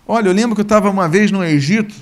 Olha, 0.07 0.27
eu 0.27 0.33
lembro 0.33 0.55
que 0.55 0.61
eu 0.61 0.63
estava 0.63 0.89
uma 0.89 1.07
vez 1.07 1.31
no 1.31 1.43
Egito 1.43 1.95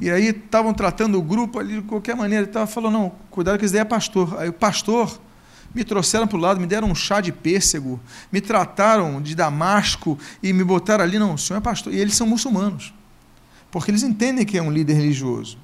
E 0.00 0.10
aí 0.10 0.30
estavam 0.30 0.74
tratando 0.74 1.16
o 1.16 1.22
grupo 1.22 1.60
ali 1.60 1.76
de 1.76 1.82
qualquer 1.82 2.16
maneira. 2.16 2.42
Ele 2.42 2.50
estava 2.50 2.66
falando, 2.66 2.94
não, 2.94 3.12
cuidado 3.30 3.56
que 3.56 3.64
esse 3.64 3.72
daí 3.72 3.82
é 3.82 3.84
pastor. 3.84 4.36
Aí 4.36 4.48
o 4.48 4.52
pastor 4.52 5.20
me 5.74 5.84
trouxeram 5.84 6.26
para 6.26 6.36
o 6.36 6.40
lado, 6.40 6.60
me 6.60 6.66
deram 6.66 6.88
um 6.88 6.94
chá 6.94 7.20
de 7.20 7.32
pêssego, 7.32 8.00
me 8.30 8.40
trataram 8.40 9.20
de 9.20 9.34
damasco 9.34 10.18
e 10.42 10.52
me 10.52 10.62
botaram 10.64 11.04
ali, 11.04 11.18
não, 11.18 11.34
o 11.34 11.38
senhor 11.38 11.58
é 11.58 11.60
pastor. 11.60 11.92
E 11.92 11.98
eles 11.98 12.14
são 12.14 12.26
muçulmanos, 12.26 12.92
porque 13.70 13.90
eles 13.90 14.02
entendem 14.02 14.44
que 14.44 14.58
é 14.58 14.62
um 14.62 14.70
líder 14.70 14.94
religioso. 14.94 15.58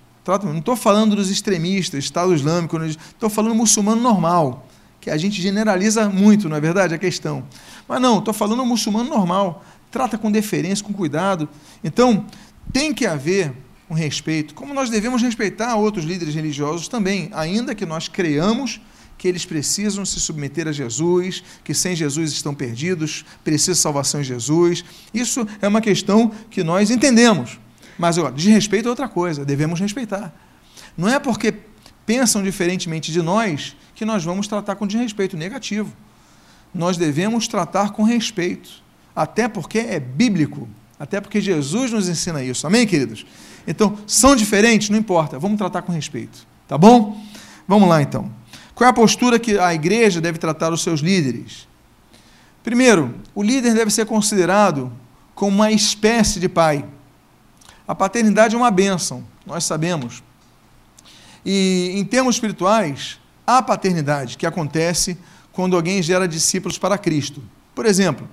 Não 0.44 0.58
estou 0.58 0.76
falando 0.76 1.16
dos 1.16 1.30
extremistas, 1.30 2.04
Estado 2.04 2.34
Islâmico, 2.34 2.76
estou 2.82 3.30
falando 3.30 3.54
muçulmano 3.54 4.02
normal, 4.02 4.68
que 5.00 5.08
a 5.10 5.16
gente 5.16 5.40
generaliza 5.40 6.06
muito, 6.10 6.50
não 6.50 6.56
é 6.56 6.60
verdade? 6.60 6.94
A 6.94 6.98
questão. 6.98 7.44
Mas 7.88 7.98
não, 7.98 8.18
estou 8.18 8.34
falando 8.34 8.62
muçulmano 8.66 9.08
normal, 9.08 9.64
trata 9.90 10.18
com 10.18 10.30
deferência, 10.30 10.84
com 10.84 10.92
cuidado. 10.92 11.48
Então, 11.82 12.26
tem 12.70 12.92
que 12.92 13.06
haver 13.06 13.54
um 13.88 13.94
respeito, 13.94 14.52
como 14.52 14.74
nós 14.74 14.90
devemos 14.90 15.22
respeitar 15.22 15.74
outros 15.76 16.04
líderes 16.04 16.34
religiosos 16.34 16.88
também, 16.88 17.30
ainda 17.32 17.74
que 17.74 17.86
nós 17.86 18.06
creamos 18.06 18.82
que 19.18 19.26
eles 19.26 19.44
precisam 19.44 20.06
se 20.06 20.20
submeter 20.20 20.68
a 20.68 20.72
Jesus, 20.72 21.42
que 21.64 21.74
sem 21.74 21.96
Jesus 21.96 22.32
estão 22.32 22.54
perdidos, 22.54 23.24
precisa 23.42 23.74
salvação 23.74 24.20
em 24.20 24.24
Jesus. 24.24 24.84
Isso 25.12 25.46
é 25.60 25.66
uma 25.66 25.80
questão 25.80 26.30
que 26.48 26.62
nós 26.62 26.90
entendemos. 26.90 27.58
Mas 27.98 28.16
ó, 28.16 28.30
desrespeito 28.30 28.86
é 28.86 28.90
outra 28.90 29.08
coisa, 29.08 29.44
devemos 29.44 29.80
respeitar. 29.80 30.32
Não 30.96 31.08
é 31.08 31.18
porque 31.18 31.52
pensam 32.06 32.42
diferentemente 32.42 33.10
de 33.10 33.20
nós 33.20 33.76
que 33.94 34.04
nós 34.04 34.24
vamos 34.24 34.46
tratar 34.46 34.76
com 34.76 34.86
desrespeito 34.86 35.36
negativo. 35.36 35.92
Nós 36.72 36.96
devemos 36.96 37.48
tratar 37.48 37.90
com 37.90 38.04
respeito, 38.04 38.70
até 39.16 39.48
porque 39.48 39.80
é 39.80 39.98
bíblico, 39.98 40.68
até 40.98 41.20
porque 41.20 41.40
Jesus 41.40 41.90
nos 41.90 42.08
ensina 42.08 42.42
isso. 42.42 42.66
Amém, 42.66 42.86
queridos? 42.86 43.26
Então, 43.66 43.98
são 44.06 44.36
diferentes, 44.36 44.90
não 44.90 44.98
importa, 44.98 45.38
vamos 45.38 45.58
tratar 45.58 45.82
com 45.82 45.90
respeito. 45.90 46.46
Tá 46.68 46.78
bom? 46.78 47.20
Vamos 47.66 47.88
lá 47.88 48.00
então. 48.00 48.37
Qual 48.78 48.86
é 48.86 48.90
a 48.90 48.94
postura 48.94 49.40
que 49.40 49.58
a 49.58 49.74
igreja 49.74 50.20
deve 50.20 50.38
tratar 50.38 50.72
os 50.72 50.84
seus 50.84 51.00
líderes? 51.00 51.66
Primeiro, 52.62 53.12
o 53.34 53.42
líder 53.42 53.74
deve 53.74 53.90
ser 53.90 54.06
considerado 54.06 54.92
como 55.34 55.56
uma 55.56 55.72
espécie 55.72 56.38
de 56.38 56.48
pai. 56.48 56.84
A 57.88 57.92
paternidade 57.92 58.54
é 58.54 58.56
uma 58.56 58.70
bênção, 58.70 59.24
nós 59.44 59.64
sabemos. 59.64 60.22
E 61.44 61.90
em 61.96 62.04
termos 62.04 62.36
espirituais, 62.36 63.18
há 63.44 63.60
paternidade 63.60 64.38
que 64.38 64.46
acontece 64.46 65.18
quando 65.50 65.74
alguém 65.74 66.00
gera 66.00 66.28
discípulos 66.28 66.78
para 66.78 66.96
Cristo. 66.96 67.42
Por 67.74 67.84
exemplo, 67.84 68.28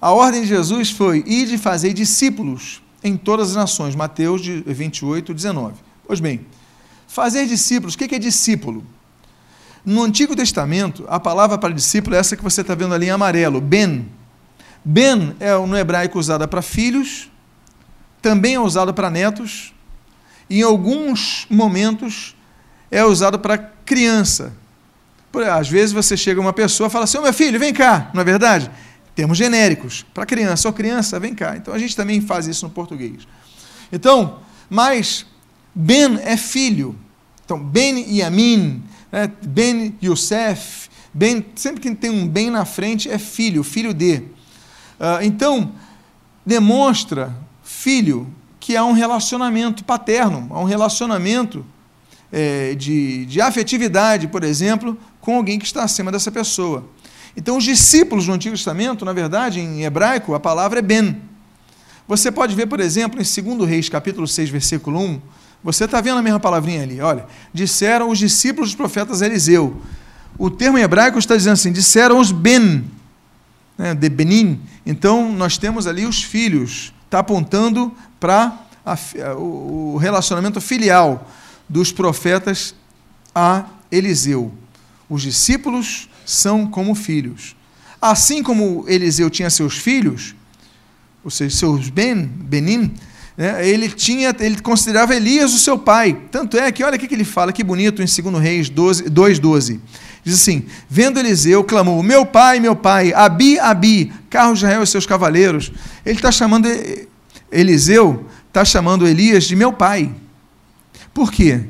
a 0.00 0.12
ordem 0.12 0.42
de 0.42 0.46
Jesus 0.46 0.92
foi 0.92 1.24
ir 1.26 1.48
de 1.48 1.58
fazer 1.58 1.92
discípulos 1.92 2.80
em 3.02 3.16
todas 3.16 3.48
as 3.48 3.56
nações, 3.56 3.96
Mateus 3.96 4.42
28, 4.46 5.34
19. 5.34 5.74
Pois 6.06 6.20
bem, 6.20 6.46
fazer 7.08 7.46
discípulos, 7.46 7.96
o 7.96 7.98
que 7.98 8.14
é 8.14 8.18
discípulo? 8.20 8.86
No 9.86 10.02
Antigo 10.02 10.34
Testamento, 10.34 11.04
a 11.08 11.20
palavra 11.20 11.56
para 11.56 11.72
discípulo 11.72 12.16
é 12.16 12.18
essa 12.18 12.36
que 12.36 12.42
você 12.42 12.60
está 12.60 12.74
vendo 12.74 12.92
ali 12.92 13.06
em 13.06 13.10
amarelo, 13.10 13.60
Ben. 13.60 14.04
Ben 14.84 15.36
é 15.38 15.56
no 15.56 15.78
hebraico 15.78 16.18
usada 16.18 16.48
para 16.48 16.60
filhos, 16.60 17.30
também 18.20 18.54
é 18.54 18.60
usada 18.60 18.92
para 18.92 19.08
netos, 19.08 19.72
e 20.50 20.58
em 20.58 20.62
alguns 20.62 21.46
momentos 21.48 22.34
é 22.90 23.04
usado 23.04 23.38
para 23.38 23.58
criança. 23.58 24.52
Às 25.52 25.68
vezes 25.68 25.92
você 25.92 26.16
chega 26.16 26.40
uma 26.40 26.52
pessoa 26.52 26.88
e 26.88 26.90
fala 26.90 27.04
assim: 27.04 27.18
oh, 27.18 27.22
meu 27.22 27.32
filho, 27.32 27.56
vem 27.60 27.72
cá, 27.72 28.10
não 28.12 28.22
é 28.22 28.24
verdade? 28.24 28.68
Termos 29.14 29.38
genéricos. 29.38 30.04
Para 30.12 30.26
criança, 30.26 30.68
ó 30.68 30.72
criança, 30.72 31.20
vem 31.20 31.32
cá. 31.32 31.56
Então 31.56 31.72
a 31.72 31.78
gente 31.78 31.94
também 31.94 32.20
faz 32.20 32.48
isso 32.48 32.66
no 32.66 32.72
português. 32.72 33.28
Então, 33.92 34.40
mas 34.68 35.24
Ben 35.72 36.18
é 36.24 36.36
filho. 36.36 36.96
Então, 37.44 37.62
Ben 37.62 38.04
e 38.12 38.20
Amin 38.20 38.82
é, 39.16 39.30
ben 39.42 39.94
Youssef, 40.02 40.90
ben, 41.14 41.42
sempre 41.54 41.80
que 41.80 41.94
tem 41.94 42.10
um 42.10 42.28
bem 42.28 42.50
na 42.50 42.66
frente 42.66 43.10
é 43.10 43.16
filho, 43.16 43.64
filho 43.64 43.94
de. 43.94 44.16
Uh, 44.16 45.22
então, 45.22 45.72
demonstra, 46.44 47.34
filho, 47.64 48.30
que 48.60 48.76
há 48.76 48.84
um 48.84 48.92
relacionamento 48.92 49.82
paterno, 49.84 50.48
há 50.50 50.60
um 50.60 50.64
relacionamento 50.64 51.64
é, 52.30 52.74
de, 52.74 53.24
de 53.24 53.40
afetividade, 53.40 54.28
por 54.28 54.44
exemplo, 54.44 54.98
com 55.18 55.36
alguém 55.36 55.58
que 55.58 55.64
está 55.64 55.82
acima 55.82 56.12
dessa 56.12 56.30
pessoa. 56.30 56.86
Então, 57.34 57.56
os 57.56 57.64
discípulos 57.64 58.26
no 58.28 58.34
Antigo 58.34 58.54
Testamento, 58.54 59.02
na 59.02 59.14
verdade, 59.14 59.60
em 59.60 59.82
hebraico, 59.84 60.34
a 60.34 60.40
palavra 60.40 60.80
é 60.80 60.82
ben. 60.82 61.16
Você 62.06 62.30
pode 62.30 62.54
ver, 62.54 62.66
por 62.66 62.80
exemplo, 62.80 63.18
em 63.18 63.56
2 63.56 63.68
Reis, 63.68 63.88
capítulo 63.88 64.28
6, 64.28 64.50
versículo 64.50 65.00
1, 65.00 65.20
você 65.66 65.84
está 65.84 66.00
vendo 66.00 66.18
a 66.18 66.22
mesma 66.22 66.38
palavrinha 66.38 66.84
ali? 66.84 67.00
Olha, 67.00 67.26
disseram 67.52 68.08
os 68.08 68.20
discípulos 68.20 68.68
dos 68.68 68.76
profetas 68.76 69.20
Eliseu. 69.20 69.82
O 70.38 70.48
termo 70.48 70.78
hebraico 70.78 71.18
está 71.18 71.36
dizendo 71.36 71.54
assim: 71.54 71.72
disseram 71.72 72.20
os 72.20 72.30
Ben, 72.30 72.84
né, 73.76 73.92
de 73.92 74.08
Benin. 74.08 74.60
Então, 74.86 75.32
nós 75.32 75.58
temos 75.58 75.88
ali 75.88 76.06
os 76.06 76.22
filhos. 76.22 76.94
Está 77.06 77.18
apontando 77.18 77.92
para 78.20 78.60
o 79.36 79.96
relacionamento 79.96 80.60
filial 80.60 81.28
dos 81.68 81.90
profetas 81.90 82.72
a 83.34 83.64
Eliseu. 83.90 84.54
Os 85.10 85.22
discípulos 85.22 86.08
são 86.24 86.64
como 86.68 86.94
filhos. 86.94 87.56
Assim 88.00 88.40
como 88.40 88.84
Eliseu 88.86 89.28
tinha 89.28 89.50
seus 89.50 89.76
filhos, 89.76 90.32
ou 91.24 91.30
seja, 91.30 91.56
seus 91.56 91.88
Ben, 91.88 92.24
Benin, 92.24 92.82
né, 92.82 92.90
ele 93.38 93.90
tinha, 93.90 94.34
ele 94.40 94.60
considerava 94.60 95.14
Elias 95.14 95.52
o 95.52 95.58
seu 95.58 95.78
pai. 95.78 96.18
Tanto 96.30 96.56
é 96.56 96.72
que, 96.72 96.82
olha 96.82 96.96
o 96.96 96.98
que 96.98 97.14
ele 97.14 97.24
fala, 97.24 97.52
que 97.52 97.62
bonito 97.62 98.02
em 98.02 98.06
2 98.06 98.42
Reis 98.42 98.70
2,12. 98.70 99.78
Diz 100.24 100.34
assim: 100.34 100.64
Vendo 100.88 101.20
Eliseu, 101.20 101.62
clamou: 101.62 102.02
Meu 102.02 102.24
pai, 102.24 102.58
meu 102.60 102.74
pai, 102.74 103.12
Abi, 103.12 103.58
Abi, 103.58 104.12
carro 104.30 104.54
de 104.54 104.58
Israel 104.58 104.82
e 104.82 104.86
seus 104.86 105.06
cavaleiros. 105.06 105.70
Ele 106.04 106.16
está 106.16 106.32
chamando, 106.32 106.66
Eliseu 107.52 108.26
está 108.48 108.64
chamando 108.64 109.06
Elias 109.06 109.44
de 109.44 109.54
meu 109.54 109.72
pai. 109.72 110.12
Por 111.12 111.30
quê? 111.30 111.64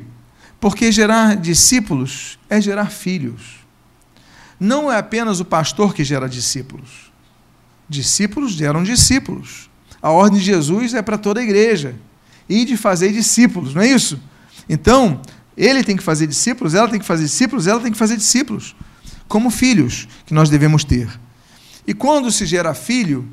Porque 0.59 0.91
gerar 0.91 1.35
discípulos 1.35 2.39
é 2.49 2.59
gerar 2.61 2.87
filhos. 2.87 3.57
Não 4.59 4.91
é 4.91 4.97
apenas 4.97 5.39
o 5.39 5.45
pastor 5.45 5.93
que 5.93 6.03
gera 6.03 6.27
discípulos. 6.27 7.11
Discípulos 7.87 8.53
geram 8.53 8.83
discípulos. 8.83 9.69
A 10.01 10.11
ordem 10.11 10.39
de 10.39 10.45
Jesus 10.45 10.93
é 10.93 11.01
para 11.01 11.17
toda 11.17 11.39
a 11.39 11.43
igreja. 11.43 11.95
E 12.47 12.63
de 12.63 12.77
fazer 12.77 13.11
discípulos, 13.11 13.73
não 13.73 13.81
é 13.81 13.87
isso? 13.87 14.19
Então, 14.69 15.21
ele 15.55 15.83
tem 15.83 15.97
que 15.97 16.03
fazer 16.03 16.27
discípulos, 16.27 16.73
ela 16.73 16.87
tem 16.87 16.99
que 16.99 17.05
fazer 17.05 17.23
discípulos, 17.23 17.67
ela 17.67 17.79
tem 17.79 17.91
que 17.91 17.97
fazer 17.97 18.15
discípulos, 18.15 18.75
como 19.27 19.49
filhos 19.49 20.07
que 20.25 20.33
nós 20.33 20.49
devemos 20.49 20.83
ter. 20.83 21.09
E 21.85 21.93
quando 21.93 22.31
se 22.31 22.45
gera 22.45 22.73
filho, 22.73 23.27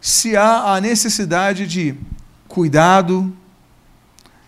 se 0.00 0.36
há 0.36 0.74
a 0.74 0.80
necessidade 0.80 1.66
de 1.66 1.94
cuidado, 2.46 3.34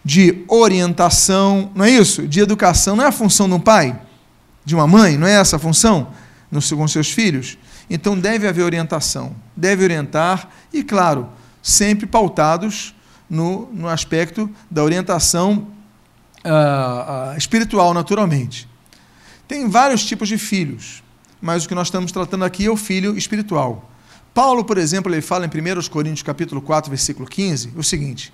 de 0.04 0.44
orientação, 0.46 1.72
não 1.74 1.84
é 1.84 1.90
isso? 1.90 2.28
De 2.28 2.40
educação, 2.40 2.94
não 2.94 3.04
é 3.04 3.08
a 3.08 3.12
função 3.12 3.48
de 3.48 3.54
um 3.54 3.60
pai, 3.60 4.00
de 4.64 4.74
uma 4.74 4.86
mãe, 4.86 5.16
não 5.16 5.26
é 5.26 5.32
essa 5.32 5.56
a 5.56 5.58
função 5.58 6.12
com 6.76 6.88
seus 6.88 7.10
filhos? 7.10 7.58
Então 7.88 8.18
deve 8.18 8.48
haver 8.48 8.62
orientação, 8.62 9.34
deve 9.56 9.84
orientar 9.84 10.48
e, 10.72 10.82
claro, 10.82 11.28
sempre 11.62 12.06
pautados 12.06 12.94
no, 13.28 13.68
no 13.72 13.88
aspecto 13.88 14.50
da 14.70 14.82
orientação 14.82 15.68
uh, 16.44 17.34
uh, 17.34 17.38
espiritual, 17.38 17.92
naturalmente. 17.94 18.68
Tem 19.46 19.68
vários 19.68 20.04
tipos 20.04 20.28
de 20.28 20.38
filhos, 20.38 21.02
mas 21.40 21.64
o 21.64 21.68
que 21.68 21.74
nós 21.74 21.88
estamos 21.88 22.10
tratando 22.10 22.44
aqui 22.44 22.66
é 22.66 22.70
o 22.70 22.76
filho 22.76 23.16
espiritual. 23.16 23.90
Paulo, 24.34 24.64
por 24.64 24.76
exemplo, 24.76 25.12
ele 25.12 25.22
fala 25.22 25.46
em 25.46 25.48
1 25.48 25.88
Coríntios 25.88 26.22
capítulo 26.22 26.60
4, 26.60 26.90
versículo 26.90 27.26
15, 27.26 27.72
o 27.76 27.82
seguinte: 27.82 28.32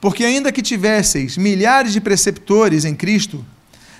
Porque 0.00 0.24
ainda 0.24 0.50
que 0.50 0.62
tivesseis 0.62 1.36
milhares 1.36 1.92
de 1.92 2.00
preceptores 2.00 2.84
em 2.84 2.94
Cristo, 2.94 3.44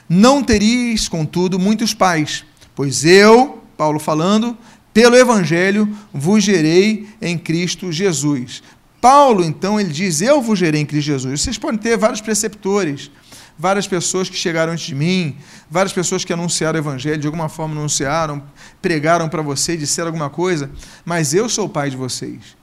não 0.09 0.42
teríeis, 0.42 1.09
contudo, 1.09 1.59
muitos 1.59 1.92
pais, 1.92 2.44
pois 2.74 3.04
eu, 3.04 3.62
Paulo 3.76 3.98
falando, 3.98 4.57
pelo 4.94 5.16
Evangelho 5.16 5.88
vos 6.12 6.42
gerei 6.44 7.09
em 7.20 7.37
Cristo 7.37 7.90
Jesus. 7.90 8.62
Paulo, 9.00 9.44
então, 9.44 9.78
ele 9.78 9.92
diz: 9.92 10.22
Eu 10.22 10.40
vos 10.40 10.57
gerei 10.57 10.80
em 10.80 10.87
Cristo 10.87 11.09
Jesus. 11.09 11.42
Vocês 11.42 11.59
podem 11.59 11.78
ter 11.78 11.98
vários 11.98 12.20
preceptores, 12.20 13.11
várias 13.59 13.88
pessoas 13.88 14.30
que 14.30 14.37
chegaram 14.37 14.72
antes 14.72 14.87
de 14.87 14.94
mim, 14.94 15.37
várias 15.68 15.92
pessoas 15.92 16.24
que 16.24 16.33
anunciaram 16.33 16.78
o 16.78 16.80
Evangelho, 16.80 17.18
de 17.18 17.26
alguma 17.26 17.48
forma 17.48 17.74
anunciaram, 17.78 18.40
pregaram 18.80 19.28
para 19.28 19.42
você, 19.42 19.76
disseram 19.76 20.09
alguma 20.09 20.30
coisa, 20.30 20.70
mas 21.04 21.35
eu 21.35 21.48
sou 21.48 21.66
o 21.66 21.68
pai 21.68 21.90
de 21.90 21.96
vocês. 21.96 22.57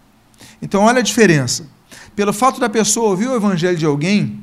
Então, 0.62 0.84
olha 0.84 1.00
a 1.00 1.04
diferença. 1.04 1.68
Pelo 2.16 2.32
fato 2.32 2.62
da 2.62 2.70
pessoa 2.70 3.10
ouvir 3.10 3.28
o 3.28 3.36
Evangelho 3.36 3.78
de 3.78 3.86
alguém, 3.86 4.40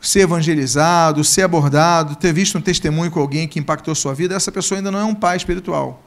ser 0.00 0.20
evangelizado, 0.20 1.24
ser 1.24 1.42
abordado, 1.42 2.14
ter 2.14 2.32
visto 2.32 2.56
um 2.58 2.60
testemunho 2.60 3.10
com 3.10 3.18
alguém 3.18 3.48
que 3.48 3.58
impactou 3.58 3.94
sua 3.94 4.14
vida, 4.14 4.36
essa 4.36 4.52
pessoa 4.52 4.78
ainda 4.78 4.92
não 4.92 5.00
é 5.00 5.04
um 5.04 5.14
pai 5.14 5.36
espiritual. 5.36 6.04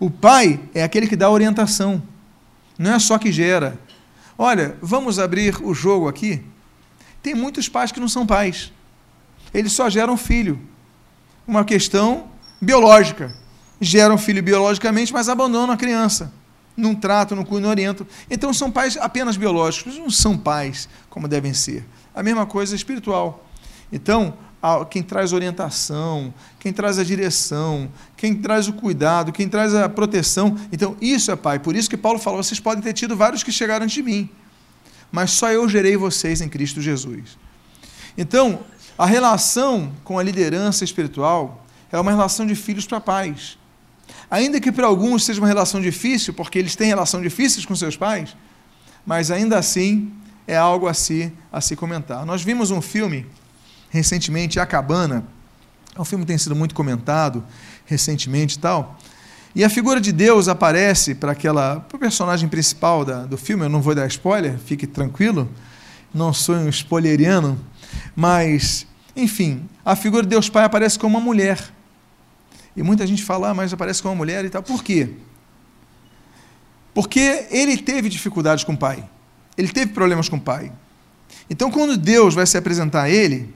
O 0.00 0.10
pai 0.10 0.58
é 0.74 0.82
aquele 0.82 1.06
que 1.06 1.14
dá 1.14 1.30
orientação, 1.30 2.02
não 2.78 2.94
é 2.94 2.98
só 2.98 3.18
que 3.18 3.30
gera. 3.30 3.78
Olha, 4.38 4.78
vamos 4.80 5.18
abrir 5.18 5.62
o 5.62 5.74
jogo 5.74 6.08
aqui. 6.08 6.42
Tem 7.22 7.34
muitos 7.34 7.68
pais 7.68 7.92
que 7.92 8.00
não 8.00 8.08
são 8.08 8.26
pais. 8.26 8.72
Eles 9.52 9.72
só 9.72 9.90
geram 9.90 10.16
filho. 10.16 10.58
Uma 11.46 11.62
questão 11.62 12.28
biológica. 12.58 13.36
Geram 13.78 14.16
filho 14.16 14.42
biologicamente, 14.42 15.12
mas 15.12 15.28
abandonam 15.28 15.74
a 15.74 15.76
criança. 15.76 16.32
Não 16.74 16.94
tratam, 16.94 17.36
não 17.36 17.44
cuidam, 17.44 17.64
não 17.64 17.70
orientam. 17.70 18.06
Então 18.30 18.54
são 18.54 18.70
pais 18.70 18.96
apenas 18.96 19.36
biológicos, 19.36 19.98
não 19.98 20.08
são 20.08 20.38
pais 20.38 20.88
como 21.10 21.28
devem 21.28 21.52
ser. 21.52 21.84
A 22.14 22.22
mesma 22.22 22.46
coisa 22.46 22.74
espiritual. 22.74 23.46
Então, 23.92 24.34
quem 24.90 25.02
traz 25.02 25.32
orientação, 25.32 26.32
quem 26.58 26.72
traz 26.72 26.98
a 26.98 27.04
direção, 27.04 27.90
quem 28.16 28.34
traz 28.34 28.68
o 28.68 28.72
cuidado, 28.74 29.32
quem 29.32 29.48
traz 29.48 29.74
a 29.74 29.88
proteção. 29.88 30.56
Então, 30.70 30.96
isso 31.00 31.30
é 31.30 31.36
pai. 31.36 31.58
Por 31.58 31.74
isso 31.74 31.88
que 31.88 31.96
Paulo 31.96 32.18
falou: 32.18 32.42
vocês 32.42 32.60
podem 32.60 32.82
ter 32.82 32.92
tido 32.92 33.16
vários 33.16 33.42
que 33.42 33.50
chegaram 33.50 33.86
de 33.86 34.02
mim, 34.02 34.28
mas 35.10 35.30
só 35.30 35.50
eu 35.50 35.68
gerei 35.68 35.96
vocês 35.96 36.40
em 36.40 36.48
Cristo 36.48 36.80
Jesus. 36.80 37.38
Então, 38.18 38.60
a 38.98 39.06
relação 39.06 39.92
com 40.04 40.18
a 40.18 40.22
liderança 40.22 40.84
espiritual 40.84 41.64
é 41.90 41.98
uma 41.98 42.10
relação 42.10 42.46
de 42.46 42.54
filhos 42.54 42.86
para 42.86 43.00
pais. 43.00 43.58
Ainda 44.30 44.60
que 44.60 44.70
para 44.70 44.86
alguns 44.86 45.24
seja 45.24 45.40
uma 45.40 45.48
relação 45.48 45.80
difícil, 45.80 46.34
porque 46.34 46.58
eles 46.58 46.76
têm 46.76 46.88
relação 46.88 47.22
difíceis 47.22 47.64
com 47.64 47.74
seus 47.74 47.96
pais, 47.96 48.36
mas 49.06 49.30
ainda 49.30 49.58
assim 49.58 50.12
é 50.46 50.56
algo 50.56 50.86
a 50.86 50.94
se, 50.94 51.32
a 51.50 51.60
se 51.60 51.74
comentar. 51.74 52.26
Nós 52.26 52.42
vimos 52.42 52.70
um 52.70 52.82
filme 52.82 53.26
recentemente, 53.90 54.58
A 54.58 54.64
Cabana. 54.64 55.24
É 55.94 56.00
um 56.00 56.04
filme 56.04 56.24
tem 56.24 56.38
sido 56.38 56.56
muito 56.56 56.74
comentado 56.74 57.44
recentemente 57.84 58.56
e 58.56 58.60
tal. 58.60 58.98
E 59.54 59.64
a 59.64 59.68
figura 59.68 60.00
de 60.00 60.12
Deus 60.12 60.46
aparece 60.46 61.14
para 61.14 61.32
aquela 61.32 61.84
o 61.92 61.98
personagem 61.98 62.48
principal 62.48 63.04
da, 63.04 63.26
do 63.26 63.36
filme. 63.36 63.64
Eu 63.64 63.68
não 63.68 63.82
vou 63.82 63.94
dar 63.94 64.06
spoiler, 64.06 64.56
fique 64.58 64.86
tranquilo. 64.86 65.50
Não 66.14 66.32
sou 66.32 66.54
um 66.54 66.68
spoileriano, 66.68 67.58
mas 68.14 68.86
enfim, 69.14 69.68
a 69.84 69.96
figura 69.96 70.22
de 70.22 70.28
Deus 70.28 70.48
Pai 70.48 70.64
aparece 70.64 70.98
como 70.98 71.18
uma 71.18 71.24
mulher. 71.24 71.60
E 72.76 72.82
muita 72.82 73.06
gente 73.06 73.22
fala, 73.22 73.50
ah, 73.50 73.54
mas 73.54 73.72
aparece 73.72 74.00
como 74.00 74.14
uma 74.14 74.18
mulher 74.18 74.44
e 74.44 74.50
tal. 74.50 74.62
Por 74.62 74.82
quê? 74.82 75.10
Porque 76.94 77.46
ele 77.50 77.76
teve 77.76 78.08
dificuldades 78.08 78.64
com 78.64 78.72
o 78.72 78.76
pai. 78.76 79.04
Ele 79.56 79.68
teve 79.68 79.92
problemas 79.92 80.28
com 80.28 80.36
o 80.36 80.40
pai. 80.40 80.72
Então, 81.48 81.70
quando 81.70 81.96
Deus 81.96 82.34
vai 82.34 82.46
se 82.46 82.56
apresentar 82.56 83.02
a 83.02 83.10
ele, 83.10 83.52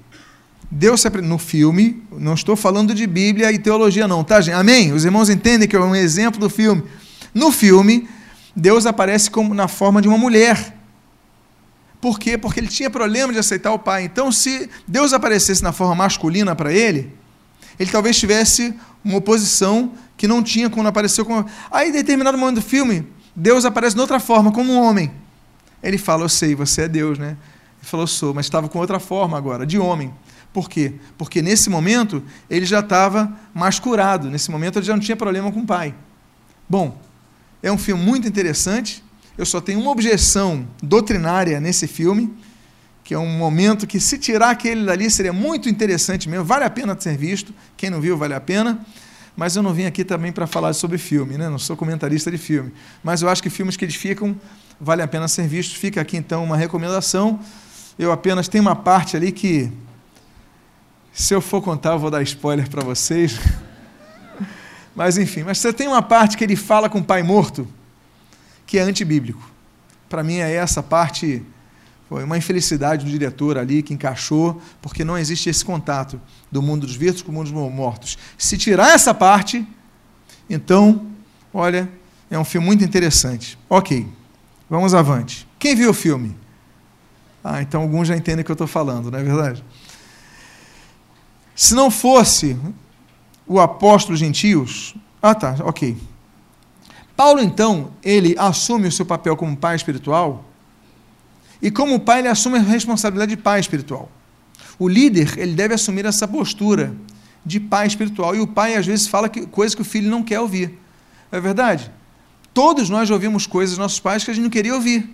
Deus 0.71 1.01
se 1.01 1.09
no 1.11 1.39
filme, 1.39 2.03
não 2.11 2.35
estou 2.35 2.57
falando 2.57 2.95
de 2.95 3.07
Bíblia 3.07 3.53
e 3.53 3.59
teologia 3.59 4.09
não, 4.09 4.25
tá, 4.25 4.41
gente? 4.41 4.55
Amém? 4.55 4.93
Os 4.93 5.05
irmãos 5.05 5.29
entendem 5.29 5.69
que 5.69 5.77
é 5.77 5.81
um 5.81 5.95
exemplo 5.95 6.41
do 6.41 6.51
filme. 6.51 6.83
No 7.33 7.53
filme, 7.53 8.09
Deus 8.55 8.87
aparece 8.87 9.31
como 9.31 9.55
na 9.55 9.69
forma 9.69 10.01
de 10.01 10.09
uma 10.09 10.19
mulher. 10.19 10.75
Por 12.01 12.19
quê? 12.19 12.37
Porque 12.37 12.61
ele 12.61 12.69
tinha 12.69 12.91
problema 12.91 13.33
de 13.33 13.39
aceitar 13.39 13.73
o 13.73 13.79
pai. 13.79 14.05
Então, 14.05 14.31
se 14.31 14.69
Deus 14.87 15.13
aparecesse 15.13 15.63
na 15.63 15.73
forma 15.73 15.95
masculina 15.95 16.55
para 16.55 16.73
ele, 16.73 17.13
ele 17.79 17.91
talvez 17.91 18.19
tivesse 18.19 18.75
uma 19.05 19.17
oposição 19.17 19.93
que 20.17 20.29
não 20.29 20.43
tinha 20.43 20.71
quando 20.71 20.87
apareceu 20.87 21.25
com. 21.25 21.45
Aí, 21.71 21.89
em 21.89 21.93
determinado 21.93 22.37
momento 22.39 22.57
do 22.57 22.63
filme, 22.63 23.07
Deus 23.35 23.65
aparece 23.65 23.95
de 23.95 24.01
outra 24.01 24.21
forma, 24.21 24.53
como 24.53 24.73
um 24.73 24.83
homem. 24.83 25.11
Ele 25.83 25.99
fala: 25.99 26.25
Eu 26.25 26.29
sei, 26.29 26.55
você 26.55 26.83
é 26.83 26.89
Deus, 26.89 27.19
né? 27.19 27.37
Ele 27.79 27.91
falou: 27.91 28.07
Sou, 28.07 28.33
mas 28.33 28.47
estava 28.47 28.69
com 28.69 28.79
outra 28.79 29.01
forma 29.01 29.37
agora, 29.37 29.67
de 29.67 29.79
homem. 29.79 30.13
Por 30.55 30.71
quê? 30.71 30.93
Porque 31.19 31.43
nesse 31.43 31.69
momento 31.69 32.23
ele 32.49 32.65
já 32.65 32.79
estava 32.79 33.31
mais 33.53 33.81
curado, 33.81 34.31
nesse 34.31 34.53
momento 34.53 34.79
ele 34.79 34.87
já 34.87 34.93
não 34.93 35.01
tinha 35.01 35.17
problema 35.17 35.51
com 35.51 35.61
o 35.61 35.67
pai. 35.67 35.93
Bom, 36.69 36.97
é 37.61 37.73
um 37.73 37.77
filme 37.77 38.01
muito 38.01 38.29
interessante. 38.29 39.03
Eu 39.37 39.45
só 39.45 39.61
tenho 39.61 39.81
uma 39.81 39.91
objeção 39.91 40.65
doutrinária 40.81 41.59
nesse 41.59 41.89
filme, 41.89 42.33
que 43.03 43.13
é 43.13 43.19
um 43.19 43.37
momento 43.37 43.85
que, 43.85 43.99
se 43.99 44.17
tirar 44.17 44.51
aquele 44.51 44.87
dali, 44.87 45.11
seria 45.11 45.33
muito 45.33 45.69
interessante 45.69 46.29
mesmo, 46.29 46.45
vale 46.45 46.65
a 46.65 46.71
pena 46.71 46.97
ser 46.99 47.17
visto. 47.17 47.53
Quem 47.77 47.91
não 47.91 48.01
viu, 48.01 48.17
vale 48.17 48.35
a 48.35 48.41
pena. 48.41 48.79
Mas 49.37 49.57
eu 49.57 49.63
não 49.65 49.75
vim 49.75 49.87
aqui 49.87 50.05
também 50.05 50.31
para 50.31 50.47
falar 50.47 50.73
sobre 50.73 50.99
filme, 50.99 51.37
né? 51.37 51.49
não 51.49 51.59
sou 51.59 51.77
comentarista 51.77 52.31
de 52.31 52.39
filme. 52.39 52.73
Mas 53.03 53.23
eu 53.23 53.29
acho 53.29 53.43
que 53.43 53.51
filmes 53.51 53.77
que 53.77 53.85
edificam 53.85 54.37
vale 54.81 55.03
a 55.03 55.09
pena 55.09 55.27
ser 55.27 55.49
vistos. 55.49 55.75
Fica 55.75 56.01
aqui 56.01 56.17
então 56.17 56.45
uma 56.45 56.57
recomendação. 56.57 57.41
Eu 57.99 58.13
apenas 58.13 58.47
tenho 58.47 58.63
uma 58.63 58.77
parte 58.77 59.17
ali 59.17 59.33
que 59.33 59.73
se 61.15 61.33
eu 61.33 61.41
for 61.41 61.63
contar, 61.63 61.93
eu 61.93 61.99
vou 62.01 62.11
dar 62.11 62.23
spoiler 62.23 62.69
para 62.69 62.83
vocês. 62.83 63.39
Mas 64.97 65.17
enfim, 65.17 65.43
mas 65.43 65.59
você 65.59 65.73
tem 65.73 65.89
uma 65.89 66.03
parte 66.03 66.37
que 66.37 66.45
ele 66.45 66.55
fala 66.55 66.89
com 66.89 67.01
o 67.01 67.05
pai 67.05 67.21
morto, 67.21 67.67
que 68.65 68.79
é 68.79 68.83
antibíblico. 68.83 69.51
Para 70.09 70.23
mim 70.23 70.37
é 70.37 70.53
essa 70.55 70.85
parte, 70.85 71.43
foi 72.09 72.23
uma 72.23 72.39
infelicidade 72.39 73.05
do 73.05 73.11
diretor 73.11 73.59
ali 73.59 73.83
que 73.83 73.93
encaixou, 73.93 74.63
porque 74.81 75.03
não 75.03 75.19
existe 75.19 75.51
esse 75.51 75.65
contato 75.65 76.21
do 76.49 76.63
mundo 76.63 76.87
dos 76.87 76.95
vivos 76.95 77.23
com 77.23 77.33
o 77.33 77.35
mundo 77.35 77.51
dos 77.51 77.73
mortos. 77.73 78.17
Se 78.39 78.57
tirar 78.57 78.95
essa 78.95 79.13
parte, 79.13 79.67
então, 80.49 81.09
olha, 81.53 81.91
é 82.31 82.39
um 82.39 82.45
filme 82.45 82.65
muito 82.65 82.85
interessante. 82.85 83.59
Ok, 83.69 84.07
vamos 84.71 84.95
avante. 84.95 85.45
Quem 85.59 85.75
viu 85.75 85.91
o 85.91 85.95
filme? 85.95 86.37
Ah, 87.43 87.61
então 87.61 87.83
alguns 87.83 88.07
já 88.07 88.17
entendem 88.17 88.43
o 88.43 88.45
que 88.45 88.51
eu 88.53 88.55
estou 88.55 88.69
falando, 88.69 89.11
não 89.11 89.19
é 89.19 89.25
verdade? 89.25 89.65
Se 91.55 91.75
não 91.75 91.91
fosse 91.91 92.57
o 93.47 93.61
apóstolo 93.61 94.17
gentios. 94.17 94.95
Ah, 95.23 95.35
tá, 95.35 95.57
ok. 95.61 95.97
Paulo, 97.17 97.41
então, 97.41 97.93
ele 98.03 98.35
assume 98.39 98.89
o 98.89 98.93
seu 98.93 99.07
papel 99.07 99.37
como 99.37 99.57
pai 99.57 99.77
espiritual, 99.77 100.45
e 101.63 101.71
como 101.71 102.01
pai, 102.01 102.19
ele 102.19 102.29
assume 102.29 102.59
a 102.59 102.63
responsabilidade 102.63 103.37
de 103.37 103.41
pai 103.41 103.61
espiritual. 103.61 104.11
O 104.79 104.89
líder, 104.89 105.39
ele 105.39 105.55
deve 105.55 105.75
assumir 105.75 106.05
essa 106.05 106.27
postura 106.27 106.95
de 107.47 107.61
pai 107.61 107.87
espiritual, 107.87 108.35
e 108.35 108.41
o 108.41 108.47
pai, 108.47 108.75
às 108.75 108.85
vezes, 108.85 109.07
fala 109.07 109.29
que, 109.29 109.47
coisas 109.47 109.75
que 109.75 109.83
o 109.83 109.85
filho 109.85 110.11
não 110.11 110.23
quer 110.23 110.41
ouvir. 110.41 110.79
É 111.31 111.41
verdade? 111.41 111.91
Todos 112.53 112.91
nós 112.91 113.11
ouvimos 113.11 113.47
coisas 113.47 113.77
dos 113.77 113.79
nossos 113.79 114.01
pais 114.01 114.25
que 114.25 114.31
a 114.31 114.35
gente 114.35 114.45
não 114.45 114.51
queria 114.51 114.75
ouvir. 114.75 115.09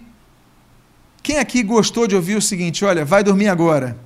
Quem 1.23 1.39
aqui 1.39 1.63
gostou 1.63 2.07
de 2.07 2.17
ouvir 2.17 2.37
o 2.37 2.43
seguinte: 2.43 2.85
olha, 2.85 3.05
vai 3.05 3.23
dormir 3.23 3.49
agora? 3.49 3.99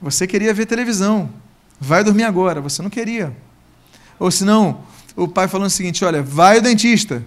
Você 0.00 0.26
queria 0.26 0.54
ver 0.54 0.66
televisão. 0.66 1.30
Vai 1.80 2.02
dormir 2.02 2.24
agora. 2.24 2.60
Você 2.60 2.82
não 2.82 2.90
queria. 2.90 3.36
Ou 4.18 4.30
senão, 4.30 4.82
o 5.16 5.28
pai 5.28 5.48
falando 5.48 5.68
o 5.68 5.70
seguinte: 5.70 6.04
olha, 6.04 6.22
vai 6.22 6.56
ao 6.56 6.62
dentista. 6.62 7.24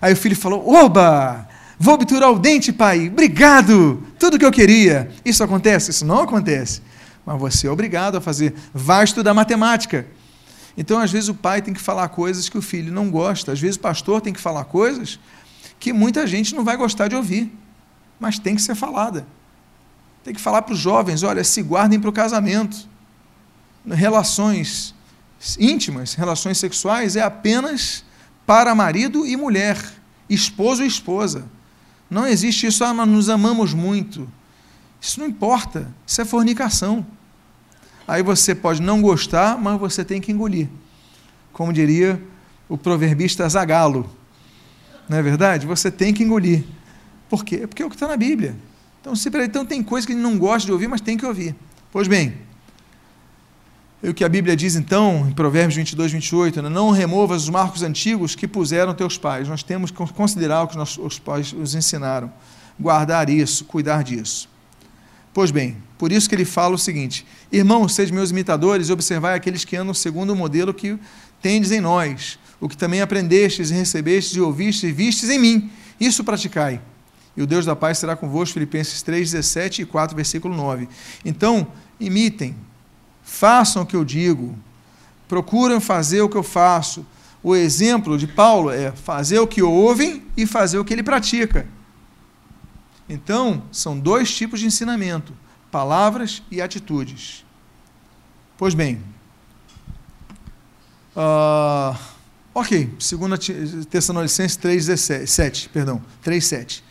Aí 0.00 0.12
o 0.12 0.16
filho 0.16 0.36
falou: 0.36 0.68
oba! 0.68 1.48
Vou 1.78 1.94
obturar 1.94 2.32
o 2.32 2.38
dente, 2.38 2.72
pai. 2.72 3.08
Obrigado! 3.08 4.02
Tudo 4.18 4.38
que 4.38 4.44
eu 4.44 4.50
queria. 4.50 5.10
Isso 5.24 5.44
acontece? 5.44 5.90
Isso 5.90 6.04
não 6.04 6.22
acontece. 6.22 6.82
Mas 7.24 7.38
você 7.38 7.68
é 7.68 7.70
obrigado 7.70 8.16
a 8.16 8.20
fazer. 8.20 8.54
Vai 8.74 9.04
estudar 9.04 9.32
matemática. 9.32 10.06
Então, 10.76 10.98
às 10.98 11.12
vezes, 11.12 11.28
o 11.28 11.34
pai 11.34 11.62
tem 11.62 11.72
que 11.72 11.80
falar 11.80 12.08
coisas 12.08 12.48
que 12.48 12.58
o 12.58 12.62
filho 12.62 12.92
não 12.92 13.10
gosta. 13.10 13.52
Às 13.52 13.60
vezes, 13.60 13.76
o 13.76 13.80
pastor 13.80 14.20
tem 14.20 14.32
que 14.32 14.40
falar 14.40 14.64
coisas 14.64 15.20
que 15.78 15.92
muita 15.92 16.26
gente 16.26 16.54
não 16.54 16.64
vai 16.64 16.76
gostar 16.76 17.06
de 17.08 17.14
ouvir. 17.14 17.52
Mas 18.18 18.38
tem 18.38 18.56
que 18.56 18.62
ser 18.62 18.74
falada. 18.74 19.26
Tem 20.22 20.34
que 20.34 20.40
falar 20.40 20.62
para 20.62 20.74
os 20.74 20.78
jovens: 20.78 21.22
olha, 21.22 21.42
se 21.44 21.62
guardem 21.62 22.00
para 22.00 22.10
o 22.10 22.12
casamento. 22.12 22.88
Relações 23.86 24.94
íntimas, 25.58 26.14
relações 26.14 26.58
sexuais, 26.58 27.16
é 27.16 27.22
apenas 27.22 28.04
para 28.46 28.74
marido 28.74 29.26
e 29.26 29.36
mulher, 29.36 29.78
esposo 30.28 30.82
e 30.82 30.86
esposa. 30.86 31.44
Não 32.10 32.26
existe 32.26 32.66
isso, 32.66 32.84
ah, 32.84 32.92
mas 32.92 33.08
nos 33.08 33.28
amamos 33.28 33.72
muito. 33.72 34.28
Isso 35.00 35.20
não 35.20 35.26
importa, 35.26 35.92
isso 36.06 36.20
é 36.20 36.24
fornicação. 36.24 37.06
Aí 38.06 38.22
você 38.22 38.54
pode 38.54 38.80
não 38.80 39.02
gostar, 39.02 39.58
mas 39.58 39.78
você 39.78 40.04
tem 40.04 40.20
que 40.20 40.32
engolir. 40.32 40.68
Como 41.52 41.72
diria 41.72 42.20
o 42.68 42.76
proverbista 42.76 43.48
Zagalo. 43.48 44.08
Não 45.08 45.18
é 45.18 45.22
verdade? 45.22 45.66
Você 45.66 45.90
tem 45.90 46.12
que 46.12 46.22
engolir. 46.22 46.64
Por 47.28 47.44
quê? 47.44 47.66
Porque 47.66 47.82
é 47.82 47.86
o 47.86 47.90
que 47.90 47.96
está 47.96 48.08
na 48.08 48.16
Bíblia. 48.16 48.56
Então, 49.00 49.14
se, 49.14 49.30
então 49.44 49.64
tem 49.64 49.82
coisas 49.82 50.06
que 50.06 50.12
ele 50.12 50.20
não 50.20 50.38
gosta 50.38 50.66
de 50.66 50.72
ouvir, 50.72 50.88
mas 50.88 51.00
tem 51.00 51.16
que 51.16 51.24
ouvir. 51.24 51.54
Pois 51.90 52.08
bem, 52.08 52.34
o 54.02 54.14
que 54.14 54.24
a 54.24 54.28
Bíblia 54.28 54.54
diz 54.54 54.76
então, 54.76 55.26
em 55.28 55.32
Provérbios 55.32 55.74
22, 55.74 56.12
28, 56.12 56.62
né? 56.62 56.68
não 56.68 56.90
removas 56.90 57.44
os 57.44 57.48
marcos 57.48 57.82
antigos 57.82 58.34
que 58.34 58.46
puseram 58.46 58.94
teus 58.94 59.18
pais. 59.18 59.48
Nós 59.48 59.62
temos 59.62 59.90
que 59.90 59.96
considerar 60.12 60.62
o 60.62 60.68
que 60.68 60.76
nossos 60.76 61.18
pais 61.18 61.52
nos 61.52 61.74
ensinaram. 61.74 62.32
Guardar 62.78 63.28
isso, 63.28 63.64
cuidar 63.64 64.04
disso. 64.04 64.48
Pois 65.34 65.50
bem, 65.50 65.76
por 65.96 66.12
isso 66.12 66.28
que 66.28 66.34
ele 66.34 66.44
fala 66.44 66.76
o 66.76 66.78
seguinte: 66.78 67.26
Irmãos, 67.50 67.94
sejam 67.94 68.14
meus 68.14 68.30
imitadores 68.30 68.88
e 68.88 68.92
observai 68.92 69.34
aqueles 69.34 69.64
que 69.64 69.76
andam 69.76 69.92
segundo 69.92 70.30
o 70.30 70.36
modelo 70.36 70.72
que 70.72 70.96
tendes 71.42 71.72
em 71.72 71.80
nós, 71.80 72.38
o 72.60 72.68
que 72.68 72.76
também 72.76 73.00
aprendestes 73.00 73.70
e 73.70 73.74
recebestes 73.74 74.36
e 74.36 74.40
ouvistes 74.40 74.84
e 74.84 74.92
vistes 74.92 75.28
em 75.28 75.38
mim. 75.40 75.70
Isso 75.98 76.22
praticai 76.22 76.80
e 77.38 77.42
o 77.42 77.46
Deus 77.46 77.64
da 77.64 77.76
paz 77.76 77.98
será 77.98 78.16
convosco. 78.16 78.54
Filipenses 78.54 79.00
3, 79.00 79.30
17 79.30 79.82
e 79.82 79.86
4, 79.86 80.16
versículo 80.16 80.56
9. 80.56 80.88
Então, 81.24 81.68
imitem, 82.00 82.56
façam 83.22 83.84
o 83.84 83.86
que 83.86 83.94
eu 83.94 84.04
digo, 84.04 84.58
procurem 85.28 85.78
fazer 85.78 86.20
o 86.20 86.28
que 86.28 86.36
eu 86.36 86.42
faço. 86.42 87.06
O 87.40 87.54
exemplo 87.54 88.18
de 88.18 88.26
Paulo 88.26 88.72
é 88.72 88.90
fazer 88.90 89.38
o 89.38 89.46
que 89.46 89.62
ouvem 89.62 90.24
e 90.36 90.46
fazer 90.46 90.78
o 90.78 90.84
que 90.84 90.92
ele 90.92 91.04
pratica. 91.04 91.68
Então, 93.08 93.62
são 93.70 93.96
dois 93.96 94.34
tipos 94.34 94.58
de 94.58 94.66
ensinamento: 94.66 95.32
palavras 95.70 96.42
e 96.50 96.60
atitudes. 96.60 97.44
Pois 98.56 98.74
bem, 98.74 99.00
uh, 101.14 101.96
ok, 102.52 102.86
2 102.98 103.86
Tessalonicenses 103.86 104.56
3, 104.56 104.88
7, 105.24 105.68
perdão, 105.68 106.02
3, 106.20 106.44
7. 106.44 106.87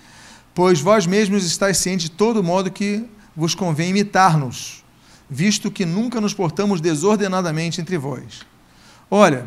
Pois 0.58 0.82
vós 0.82 1.06
mesmos 1.06 1.46
estáis 1.46 1.78
cientes 1.78 2.10
de 2.10 2.16
todo 2.16 2.44
modo 2.44 2.72
que 2.72 3.06
vos 3.36 3.54
convém 3.54 3.92
imitar-nos, 3.92 4.84
visto 5.30 5.70
que 5.70 5.86
nunca 5.86 6.20
nos 6.20 6.34
portamos 6.34 6.82
desordenadamente 6.82 7.80
entre 7.80 7.96
vós. 7.96 8.42
Olha, 9.08 9.46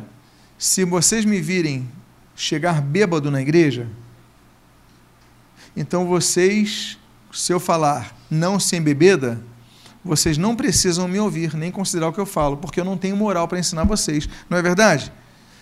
se 0.57 0.85
vocês 0.85 1.25
me 1.25 1.41
virem 1.41 1.91
chegar 2.37 2.81
bêbado 2.81 3.29
na 3.29 3.43
igreja, 3.43 3.89
então 5.77 6.07
vocês, 6.07 6.97
se 7.33 7.53
eu 7.53 7.59
falar 7.59 8.17
não 8.31 8.61
sem 8.61 8.81
bebida, 8.81 9.43
vocês 10.05 10.39
não 10.39 10.55
precisam 10.55 11.09
me 11.09 11.19
ouvir, 11.19 11.55
nem 11.55 11.73
considerar 11.73 12.11
o 12.11 12.13
que 12.13 12.21
eu 12.21 12.25
falo, 12.25 12.57
porque 12.57 12.79
eu 12.79 12.85
não 12.85 12.97
tenho 12.97 13.17
moral 13.17 13.49
para 13.49 13.59
ensinar 13.59 13.83
vocês. 13.83 14.29
Não 14.49 14.57
é 14.57 14.63
verdade? 14.63 15.13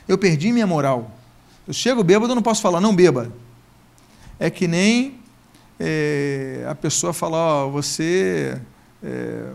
Eu 0.06 0.18
perdi 0.18 0.52
minha 0.52 0.66
moral. 0.66 1.18
Eu 1.66 1.72
chego 1.72 2.04
bêbado, 2.04 2.32
eu 2.32 2.36
não 2.36 2.42
posso 2.42 2.60
falar, 2.60 2.82
não 2.82 2.94
beba. 2.94 3.32
É 4.38 4.50
que 4.50 4.68
nem 4.68 5.17
é, 5.78 6.66
a 6.68 6.74
pessoa 6.74 7.12
falar, 7.12 7.64
ó, 7.64 7.68
você. 7.70 8.60
É, 9.02 9.52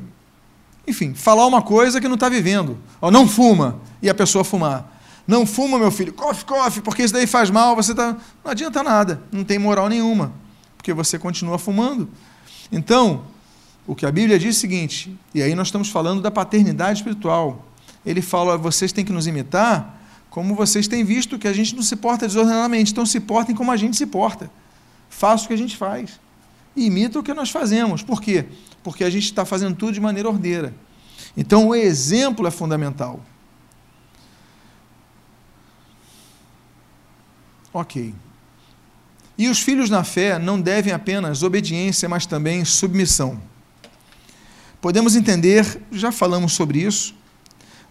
enfim, 0.87 1.13
falar 1.13 1.45
uma 1.45 1.61
coisa 1.61 1.99
que 1.99 2.07
não 2.07 2.15
está 2.15 2.29
vivendo. 2.29 2.77
Ó, 3.01 3.09
não 3.09 3.27
fuma, 3.27 3.79
e 4.01 4.09
a 4.09 4.13
pessoa 4.13 4.43
fumar. 4.43 4.91
Não 5.25 5.45
fuma, 5.45 5.79
meu 5.79 5.91
filho, 5.91 6.11
cofe, 6.13 6.43
cofe, 6.43 6.81
porque 6.81 7.03
isso 7.03 7.13
daí 7.13 7.25
faz 7.25 7.49
mal, 7.49 7.75
você 7.75 7.95
tá. 7.95 8.17
Não 8.43 8.51
adianta 8.51 8.83
nada, 8.83 9.21
não 9.31 9.43
tem 9.43 9.57
moral 9.57 9.87
nenhuma, 9.87 10.33
porque 10.77 10.93
você 10.93 11.17
continua 11.17 11.57
fumando. 11.57 12.09
Então, 12.71 13.23
o 13.87 13.95
que 13.95 14.05
a 14.05 14.11
Bíblia 14.11 14.37
diz 14.37 14.55
é 14.55 14.57
o 14.57 14.61
seguinte, 14.61 15.17
e 15.33 15.41
aí 15.41 15.55
nós 15.55 15.67
estamos 15.67 15.89
falando 15.89 16.21
da 16.21 16.29
paternidade 16.29 16.99
espiritual. 16.99 17.65
Ele 18.05 18.21
fala: 18.21 18.57
vocês 18.57 18.91
têm 18.91 19.05
que 19.05 19.13
nos 19.13 19.27
imitar 19.27 20.01
como 20.29 20.55
vocês 20.55 20.87
têm 20.87 21.03
visto 21.03 21.37
que 21.37 21.47
a 21.47 21.53
gente 21.53 21.75
não 21.75 21.83
se 21.83 21.95
porta 21.95 22.25
desordenadamente, 22.25 22.91
então 22.91 23.05
se 23.05 23.19
portem 23.19 23.55
como 23.55 23.71
a 23.71 23.77
gente 23.77 23.95
se 23.95 24.07
porta. 24.07 24.49
Faça 25.17 25.45
o 25.45 25.47
que 25.47 25.53
a 25.53 25.57
gente 25.57 25.77
faz. 25.77 26.19
Imita 26.75 27.19
o 27.19 27.23
que 27.23 27.33
nós 27.33 27.51
fazemos. 27.51 28.01
Por 28.01 28.19
quê? 28.19 28.45
Porque 28.81 29.03
a 29.03 29.09
gente 29.09 29.25
está 29.25 29.45
fazendo 29.45 29.75
tudo 29.75 29.93
de 29.93 30.01
maneira 30.01 30.27
ordeira. 30.27 30.73
Então 31.37 31.67
o 31.67 31.75
exemplo 31.75 32.47
é 32.47 32.51
fundamental. 32.51 33.21
Ok. 37.71 38.13
E 39.37 39.47
os 39.47 39.59
filhos 39.59 39.89
na 39.89 40.03
fé 40.03 40.37
não 40.37 40.59
devem 40.59 40.91
apenas 40.91 41.43
obediência, 41.43 42.09
mas 42.09 42.25
também 42.25 42.65
submissão. 42.65 43.39
Podemos 44.81 45.15
entender, 45.15 45.81
já 45.91 46.11
falamos 46.11 46.53
sobre 46.53 46.79
isso, 46.79 47.15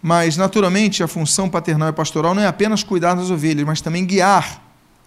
mas 0.01 0.37
naturalmente 0.37 1.01
a 1.01 1.07
função 1.07 1.49
paternal 1.49 1.89
e 1.89 1.93
pastoral 1.93 2.35
não 2.35 2.41
é 2.41 2.47
apenas 2.47 2.83
cuidar 2.83 3.15
das 3.15 3.31
ovelhas, 3.31 3.65
mas 3.65 3.81
também 3.81 4.05
guiar 4.05 4.61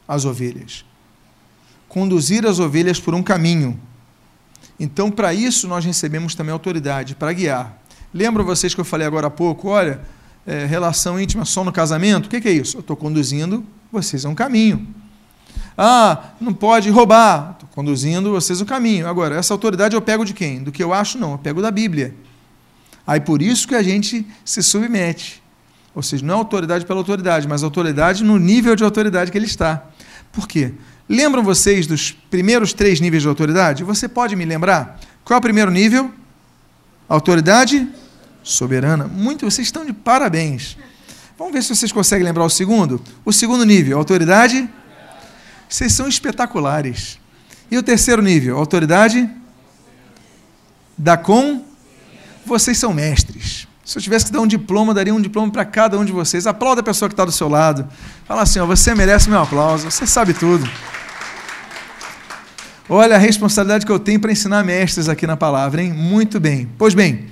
as 0.09 0.25
ovelhas. 0.25 0.85
Conduzir 1.89 2.47
as 2.47 2.59
ovelhas 2.59 3.01
por 3.01 3.15
um 3.15 3.23
caminho. 3.23 3.79
Então, 4.79 5.11
para 5.11 5.33
isso, 5.33 5.67
nós 5.67 5.85
recebemos 5.85 6.35
também 6.35 6.53
autoridade, 6.53 7.15
para 7.15 7.33
guiar. 7.33 7.79
Lembram 8.13 8.45
vocês 8.45 8.75
que 8.75 8.81
eu 8.81 8.85
falei 8.85 9.07
agora 9.07 9.29
há 9.29 9.31
pouco? 9.31 9.69
Olha, 9.69 10.01
é, 10.47 10.65
relação 10.65 11.21
íntima 11.21 11.45
só 11.45 11.65
no 11.65 11.73
casamento? 11.73 12.27
O 12.27 12.29
que, 12.29 12.41
que 12.41 12.49
é 12.49 12.53
isso? 12.53 12.77
Eu 12.77 12.81
estou 12.81 12.97
conduzindo 12.97 13.65
vocês 13.91 14.25
a 14.25 14.29
um 14.29 14.35
caminho. 14.35 14.87
Ah, 15.77 16.31
não 16.41 16.55
pode 16.55 16.89
roubar. 16.91 17.53
Estou 17.53 17.69
conduzindo 17.75 18.31
vocês 18.31 18.61
o 18.61 18.67
caminho. 18.67 19.07
Agora, 19.07 19.37
essa 19.37 19.53
autoridade 19.53 19.95
eu 19.95 20.01
pego 20.01 20.25
de 20.25 20.33
quem? 20.33 20.63
Do 20.63 20.73
que 20.73 20.83
eu 20.83 20.93
acho, 20.93 21.19
não. 21.19 21.33
Eu 21.33 21.39
pego 21.39 21.61
da 21.61 21.71
Bíblia. 21.71 22.15
Aí 23.07 23.21
por 23.21 23.43
isso 23.43 23.69
que 23.69 23.75
a 23.75 23.83
gente 23.83 24.27
se 24.45 24.63
submete. 24.63 25.43
Ou 25.95 26.03
seja, 26.03 26.25
não 26.25 26.35
é 26.35 26.39
autoridade 26.39 26.85
pela 26.85 27.01
autoridade, 27.01 27.49
mas 27.49 27.63
autoridade 27.63 28.25
no 28.25 28.39
nível 28.39 28.77
de 28.77 28.85
autoridade 28.85 29.31
que 29.31 29.39
ele 29.39 29.47
está. 29.47 29.87
Por 30.33 30.47
quê? 30.47 30.75
Lembram 31.09 31.43
vocês 31.43 31.87
dos 31.87 32.11
primeiros 32.11 32.73
três 32.73 33.01
níveis 33.01 33.23
de 33.23 33.29
autoridade? 33.29 33.85
Você 33.85 34.09
pode 34.09 34.35
me 34.35 34.45
lembrar? 34.45 34.99
Qual 35.25 35.37
é 35.37 35.39
o 35.39 35.43
primeiro 35.43 35.71
nível? 35.71 36.13
Autoridade 37.09 37.89
soberana. 38.43 39.07
Muito, 39.07 39.49
vocês 39.49 39.69
estão 39.69 39.85
de 39.85 39.93
parabéns. 39.93 40.77
Vamos 41.39 41.53
ver 41.53 41.63
se 41.63 41.75
vocês 41.75 41.93
conseguem 41.93 42.25
lembrar 42.25 42.45
o 42.45 42.51
segundo. 42.51 43.01
O 43.25 43.33
segundo 43.33 43.65
nível, 43.65 43.99
autoridade. 43.99 44.69
Vocês 45.69 45.93
são 45.93 46.09
espetaculares. 46.09 47.19
E 47.71 47.77
o 47.77 47.83
terceiro 47.83 48.23
nível, 48.23 48.57
autoridade 48.57 49.29
da 50.97 51.17
com. 51.17 51.65
Vocês 52.45 52.79
são 52.79 52.93
mestres. 52.93 53.67
Se 53.85 53.99
eu 53.99 54.03
tivesse 54.03 54.27
que 54.27 54.33
dar 54.33 54.41
um 54.41 54.47
diploma, 54.47 54.93
daria 54.93 55.15
um 55.15 55.21
diploma 55.21 55.53
para 55.53 55.65
cada 55.65 55.97
um 55.99 56.05
de 56.05 56.11
vocês. 56.11 56.47
Aplauda 56.47 56.81
a 56.81 56.85
pessoa 56.85 57.09
que 57.09 57.13
está 57.13 57.25
do 57.25 57.31
seu 57.31 57.49
lado. 57.49 57.87
Fala 58.27 58.43
assim: 58.43 58.59
ó, 58.59 58.67
você 58.67 58.95
merece 58.95 59.29
meu 59.29 59.41
aplauso. 59.41 59.89
Você 59.91 60.07
sabe 60.07 60.35
tudo. 60.35 60.69
Olha 62.89 63.17
a 63.17 63.19
responsabilidade 63.19 63.85
que 63.85 63.93
eu 63.93 63.99
tenho 63.99 64.21
para 64.21 64.31
ensinar 64.31 64.65
mestres 64.65 65.09
aqui 65.09 65.27
na 65.27 65.37
palavra, 65.37 65.83
hein? 65.83 65.93
Muito 65.93 66.39
bem. 66.39 66.69
Pois 66.79 66.95
bem, 66.95 67.27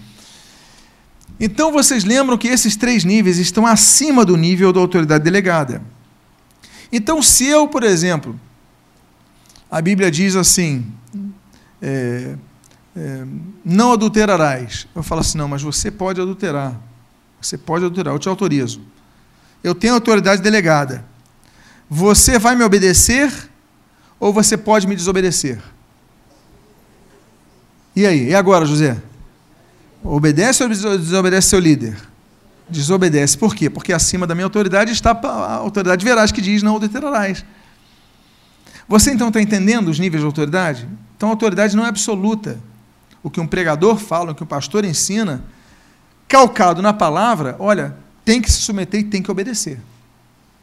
então 1.38 1.72
vocês 1.72 2.04
lembram 2.04 2.38
que 2.38 2.48
esses 2.48 2.76
três 2.76 3.04
níveis 3.04 3.38
estão 3.38 3.66
acima 3.66 4.24
do 4.24 4.36
nível 4.36 4.72
da 4.72 4.80
autoridade 4.80 5.24
delegada. 5.24 5.82
Então, 6.92 7.20
se 7.22 7.46
eu, 7.46 7.66
por 7.66 7.82
exemplo, 7.82 8.38
a 9.70 9.80
Bíblia 9.80 10.10
diz 10.10 10.36
assim: 10.36 10.86
é, 11.82 12.36
é, 12.96 13.24
não 13.64 13.92
adulterarás. 13.92 14.86
Eu 14.94 15.02
falo 15.02 15.20
assim: 15.20 15.36
não, 15.36 15.48
mas 15.48 15.62
você 15.62 15.90
pode 15.90 16.20
adulterar. 16.20 16.80
Você 17.40 17.58
pode 17.58 17.84
adulterar, 17.84 18.14
eu 18.14 18.18
te 18.18 18.28
autorizo. 18.28 18.80
Eu 19.62 19.74
tenho 19.74 19.94
autoridade 19.94 20.40
delegada. 20.40 21.04
Você 21.90 22.38
vai 22.38 22.54
me 22.54 22.64
obedecer 22.64 23.50
ou 24.24 24.32
você 24.32 24.56
pode 24.56 24.87
me 24.87 24.96
desobedecer? 24.96 25.60
E 27.94 28.06
aí? 28.06 28.30
E 28.30 28.34
agora, 28.34 28.64
José? 28.64 28.96
Obedece 30.02 30.62
ou 30.62 30.68
desobedece 30.70 31.50
seu 31.50 31.58
líder? 31.58 31.94
Desobedece. 32.66 33.37
Por 33.37 33.54
quê? 33.54 33.68
Porque 33.68 33.92
acima 33.92 34.26
da 34.26 34.34
minha 34.34 34.46
autoridade 34.46 34.92
está 34.92 35.10
a 35.10 35.56
autoridade 35.56 36.02
veraz 36.02 36.32
que 36.32 36.40
diz 36.40 36.62
não 36.62 36.76
adulterarás. 36.76 37.44
Você 38.88 39.12
então 39.12 39.28
está 39.28 39.42
entendendo 39.42 39.88
os 39.88 39.98
níveis 39.98 40.22
de 40.22 40.26
autoridade? 40.26 40.88
Então 41.14 41.28
a 41.28 41.32
autoridade 41.32 41.76
não 41.76 41.84
é 41.84 41.88
absoluta. 41.90 42.58
O 43.22 43.28
que 43.28 43.40
um 43.40 43.46
pregador 43.46 43.98
fala, 43.98 44.32
o 44.32 44.34
que 44.34 44.42
um 44.42 44.46
pastor 44.46 44.87
ensina, 44.87 45.44
calcado 46.26 46.80
na 46.80 46.94
palavra, 46.94 47.56
olha, 47.58 47.94
tem 48.24 48.40
que 48.40 48.50
se 48.50 48.62
submeter 48.62 49.00
e 49.00 49.04
tem 49.04 49.22
que 49.22 49.30
obedecer. 49.30 49.78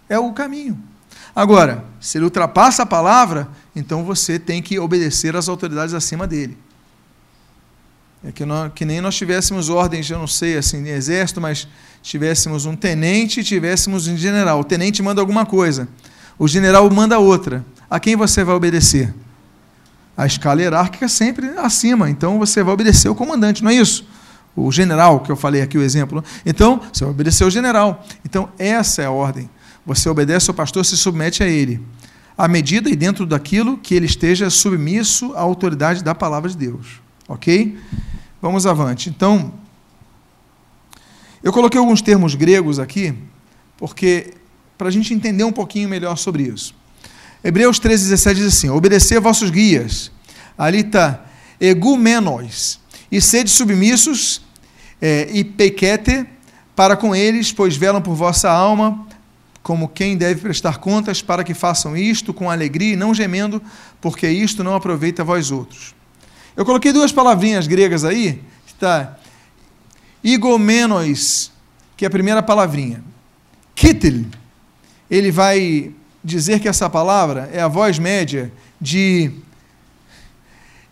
É 0.09 0.17
o 0.17 0.33
caminho. 0.33 0.90
Agora, 1.35 1.85
se 1.99 2.17
ele 2.17 2.25
ultrapassa 2.25 2.83
a 2.83 2.85
palavra, 2.85 3.47
então 3.75 4.03
você 4.03 4.37
tem 4.37 4.61
que 4.61 4.77
obedecer 4.79 5.35
às 5.35 5.47
autoridades 5.47 5.93
acima 5.93 6.27
dele. 6.27 6.57
É 8.23 8.31
que, 8.31 8.45
nós, 8.45 8.71
que 8.75 8.85
nem 8.85 9.01
nós 9.01 9.15
tivéssemos 9.15 9.69
ordens, 9.69 10.09
eu 10.09 10.19
não 10.19 10.27
sei, 10.27 10.57
assim, 10.57 10.83
de 10.83 10.89
exército, 10.89 11.41
mas 11.41 11.67
tivéssemos 12.03 12.65
um 12.65 12.75
tenente 12.75 13.39
e 13.39 13.43
tivéssemos 13.43 14.07
um 14.07 14.15
general. 14.15 14.59
O 14.59 14.63
tenente 14.63 15.01
manda 15.01 15.21
alguma 15.21 15.45
coisa, 15.45 15.87
o 16.37 16.47
general 16.47 16.89
manda 16.91 17.17
outra. 17.17 17.65
A 17.89 17.99
quem 17.99 18.15
você 18.15 18.43
vai 18.43 18.55
obedecer? 18.55 19.13
A 20.15 20.25
escala 20.25 20.61
hierárquica 20.61 21.05
é 21.05 21.07
sempre 21.07 21.47
acima, 21.57 22.09
então 22.09 22.37
você 22.37 22.61
vai 22.61 22.73
obedecer 22.73 23.09
o 23.09 23.15
comandante, 23.15 23.63
não 23.63 23.71
é 23.71 23.75
isso? 23.75 24.05
O 24.55 24.71
general, 24.71 25.21
que 25.21 25.31
eu 25.31 25.35
falei 25.35 25.61
aqui 25.61 25.77
o 25.77 25.81
exemplo. 25.81 26.23
Então, 26.45 26.81
você 26.91 27.05
vai 27.05 27.13
obedecer 27.13 27.45
o 27.45 27.49
general. 27.49 28.05
Então, 28.23 28.49
essa 28.59 29.01
é 29.01 29.05
a 29.05 29.11
ordem. 29.11 29.49
Você 29.85 30.09
obedece 30.09 30.49
ao 30.49 30.55
pastor, 30.55 30.85
se 30.85 30.97
submete 30.97 31.43
a 31.43 31.47
ele. 31.47 31.81
À 32.37 32.47
medida 32.47 32.89
e 32.89 32.95
dentro 32.95 33.25
daquilo 33.25 33.77
que 33.77 33.93
ele 33.93 34.05
esteja 34.05 34.49
submisso 34.49 35.33
à 35.33 35.41
autoridade 35.41 36.03
da 36.03 36.15
palavra 36.15 36.49
de 36.49 36.57
Deus. 36.57 37.01
Ok? 37.27 37.77
Vamos 38.41 38.65
avante. 38.65 39.09
Então, 39.09 39.53
eu 41.43 41.51
coloquei 41.51 41.79
alguns 41.79 42.01
termos 42.01 42.35
gregos 42.35 42.79
aqui, 42.79 43.13
porque 43.77 44.33
para 44.77 44.87
a 44.87 44.91
gente 44.91 45.13
entender 45.13 45.43
um 45.43 45.51
pouquinho 45.51 45.89
melhor 45.89 46.17
sobre 46.17 46.43
isso. 46.43 46.73
Hebreus 47.43 47.79
13, 47.79 48.03
17 48.09 48.35
diz 48.35 48.47
assim: 48.47 48.69
Obedecer 48.69 49.19
vossos 49.19 49.49
guias. 49.49 50.11
Ali 50.57 50.81
está, 50.81 51.25
egumenos, 51.59 52.79
e 53.11 53.19
sede 53.19 53.49
submissos, 53.49 54.41
é, 55.01 55.27
e 55.31 55.43
pequete, 55.43 56.25
para 56.75 56.95
com 56.95 57.15
eles, 57.15 57.51
pois 57.51 57.75
velam 57.75 58.01
por 58.01 58.13
vossa 58.13 58.49
alma, 58.49 59.07
como 59.63 59.87
quem 59.87 60.17
deve 60.17 60.41
prestar 60.41 60.79
contas, 60.79 61.21
para 61.21 61.43
que 61.43 61.53
façam 61.53 61.95
isto 61.95 62.33
com 62.33 62.49
alegria 62.49 62.93
e 62.93 62.95
não 62.95 63.13
gemendo, 63.13 63.61
porque 63.99 64.27
isto 64.27 64.63
não 64.63 64.75
aproveita 64.75 65.23
vós 65.23 65.51
outros. 65.51 65.93
Eu 66.55 66.65
coloquei 66.65 66.91
duas 66.91 67.11
palavrinhas 67.11 67.67
gregas 67.67 68.03
aí, 68.03 68.41
está 68.65 69.17
igomenos, 70.23 71.51
que 71.95 72.05
é 72.05 72.07
a 72.07 72.11
primeira 72.11 72.41
palavrinha. 72.41 73.03
Kittel, 73.75 74.25
ele 75.09 75.31
vai 75.31 75.91
dizer 76.23 76.59
que 76.59 76.67
essa 76.67 76.89
palavra 76.89 77.49
é 77.53 77.61
a 77.61 77.67
voz 77.67 77.97
média 77.97 78.51
de 78.79 79.31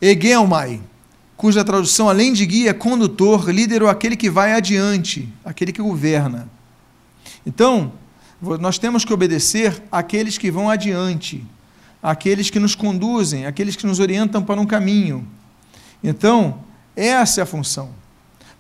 Egelmai, 0.02 0.82
cuja 1.36 1.64
tradução, 1.64 2.10
além 2.10 2.34
de 2.34 2.46
guia, 2.46 2.72
é 2.72 2.74
condutor, 2.74 3.50
líder 3.50 3.84
ou 3.84 3.90
aquele 3.90 4.16
que 4.16 4.30
vai 4.30 4.54
adiante, 4.54 5.28
aquele 5.44 5.72
que 5.72 5.82
governa. 5.82 6.50
Então, 7.46 7.94
nós 8.42 8.78
temos 8.78 9.04
que 9.04 9.14
obedecer 9.14 9.84
àqueles 9.92 10.38
que 10.38 10.50
vão 10.50 10.70
adiante, 10.70 11.46
àqueles 12.02 12.50
que 12.50 12.60
nos 12.60 12.76
conduzem, 12.76 13.46
àqueles 13.46 13.76
que 13.76 13.86
nos 13.86 14.00
orientam 14.00 14.42
para 14.44 14.62
um 14.62 14.66
caminho. 14.66 15.28
Então, 16.04 16.64
essa 16.96 17.42
é 17.42 17.44
a 17.44 17.46
função. 17.46 17.90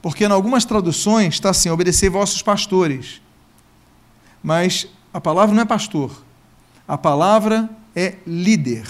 Porque 0.01 0.25
em 0.25 0.31
algumas 0.31 0.65
traduções 0.65 1.35
está 1.35 1.49
assim: 1.49 1.69
obedecer 1.69 2.09
vossos 2.09 2.41
pastores. 2.41 3.21
Mas 4.41 4.87
a 5.13 5.19
palavra 5.19 5.53
não 5.53 5.61
é 5.61 5.65
pastor, 5.65 6.23
a 6.87 6.97
palavra 6.97 7.69
é 7.95 8.15
líder. 8.25 8.87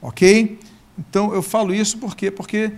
Ok? 0.00 0.58
Então 0.98 1.32
eu 1.32 1.42
falo 1.42 1.74
isso 1.74 1.98
por 1.98 2.14
quê? 2.14 2.30
Porque 2.30 2.72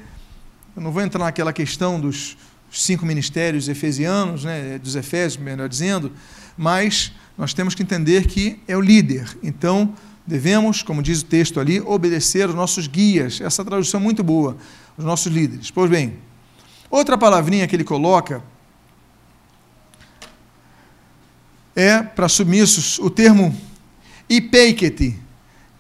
eu 0.77 0.83
não 0.83 0.93
vou 0.93 1.03
entrar 1.03 1.25
naquela 1.25 1.53
questão 1.53 2.01
dos 2.01 2.37
cinco 2.71 3.05
ministérios 3.05 3.69
efesianos, 3.69 4.45
né, 4.45 4.79
dos 4.79 4.95
Efésios, 4.95 5.43
melhor 5.43 5.69
dizendo, 5.69 6.13
mas 6.61 7.11
nós 7.39 7.55
temos 7.55 7.75
que 7.75 7.83
entender 7.83 8.27
que 8.27 8.61
é 8.69 8.77
o 8.77 8.83
líder. 8.83 9.35
Então, 9.43 9.95
devemos, 10.27 10.83
como 10.83 11.03
diz 11.03 11.23
o 11.23 11.25
texto 11.25 11.59
ali, 11.59 11.81
obedecer 11.81 12.47
os 12.51 12.55
nossos 12.55 12.87
guias. 12.87 13.41
Essa 13.41 13.65
tradução 13.65 13.99
é 13.99 14.03
muito 14.03 14.23
boa, 14.23 14.59
os 14.95 15.03
nossos 15.03 15.33
líderes. 15.33 15.71
Pois 15.71 15.89
bem, 15.89 16.19
outra 16.91 17.17
palavrinha 17.17 17.67
que 17.67 17.75
ele 17.75 17.83
coloca 17.83 18.45
é, 21.75 22.03
para 22.03 22.29
submissos, 22.29 22.99
o 22.99 23.09
termo 23.09 23.59
ipeikete, 24.29 25.19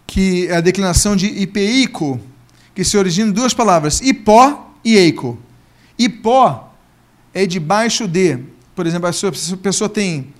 que 0.06 0.46
é 0.46 0.56
a 0.56 0.60
declinação 0.62 1.14
de 1.14 1.26
ipeico, 1.26 2.18
que 2.74 2.84
se 2.84 2.96
origina 2.96 3.28
em 3.28 3.34
duas 3.34 3.52
palavras, 3.52 4.00
ipó 4.00 4.74
e 4.82 4.96
eico. 4.96 5.38
Ipó 5.98 6.72
é 7.34 7.44
debaixo 7.44 8.08
de, 8.08 8.38
por 8.74 8.86
exemplo, 8.86 9.10
a 9.10 9.56
pessoa 9.58 9.90
tem 9.90 10.32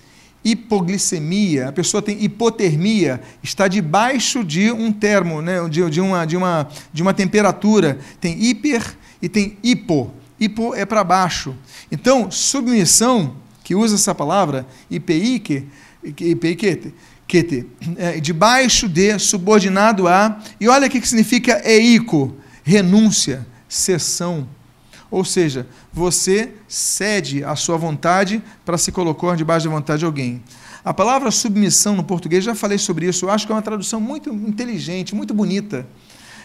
hipoglicemia, 0.45 1.69
a 1.69 1.73
pessoa 1.73 2.03
tem 2.03 2.23
hipotermia, 2.23 3.21
está 3.43 3.69
debaixo 3.69 4.43
de 4.43 4.73
um 4.73 4.93
termo, 4.93 5.43
né, 5.43 5.69
de, 5.69 5.89
de, 5.91 6.01
uma, 6.01 6.25
de, 6.25 6.37
uma, 6.37 6.69
de 6.93 7.03
uma 7.03 7.15
temperatura. 7.15 7.99
Tem 8.21 8.43
hiper 8.43 8.97
e 9.21 9.29
tem 9.29 9.57
hipo. 9.63 10.13
Hipo 10.39 10.75
é 10.75 10.87
para 10.87 11.05
baixo. 11.05 11.55
Então, 11.93 12.31
submissão, 12.31 13.37
que 13.63 13.75
usa 13.75 13.95
essa 13.95 14.15
palavra, 14.15 14.67
IPIque, 14.91 15.67
IPIquete, 16.03 16.95
é, 17.97 18.19
debaixo 18.19 18.89
de, 18.89 19.19
subordinado 19.19 20.09
a. 20.09 20.41
E 20.59 20.67
olha 20.69 20.87
o 20.87 20.91
que 20.91 21.07
significa 21.07 21.61
eico: 21.65 22.35
renúncia, 22.65 23.47
cessão 23.69 24.49
ou 25.11 25.25
seja, 25.25 25.67
você 25.93 26.53
cede 26.69 27.43
a 27.43 27.57
sua 27.57 27.77
vontade 27.77 28.43
para 28.65 28.79
se 28.79 28.93
colocar 28.93 29.37
debaixo 29.37 29.69
da 29.69 29.75
vontade 29.75 30.01
de 30.01 30.05
alguém. 30.05 30.43
A 30.85 30.95
palavra 30.95 31.31
submissão 31.31 31.97
no 31.97 32.05
português, 32.05 32.45
já 32.45 32.55
falei 32.55 32.79
sobre 32.79 33.07
isso, 33.07 33.27
eu 33.27 33.31
acho 33.31 33.47
que 33.47 33.53
é 33.53 33.55
uma 33.55 33.63
tradução 33.63 34.01
muito 34.01 34.31
inteligente, 34.33 35.15
muito 35.15 35.35
bonita. 35.35 35.87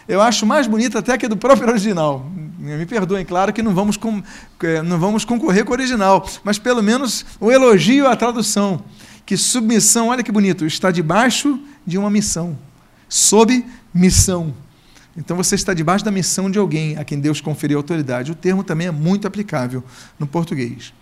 Eu 0.08 0.20
acho 0.20 0.46
mais 0.46 0.66
bonita 0.66 0.98
até 0.98 1.16
que 1.18 1.26
a 1.26 1.28
do 1.28 1.36
próprio 1.36 1.68
original. 1.68 2.30
Me 2.58 2.86
perdoem, 2.86 3.24
claro 3.24 3.52
que 3.52 3.62
não 3.62 3.74
vamos, 3.74 3.96
com, 3.96 4.22
é, 4.62 4.82
não 4.82 4.98
vamos 4.98 5.24
concorrer 5.24 5.64
com 5.64 5.70
o 5.70 5.74
original, 5.74 6.26
mas 6.44 6.58
pelo 6.58 6.82
menos 6.82 7.24
o 7.40 7.50
elogio 7.50 8.06
à 8.06 8.14
tradução. 8.14 8.84
Que 9.24 9.36
submissão, 9.36 10.08
olha 10.08 10.22
que 10.22 10.30
bonito, 10.30 10.64
está 10.64 10.90
debaixo 10.90 11.58
de 11.84 11.98
uma 11.98 12.10
missão. 12.10 12.56
Sob 13.08 13.64
missão. 13.92 14.54
Então 15.16 15.36
você 15.36 15.54
está 15.54 15.72
debaixo 15.72 16.04
da 16.04 16.10
missão 16.10 16.50
de 16.50 16.58
alguém 16.58 16.96
a 16.98 17.04
quem 17.04 17.18
Deus 17.18 17.40
conferiu 17.40 17.78
autoridade. 17.78 18.30
O 18.30 18.34
termo 18.34 18.62
também 18.62 18.88
é 18.88 18.90
muito 18.90 19.26
aplicável 19.26 19.82
no 20.18 20.26
português. 20.26 20.92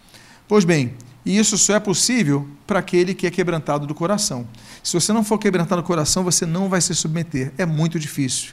Pois 0.46 0.64
bem, 0.64 0.94
e 1.24 1.38
isso 1.38 1.56
só 1.56 1.74
é 1.74 1.80
possível 1.80 2.46
para 2.66 2.78
aquele 2.78 3.14
que 3.14 3.26
é 3.26 3.30
quebrantado 3.30 3.86
do 3.86 3.94
coração. 3.94 4.46
Se 4.82 4.92
você 4.92 5.12
não 5.12 5.24
for 5.24 5.38
quebrantado 5.38 5.80
do 5.80 5.86
coração, 5.86 6.22
você 6.22 6.44
não 6.44 6.68
vai 6.68 6.80
se 6.80 6.94
submeter. 6.94 7.52
É 7.56 7.64
muito 7.64 7.98
difícil. 7.98 8.52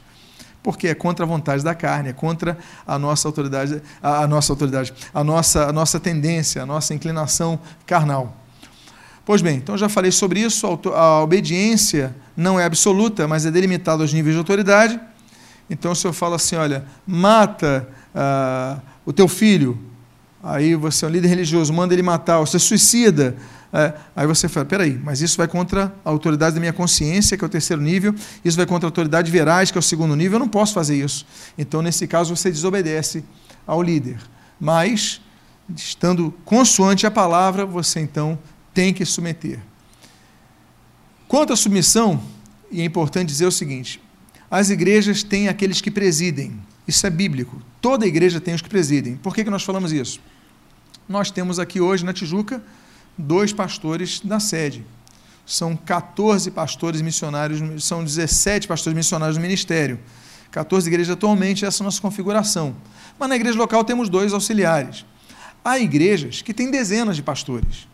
Porque 0.62 0.88
é 0.88 0.94
contra 0.94 1.24
a 1.24 1.28
vontade 1.28 1.62
da 1.62 1.74
carne, 1.74 2.10
é 2.10 2.12
contra 2.12 2.56
a 2.86 2.98
nossa 2.98 3.28
autoridade, 3.28 3.82
a, 4.02 4.26
nossa 4.26 4.52
autoridade, 4.52 4.94
a 5.12 5.22
nossa, 5.22 5.66
a 5.66 5.72
nossa 5.72 6.00
tendência, 6.00 6.62
a 6.62 6.66
nossa 6.66 6.94
inclinação 6.94 7.58
carnal. 7.84 8.36
Pois 9.24 9.42
bem, 9.42 9.56
então 9.56 9.76
já 9.76 9.88
falei 9.88 10.10
sobre 10.10 10.40
isso. 10.40 10.66
A 10.94 11.22
obediência 11.22 12.14
não 12.36 12.58
é 12.58 12.64
absoluta, 12.64 13.28
mas 13.28 13.44
é 13.44 13.50
delimitada 13.50 14.02
aos 14.02 14.12
níveis 14.12 14.34
de 14.34 14.38
autoridade. 14.38 15.00
Então 15.72 15.92
o 15.92 15.96
senhor 15.96 16.12
fala 16.12 16.36
assim: 16.36 16.54
olha, 16.54 16.84
mata 17.06 17.88
ah, 18.14 18.78
o 19.06 19.12
teu 19.12 19.26
filho. 19.26 19.78
Aí 20.42 20.74
você 20.74 21.04
é 21.04 21.08
um 21.08 21.10
líder 21.10 21.28
religioso, 21.28 21.72
manda 21.72 21.94
ele 21.94 22.02
matar, 22.02 22.38
você 22.40 22.58
suicida. 22.58 23.34
É, 23.72 23.94
aí 24.14 24.26
você 24.26 24.48
fala: 24.48 24.66
peraí, 24.66 25.00
mas 25.02 25.22
isso 25.22 25.38
vai 25.38 25.48
contra 25.48 25.94
a 26.04 26.10
autoridade 26.10 26.54
da 26.54 26.60
minha 26.60 26.74
consciência, 26.74 27.38
que 27.38 27.44
é 27.44 27.46
o 27.46 27.48
terceiro 27.48 27.80
nível, 27.80 28.14
isso 28.44 28.56
vai 28.56 28.66
contra 28.66 28.86
a 28.86 28.88
autoridade 28.88 29.30
veraz, 29.30 29.70
que 29.70 29.78
é 29.78 29.80
o 29.80 29.82
segundo 29.82 30.14
nível, 30.14 30.34
eu 30.34 30.40
não 30.40 30.48
posso 30.48 30.74
fazer 30.74 31.02
isso. 31.02 31.24
Então, 31.56 31.80
nesse 31.80 32.06
caso, 32.06 32.36
você 32.36 32.50
desobedece 32.50 33.24
ao 33.66 33.82
líder. 33.82 34.18
Mas, 34.60 35.22
estando 35.74 36.34
consoante 36.44 37.06
a 37.06 37.10
palavra, 37.10 37.64
você 37.64 38.00
então 38.00 38.38
tem 38.74 38.92
que 38.92 39.06
submeter. 39.06 39.58
Quanto 41.26 41.54
à 41.54 41.56
submissão, 41.56 42.22
e 42.70 42.82
é 42.82 42.84
importante 42.84 43.28
dizer 43.28 43.46
o 43.46 43.52
seguinte: 43.52 44.02
as 44.52 44.68
igrejas 44.68 45.22
têm 45.22 45.48
aqueles 45.48 45.80
que 45.80 45.90
presidem. 45.90 46.60
Isso 46.86 47.06
é 47.06 47.10
bíblico. 47.10 47.62
Toda 47.80 48.06
igreja 48.06 48.38
tem 48.38 48.52
os 48.52 48.60
que 48.60 48.68
presidem. 48.68 49.16
Por 49.16 49.34
que, 49.34 49.44
que 49.44 49.48
nós 49.48 49.62
falamos 49.62 49.92
isso? 49.92 50.20
Nós 51.08 51.30
temos 51.30 51.58
aqui 51.58 51.80
hoje 51.80 52.04
na 52.04 52.12
Tijuca 52.12 52.62
dois 53.16 53.50
pastores 53.50 54.20
da 54.20 54.38
sede. 54.38 54.84
São 55.46 55.74
14 55.74 56.50
pastores 56.50 57.00
missionários, 57.00 57.82
são 57.82 58.04
17 58.04 58.68
pastores 58.68 58.94
missionários 58.94 59.38
no 59.38 59.42
ministério. 59.42 59.98
14 60.50 60.86
igrejas 60.86 61.14
atualmente, 61.14 61.64
essa 61.64 61.82
é 61.82 61.84
a 61.84 61.86
nossa 61.86 62.02
configuração. 62.02 62.76
Mas 63.18 63.30
na 63.30 63.36
igreja 63.36 63.56
local 63.56 63.82
temos 63.84 64.10
dois 64.10 64.34
auxiliares. 64.34 65.06
Há 65.64 65.78
igrejas 65.78 66.42
que 66.42 66.52
têm 66.52 66.70
dezenas 66.70 67.16
de 67.16 67.22
pastores. 67.22 67.88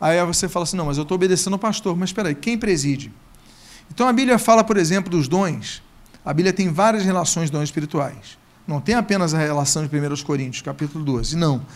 Aí 0.00 0.24
você 0.24 0.48
fala 0.48 0.62
assim: 0.62 0.78
não, 0.78 0.86
mas 0.86 0.96
eu 0.96 1.02
estou 1.02 1.16
obedecendo 1.16 1.52
ao 1.52 1.58
pastor. 1.58 1.94
Mas 1.94 2.08
espera 2.08 2.30
aí, 2.30 2.34
quem 2.34 2.56
preside? 2.56 3.12
Então 3.94 4.08
a 4.08 4.12
Bíblia 4.12 4.38
fala, 4.38 4.64
por 4.64 4.78
exemplo, 4.78 5.10
dos 5.10 5.28
dons. 5.28 5.82
A 6.24 6.32
Bíblia 6.32 6.50
tem 6.50 6.72
várias 6.72 7.04
relações 7.04 7.50
de 7.50 7.52
dons 7.52 7.64
espirituais. 7.64 8.38
Não 8.66 8.80
tem 8.80 8.94
apenas 8.94 9.34
a 9.34 9.38
relação 9.38 9.86
de 9.86 9.94
1 9.94 10.22
Coríntios, 10.24 10.62
capítulo 10.62 11.04
12. 11.04 11.36
Não. 11.36 11.66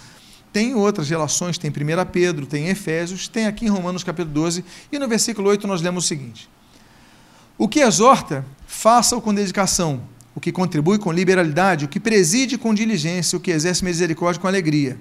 Tem 0.50 0.74
outras 0.74 1.10
relações, 1.10 1.58
tem 1.58 1.70
1 1.70 1.74
Pedro, 2.10 2.46
tem 2.46 2.68
Efésios, 2.68 3.28
tem 3.28 3.46
aqui 3.46 3.66
em 3.66 3.68
Romanos 3.68 4.02
capítulo 4.02 4.32
12, 4.32 4.64
e 4.90 4.98
no 4.98 5.06
versículo 5.06 5.50
8 5.50 5.66
nós 5.66 5.82
lemos 5.82 6.04
o 6.04 6.08
seguinte: 6.08 6.48
O 7.58 7.68
que 7.68 7.80
exorta, 7.80 8.46
faça-o 8.66 9.20
com 9.20 9.34
dedicação, 9.34 10.00
o 10.34 10.40
que 10.40 10.50
contribui 10.50 10.98
com 10.98 11.12
liberalidade, 11.12 11.84
o 11.84 11.88
que 11.88 12.00
preside 12.00 12.56
com 12.56 12.72
diligência, 12.72 13.36
o 13.36 13.40
que 13.40 13.50
exerce 13.50 13.84
misericórdia 13.84 14.40
com 14.40 14.48
alegria. 14.48 14.98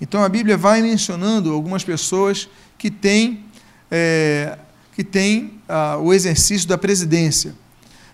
Então 0.00 0.24
a 0.24 0.28
Bíblia 0.30 0.56
vai 0.56 0.80
mencionando 0.80 1.52
algumas 1.52 1.84
pessoas 1.84 2.48
que 2.78 2.90
têm 2.90 3.44
é, 3.90 4.56
que 4.98 5.04
tem 5.04 5.60
ah, 5.68 5.96
o 5.96 6.12
exercício 6.12 6.66
da 6.66 6.76
presidência. 6.76 7.54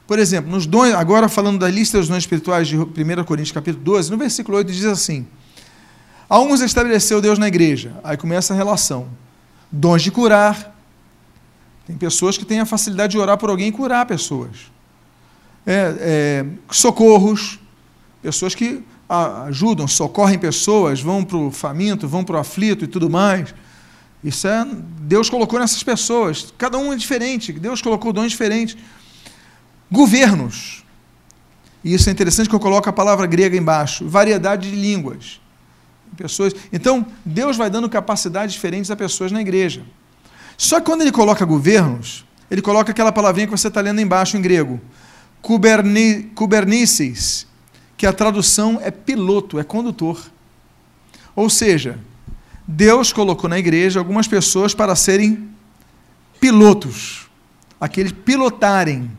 Por 0.07 0.19
exemplo, 0.19 0.51
nos 0.51 0.67
dons, 0.67 0.93
agora 0.93 1.31
falando 1.31 1.59
da 1.59 1.71
lista 1.71 1.97
dos 1.97 2.09
dons 2.09 2.19
espirituais 2.19 2.69
de 2.69 2.77
1 2.77 3.25
Coríntios 3.25 3.53
capítulo 3.53 3.83
12, 3.83 4.11
no 4.11 4.19
versículo 4.19 4.59
8 4.59 4.71
diz 4.71 4.85
assim: 4.85 5.27
A 6.29 6.39
uns 6.41 6.61
estabeleceu 6.61 7.23
Deus 7.23 7.39
na 7.39 7.49
igreja. 7.49 7.99
Aí 8.05 8.19
começa 8.19 8.53
a 8.53 8.57
relação. 8.59 9.09
Dons 9.73 10.03
de 10.03 10.11
curar. 10.11 10.77
Tem 11.87 11.97
pessoas 11.97 12.37
que 12.37 12.45
têm 12.45 12.61
a 12.61 12.67
facilidade 12.67 13.13
de 13.13 13.19
orar 13.19 13.39
por 13.39 13.49
alguém 13.49 13.69
e 13.69 13.73
curar 13.73 14.05
pessoas. 14.05 14.71
É, 15.67 15.97
é, 15.99 16.47
socorros. 16.71 17.59
Pessoas 18.21 18.55
que 18.55 18.85
ajudam, 19.49 19.89
socorrem 19.89 20.39
pessoas, 20.39 21.01
vão 21.01 21.25
para 21.25 21.39
o 21.39 21.51
faminto, 21.51 22.07
vão 22.07 22.23
para 22.23 22.37
o 22.37 22.39
aflito 22.39 22.85
e 22.85 22.87
tudo 22.87 23.09
mais. 23.09 23.55
Isso 24.25 24.49
é. 24.49 24.67
Deus 25.01 25.29
colocou 25.29 25.61
nessas 25.61 25.83
pessoas. 25.83 26.53
Cada 26.57 26.79
um 26.79 26.93
é 26.93 26.97
diferente. 26.97 27.53
Deus 27.53 27.83
colocou 27.83 28.11
dons 28.11 28.31
diferentes. 28.31 28.77
Governos. 29.93 30.83
E 31.85 31.93
isso 31.93 32.09
é 32.09 32.13
interessante 32.13 32.49
que 32.49 32.55
eu 32.55 32.61
coloco 32.61 32.89
a 32.89 32.93
palavra 32.93 33.27
grega 33.27 33.57
embaixo. 33.57 34.09
Variedade 34.09 34.71
de 34.71 34.77
línguas. 34.77 35.41
Pessoas. 36.17 36.55
Então, 36.73 37.07
Deus 37.25 37.59
vai 37.59 37.69
dando 37.69 37.89
capacidades 37.89 38.55
diferentes 38.55 38.91
a 38.91 38.97
pessoas 38.97 39.31
na 39.31 39.43
igreja. 39.43 39.85
Só 40.57 40.81
que 40.81 40.87
quando 40.87 41.03
ele 41.03 41.13
coloca 41.13 41.45
governos, 41.45 42.25
ele 42.51 42.63
coloca 42.63 42.93
aquela 42.93 43.13
palavrinha 43.13 43.47
que 43.47 43.51
você 43.51 43.69
está 43.69 43.83
lendo 43.83 44.01
embaixo 44.01 44.37
em 44.39 44.41
grego. 44.41 44.81
Kuberni, 45.43 46.31
kubernices, 46.35 47.47
que 47.97 48.07
a 48.07 48.13
tradução 48.13 48.81
é 48.83 48.91
piloto, 48.91 49.59
é 49.59 49.65
condutor. 49.65 50.19
Ou 51.37 51.51
seja, 51.51 51.99
Deus 52.67 53.13
colocou 53.13 53.49
na 53.49 53.59
igreja 53.59 53.99
algumas 53.99 54.27
pessoas 54.27 54.75
para 54.75 54.97
serem 54.97 55.49
pilotos, 56.41 57.29
aqueles 57.81 58.13
pilotarem, 58.13 59.11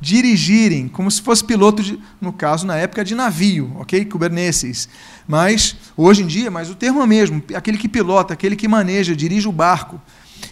dirigirem, 0.00 0.88
como 0.88 1.10
se 1.10 1.22
fosse 1.22 1.44
piloto, 1.44 1.82
de, 1.82 1.98
no 2.20 2.32
caso, 2.32 2.66
na 2.66 2.76
época, 2.76 3.04
de 3.04 3.14
navio, 3.14 3.72
ok? 3.78 4.04
Kubernetes. 4.04 4.88
Mas, 5.26 5.76
hoje 5.96 6.22
em 6.22 6.26
dia, 6.26 6.50
mas 6.50 6.70
o 6.70 6.74
termo 6.74 7.02
é 7.02 7.06
mesmo, 7.06 7.42
aquele 7.54 7.78
que 7.78 7.88
pilota, 7.88 8.34
aquele 8.34 8.56
que 8.56 8.68
maneja, 8.68 9.14
dirige 9.14 9.48
o 9.48 9.52
barco. 9.52 10.00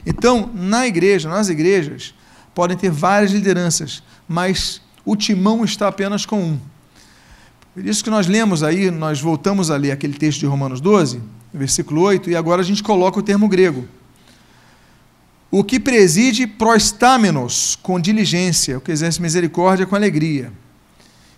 Então, 0.04 0.50
na 0.54 0.86
igreja, 0.86 1.28
nas 1.28 1.48
igrejas, 1.48 2.14
podem 2.54 2.76
ter 2.76 2.90
várias 2.90 3.32
lideranças, 3.32 4.02
mas 4.28 4.80
o 5.04 5.14
timão 5.14 5.64
está 5.64 5.88
apenas 5.88 6.26
com 6.26 6.40
um. 6.42 6.60
Por 7.74 7.84
isso 7.84 8.02
que 8.02 8.10
nós 8.10 8.26
lemos 8.26 8.62
aí, 8.62 8.90
nós 8.90 9.20
voltamos 9.20 9.70
a 9.70 9.76
ler 9.76 9.92
aquele 9.92 10.14
texto 10.14 10.40
de 10.40 10.46
Romanos 10.46 10.80
12, 10.80 11.20
versículo 11.52 12.02
8, 12.02 12.30
e 12.30 12.36
agora 12.36 12.62
a 12.62 12.64
gente 12.64 12.82
coloca 12.82 13.18
o 13.18 13.22
termo 13.22 13.48
grego. 13.48 13.88
O 15.50 15.62
que 15.62 15.78
preside 15.78 16.46
prostámenos 16.46 17.78
com 17.82 18.00
diligência, 18.00 18.78
o 18.78 18.80
que 18.80 18.92
exerce 18.92 19.22
misericórdia 19.22 19.86
com 19.86 19.94
alegria. 19.94 20.52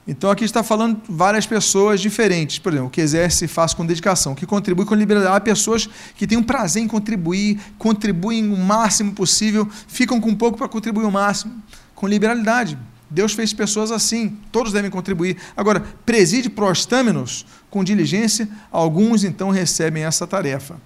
Então 0.08 0.30
aqui 0.30 0.42
está 0.42 0.62
falando 0.62 1.02
várias 1.06 1.46
pessoas 1.46 2.00
diferentes. 2.00 2.58
Por 2.58 2.72
exemplo, 2.72 2.88
o 2.88 2.90
que 2.90 3.02
exerce 3.02 3.46
faz 3.46 3.74
com 3.74 3.84
dedicação, 3.84 4.32
o 4.32 4.34
que 4.34 4.46
contribui 4.46 4.86
com 4.86 4.94
liberdade. 4.94 5.36
Há 5.36 5.38
pessoas 5.38 5.86
que 6.16 6.26
têm 6.26 6.38
um 6.38 6.42
prazer 6.42 6.82
em 6.82 6.88
contribuir, 6.88 7.60
contribuem 7.76 8.50
o 8.50 8.56
máximo 8.56 9.12
possível, 9.12 9.68
ficam 9.86 10.18
com 10.18 10.34
pouco 10.34 10.56
para 10.56 10.66
contribuir 10.66 11.04
o 11.04 11.12
máximo, 11.12 11.62
com 11.94 12.08
liberalidade. 12.08 12.78
Deus 13.10 13.32
fez 13.32 13.52
pessoas 13.52 13.90
assim, 13.90 14.36
todos 14.52 14.72
devem 14.72 14.90
contribuir. 14.90 15.36
Agora, 15.56 15.80
preside 16.04 16.50
prostâmenos 16.50 17.46
com 17.70 17.82
diligência, 17.82 18.48
alguns 18.70 19.24
então 19.24 19.50
recebem 19.50 20.04
essa 20.04 20.26
tarefa. 20.26 20.80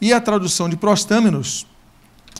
E 0.00 0.12
a 0.12 0.20
tradução 0.20 0.68
de 0.68 0.76
prostâmenos 0.76 1.66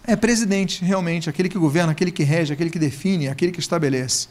é 0.06 0.16
presidente, 0.16 0.84
realmente, 0.84 1.30
aquele 1.30 1.48
que 1.48 1.58
governa, 1.58 1.92
aquele 1.92 2.10
que 2.10 2.22
rege, 2.22 2.52
aquele 2.52 2.70
que 2.70 2.78
define, 2.78 3.28
aquele 3.28 3.52
que 3.52 3.60
estabelece. 3.60 4.28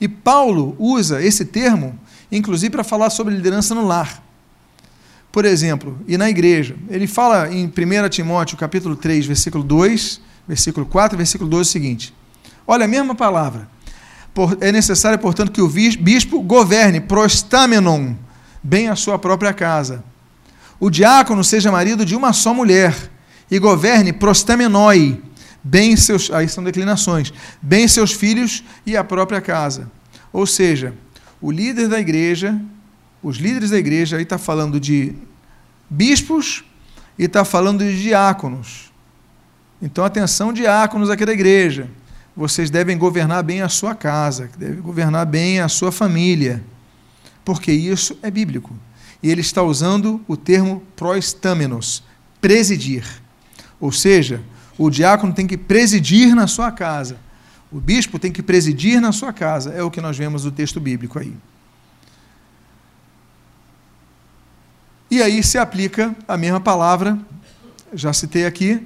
E 0.00 0.08
Paulo 0.08 0.74
usa 0.78 1.22
esse 1.22 1.44
termo, 1.44 1.98
inclusive, 2.30 2.70
para 2.70 2.84
falar 2.84 3.10
sobre 3.10 3.34
liderança 3.34 3.74
no 3.74 3.86
lar. 3.86 4.22
Por 5.30 5.44
exemplo, 5.44 5.98
e 6.06 6.16
na 6.16 6.30
igreja. 6.30 6.76
Ele 6.88 7.06
fala 7.06 7.52
em 7.52 7.66
1 7.66 8.08
Timóteo, 8.08 8.56
capítulo 8.56 8.96
3, 8.96 9.26
versículo 9.26 9.64
2, 9.64 10.20
versículo 10.46 10.86
4, 10.86 11.16
versículo 11.16 11.50
12 11.50 11.68
o 11.68 11.72
seguinte. 11.72 12.14
Olha 12.66 12.84
a 12.84 12.88
mesma 12.88 13.14
palavra. 13.14 13.68
É 14.60 14.72
necessário, 14.72 15.18
portanto, 15.18 15.52
que 15.52 15.62
o 15.62 15.68
bispo 15.68 16.42
governe, 16.42 17.00
prostamenon, 17.00 18.14
bem 18.62 18.88
a 18.88 18.96
sua 18.96 19.18
própria 19.18 19.52
casa. 19.52 20.02
O 20.80 20.90
diácono 20.90 21.44
seja 21.44 21.70
marido 21.70 22.04
de 22.04 22.16
uma 22.16 22.32
só 22.32 22.52
mulher 22.52 22.94
e 23.50 23.58
governe 23.58 24.12
prostamenoi, 24.12 25.22
bem 25.62 25.96
seus, 25.96 26.30
aí 26.30 26.48
são 26.48 26.64
declinações, 26.64 27.32
bem 27.62 27.86
seus 27.86 28.12
filhos 28.12 28.64
e 28.84 28.96
a 28.96 29.04
própria 29.04 29.40
casa. 29.40 29.90
Ou 30.32 30.46
seja, 30.46 30.94
o 31.40 31.50
líder 31.50 31.88
da 31.88 32.00
igreja, 32.00 32.60
os 33.22 33.36
líderes 33.36 33.70
da 33.70 33.78
igreja, 33.78 34.16
aí 34.16 34.24
está 34.24 34.38
falando 34.38 34.80
de 34.80 35.14
bispos 35.88 36.64
e 37.16 37.24
está 37.24 37.44
falando 37.44 37.84
de 37.84 38.02
diáconos. 38.02 38.92
Então, 39.80 40.04
atenção, 40.04 40.52
diáconos 40.52 41.08
aqui 41.08 41.24
da 41.24 41.32
igreja. 41.32 41.88
Vocês 42.36 42.68
devem 42.68 42.98
governar 42.98 43.42
bem 43.44 43.62
a 43.62 43.68
sua 43.68 43.94
casa, 43.94 44.50
devem 44.58 44.80
governar 44.80 45.24
bem 45.24 45.60
a 45.60 45.68
sua 45.68 45.92
família, 45.92 46.62
porque 47.44 47.70
isso 47.70 48.18
é 48.22 48.30
bíblico. 48.30 48.76
E 49.22 49.30
ele 49.30 49.40
está 49.40 49.62
usando 49.62 50.20
o 50.26 50.36
termo 50.36 50.82
proestamenos, 50.96 52.02
presidir. 52.40 53.04
Ou 53.80 53.92
seja, 53.92 54.42
o 54.76 54.90
diácono 54.90 55.32
tem 55.32 55.46
que 55.46 55.56
presidir 55.56 56.34
na 56.34 56.46
sua 56.46 56.72
casa. 56.72 57.16
O 57.70 57.80
bispo 57.80 58.18
tem 58.18 58.32
que 58.32 58.42
presidir 58.42 59.00
na 59.00 59.12
sua 59.12 59.32
casa. 59.32 59.70
É 59.70 59.82
o 59.82 59.90
que 59.90 60.00
nós 60.00 60.16
vemos 60.16 60.44
no 60.44 60.50
texto 60.50 60.80
bíblico 60.80 61.18
aí. 61.18 61.34
E 65.10 65.22
aí 65.22 65.42
se 65.42 65.58
aplica 65.58 66.14
a 66.26 66.36
mesma 66.36 66.60
palavra, 66.60 67.18
já 67.92 68.12
citei 68.12 68.46
aqui, 68.46 68.84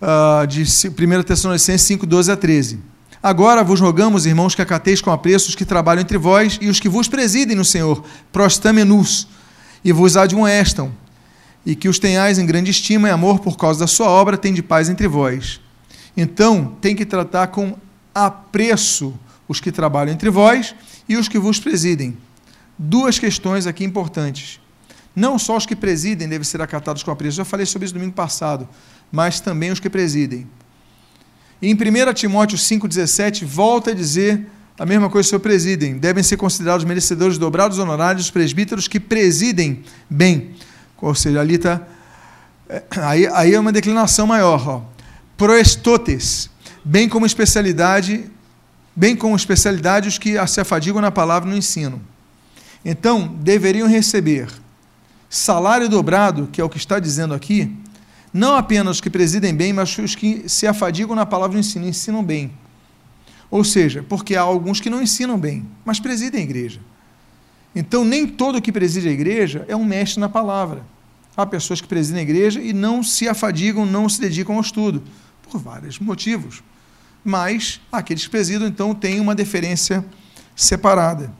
uh, 0.00 0.46
de 0.46 0.62
1 0.62 1.22
Tessalonicenses 1.22 1.86
5, 1.86 2.06
12 2.06 2.32
a 2.32 2.36
13. 2.36 2.78
Agora 3.22 3.62
vos 3.62 3.80
rogamos, 3.80 4.24
irmãos, 4.24 4.54
que 4.54 4.62
acateis 4.62 5.00
com 5.00 5.10
apreço 5.10 5.50
os 5.50 5.54
que 5.54 5.64
trabalham 5.64 6.00
entre 6.00 6.16
vós 6.16 6.58
e 6.60 6.68
os 6.68 6.80
que 6.80 6.88
vos 6.88 7.06
presidem 7.06 7.54
no 7.54 7.64
Senhor, 7.64 8.02
prostamenus, 8.32 9.28
e 9.84 9.92
vos 9.92 10.16
admoestam, 10.16 10.92
e 11.64 11.74
que 11.74 11.88
os 11.88 11.98
tenhais 11.98 12.38
em 12.38 12.46
grande 12.46 12.70
estima 12.70 13.08
e 13.08 13.10
amor 13.10 13.40
por 13.40 13.56
causa 13.56 13.80
da 13.80 13.86
sua 13.86 14.08
obra, 14.08 14.38
tem 14.38 14.54
de 14.54 14.62
paz 14.62 14.88
entre 14.88 15.06
vós. 15.06 15.60
Então, 16.16 16.76
tem 16.80 16.96
que 16.96 17.04
tratar 17.04 17.48
com 17.48 17.76
apreço 18.14 19.14
os 19.46 19.60
que 19.60 19.70
trabalham 19.70 20.12
entre 20.12 20.30
vós 20.30 20.74
e 21.08 21.16
os 21.16 21.28
que 21.28 21.38
vos 21.38 21.58
presidem. 21.58 22.16
Duas 22.78 23.18
questões 23.18 23.66
aqui 23.66 23.84
importantes. 23.84 24.60
Não 25.14 25.38
só 25.38 25.56
os 25.56 25.66
que 25.66 25.76
presidem 25.76 26.28
devem 26.28 26.44
ser 26.44 26.62
acatados 26.62 27.02
com 27.02 27.10
apreço, 27.10 27.40
eu 27.40 27.44
falei 27.44 27.66
sobre 27.66 27.84
isso 27.84 27.94
domingo 27.94 28.12
passado, 28.12 28.68
mas 29.10 29.40
também 29.40 29.70
os 29.70 29.80
que 29.80 29.90
presidem. 29.90 30.46
E 31.60 31.70
em 31.70 31.74
1 31.74 32.14
Timóteo 32.14 32.56
5,17, 32.56 33.44
volta 33.44 33.90
a 33.90 33.94
dizer 33.94 34.46
a 34.78 34.86
mesma 34.86 35.10
coisa 35.10 35.28
sobre 35.28 35.48
presidem. 35.48 35.98
Devem 35.98 36.22
ser 36.22 36.36
considerados 36.36 36.84
merecedores 36.84 37.36
dobrados 37.36 37.78
honorários 37.78 38.24
os 38.24 38.30
presbíteros 38.30 38.88
que 38.88 38.98
presidem 38.98 39.82
bem 40.08 40.54
ou 41.00 41.14
seja, 41.14 41.40
ali 41.40 41.54
está. 41.54 41.80
É, 42.68 42.82
aí, 42.98 43.26
aí 43.28 43.54
é 43.54 43.60
uma 43.60 43.72
declinação 43.72 44.26
maior. 44.26 44.68
Ó. 44.68 44.82
Proestotes, 45.36 46.50
bem 46.84 47.08
como 47.08 47.24
especialidade, 47.24 48.30
bem 48.94 49.16
como 49.16 49.34
especialidade 49.34 50.08
os 50.08 50.18
que 50.18 50.34
se 50.46 50.60
afadigam 50.60 51.00
na 51.00 51.10
palavra 51.10 51.48
no 51.48 51.56
ensino. 51.56 52.00
Então, 52.84 53.26
deveriam 53.40 53.88
receber 53.88 54.48
salário 55.28 55.88
dobrado, 55.88 56.48
que 56.52 56.60
é 56.60 56.64
o 56.64 56.68
que 56.68 56.76
está 56.76 56.98
dizendo 56.98 57.32
aqui, 57.32 57.74
não 58.32 58.54
apenas 58.54 58.96
os 58.96 59.00
que 59.00 59.10
presidem 59.10 59.54
bem, 59.54 59.72
mas 59.72 59.96
os 59.98 60.14
que 60.14 60.48
se 60.48 60.66
afadigam 60.66 61.16
na 61.16 61.26
palavra 61.26 61.54
no 61.54 61.60
ensino, 61.60 61.86
ensinam 61.86 62.22
bem. 62.22 62.52
Ou 63.50 63.64
seja, 63.64 64.04
porque 64.08 64.36
há 64.36 64.42
alguns 64.42 64.80
que 64.80 64.88
não 64.88 65.02
ensinam 65.02 65.38
bem, 65.38 65.66
mas 65.84 65.98
presidem 65.98 66.40
a 66.40 66.44
igreja. 66.44 66.80
Então, 67.74 68.04
nem 68.04 68.26
todo 68.26 68.62
que 68.62 68.70
preside 68.70 69.08
a 69.08 69.12
igreja 69.12 69.64
é 69.68 69.74
um 69.74 69.84
mestre 69.84 70.20
na 70.20 70.28
palavra. 70.28 70.84
Há 71.36 71.44
pessoas 71.46 71.80
que 71.80 71.88
presidem 71.88 72.20
a 72.20 72.22
igreja 72.22 72.60
e 72.60 72.72
não 72.72 73.02
se 73.02 73.28
afadigam, 73.28 73.84
não 73.84 74.08
se 74.08 74.20
dedicam 74.20 74.56
ao 74.56 74.60
estudo, 74.60 75.02
por 75.42 75.60
vários 75.60 75.98
motivos. 75.98 76.62
Mas 77.24 77.80
aqueles 77.90 78.24
que 78.24 78.30
presidam, 78.30 78.68
então, 78.68 78.94
têm 78.94 79.20
uma 79.20 79.34
deferência 79.34 80.04
separada. 80.54 81.32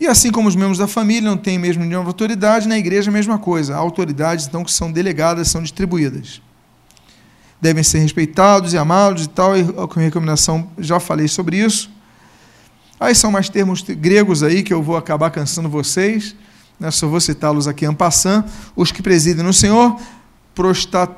E 0.00 0.06
assim 0.06 0.30
como 0.30 0.48
os 0.48 0.54
membros 0.54 0.78
da 0.78 0.86
família 0.86 1.28
não 1.28 1.36
têm 1.36 1.58
mesmo 1.58 1.84
nenhuma 1.84 2.06
autoridade, 2.06 2.68
na 2.68 2.78
igreja 2.78 3.10
a 3.10 3.12
mesma 3.12 3.38
coisa. 3.38 3.74
Há 3.74 3.78
autoridades, 3.78 4.46
então, 4.46 4.62
que 4.62 4.70
são 4.70 4.92
delegadas, 4.92 5.48
são 5.48 5.60
distribuídas. 5.62 6.40
Devem 7.60 7.82
ser 7.82 7.98
respeitados 7.98 8.72
e 8.72 8.78
amados 8.78 9.24
e 9.24 9.28
tal, 9.28 9.56
e 9.56 9.64
com 9.64 9.98
recomendação 9.98 10.70
já 10.78 11.00
falei 11.00 11.26
sobre 11.26 11.56
isso. 11.56 11.90
Aí 13.00 13.14
são 13.14 13.32
mais 13.32 13.48
termos 13.48 13.82
gregos 13.82 14.42
aí 14.42 14.62
que 14.62 14.72
eu 14.72 14.82
vou 14.82 14.96
acabar 14.96 15.30
cansando 15.30 15.68
vocês. 15.68 16.34
Né? 16.78 16.90
Só 16.92 17.08
vou 17.08 17.20
citá-los 17.20 17.66
aqui 17.66 17.84
en 17.84 17.94
passant. 17.94 18.44
Os 18.76 18.92
que 18.92 19.02
presidem 19.02 19.44
no 19.44 19.52
Senhor, 19.52 20.00
prostat, 20.54 21.12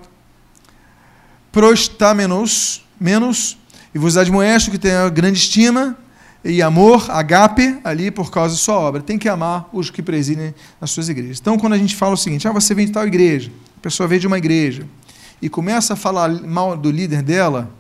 prostamenos, 1.53 2.87
menos, 2.99 3.59
e 3.95 3.99
vos 3.99 4.17
admoesto 4.17 4.71
que 4.71 4.79
tenha 4.79 5.09
grande 5.11 5.39
estima 5.39 5.97
e 6.45 6.63
amor, 6.63 7.11
agape, 7.11 7.79
ali 7.85 8.11
por 8.11 8.31
causa 8.31 8.55
da 8.55 8.61
sua 8.61 8.77
obra. 8.77 9.03
Tem 9.03 9.19
que 9.19 9.29
amar 9.29 9.69
os 9.73 9.91
que 9.91 10.03
presidem 10.03 10.55
nas 10.81 10.91
suas 10.91 11.09
igrejas. 11.09 11.39
Então, 11.41 11.59
quando 11.59 11.75
a 11.75 11.79
gente 11.79 11.95
fala 11.95 12.15
o 12.15 12.17
seguinte, 12.17 12.49
ah, 12.49 12.53
você 12.53 12.75
vem 12.75 12.87
de 12.87 12.93
tal 12.93 13.07
igreja, 13.07 13.51
a 13.77 13.81
pessoa 13.81 14.09
vem 14.09 14.19
de 14.19 14.27
uma 14.27 14.39
igreja, 14.39 14.87
e 15.43 15.49
começa 15.49 15.95
a 15.95 15.97
falar 15.97 16.31
mal 16.43 16.77
do 16.77 16.91
líder 16.91 17.23
dela, 17.23 17.71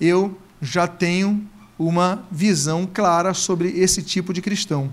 eu 0.00 0.36
já 0.60 0.86
tenho 0.86 1.46
uma 1.78 2.24
visão 2.30 2.88
clara 2.92 3.32
sobre 3.32 3.68
esse 3.70 4.02
tipo 4.02 4.32
de 4.32 4.42
cristão. 4.42 4.92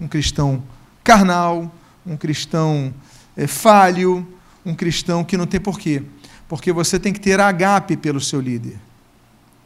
Um 0.00 0.06
cristão 0.06 0.62
carnal, 1.02 1.72
um 2.06 2.16
cristão 2.16 2.92
é, 3.36 3.46
falho, 3.46 4.26
um 4.64 4.74
cristão 4.74 5.24
que 5.24 5.36
não 5.36 5.46
tem 5.46 5.60
porquê. 5.60 6.02
Porque 6.48 6.72
você 6.72 6.98
tem 6.98 7.12
que 7.12 7.20
ter 7.20 7.40
agape 7.40 7.96
pelo 7.96 8.20
seu 8.20 8.40
líder. 8.40 8.78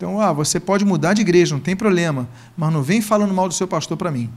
Então, 0.01 0.18
ah, 0.18 0.32
você 0.32 0.59
pode 0.59 0.82
mudar 0.82 1.12
de 1.12 1.20
igreja, 1.20 1.55
não 1.55 1.61
tem 1.61 1.76
problema, 1.76 2.26
mas 2.57 2.72
não 2.72 2.82
vem 2.82 3.03
falando 3.03 3.34
mal 3.34 3.46
do 3.46 3.53
seu 3.53 3.68
pastor 3.68 3.98
para 3.98 4.11
mim. 4.11 4.30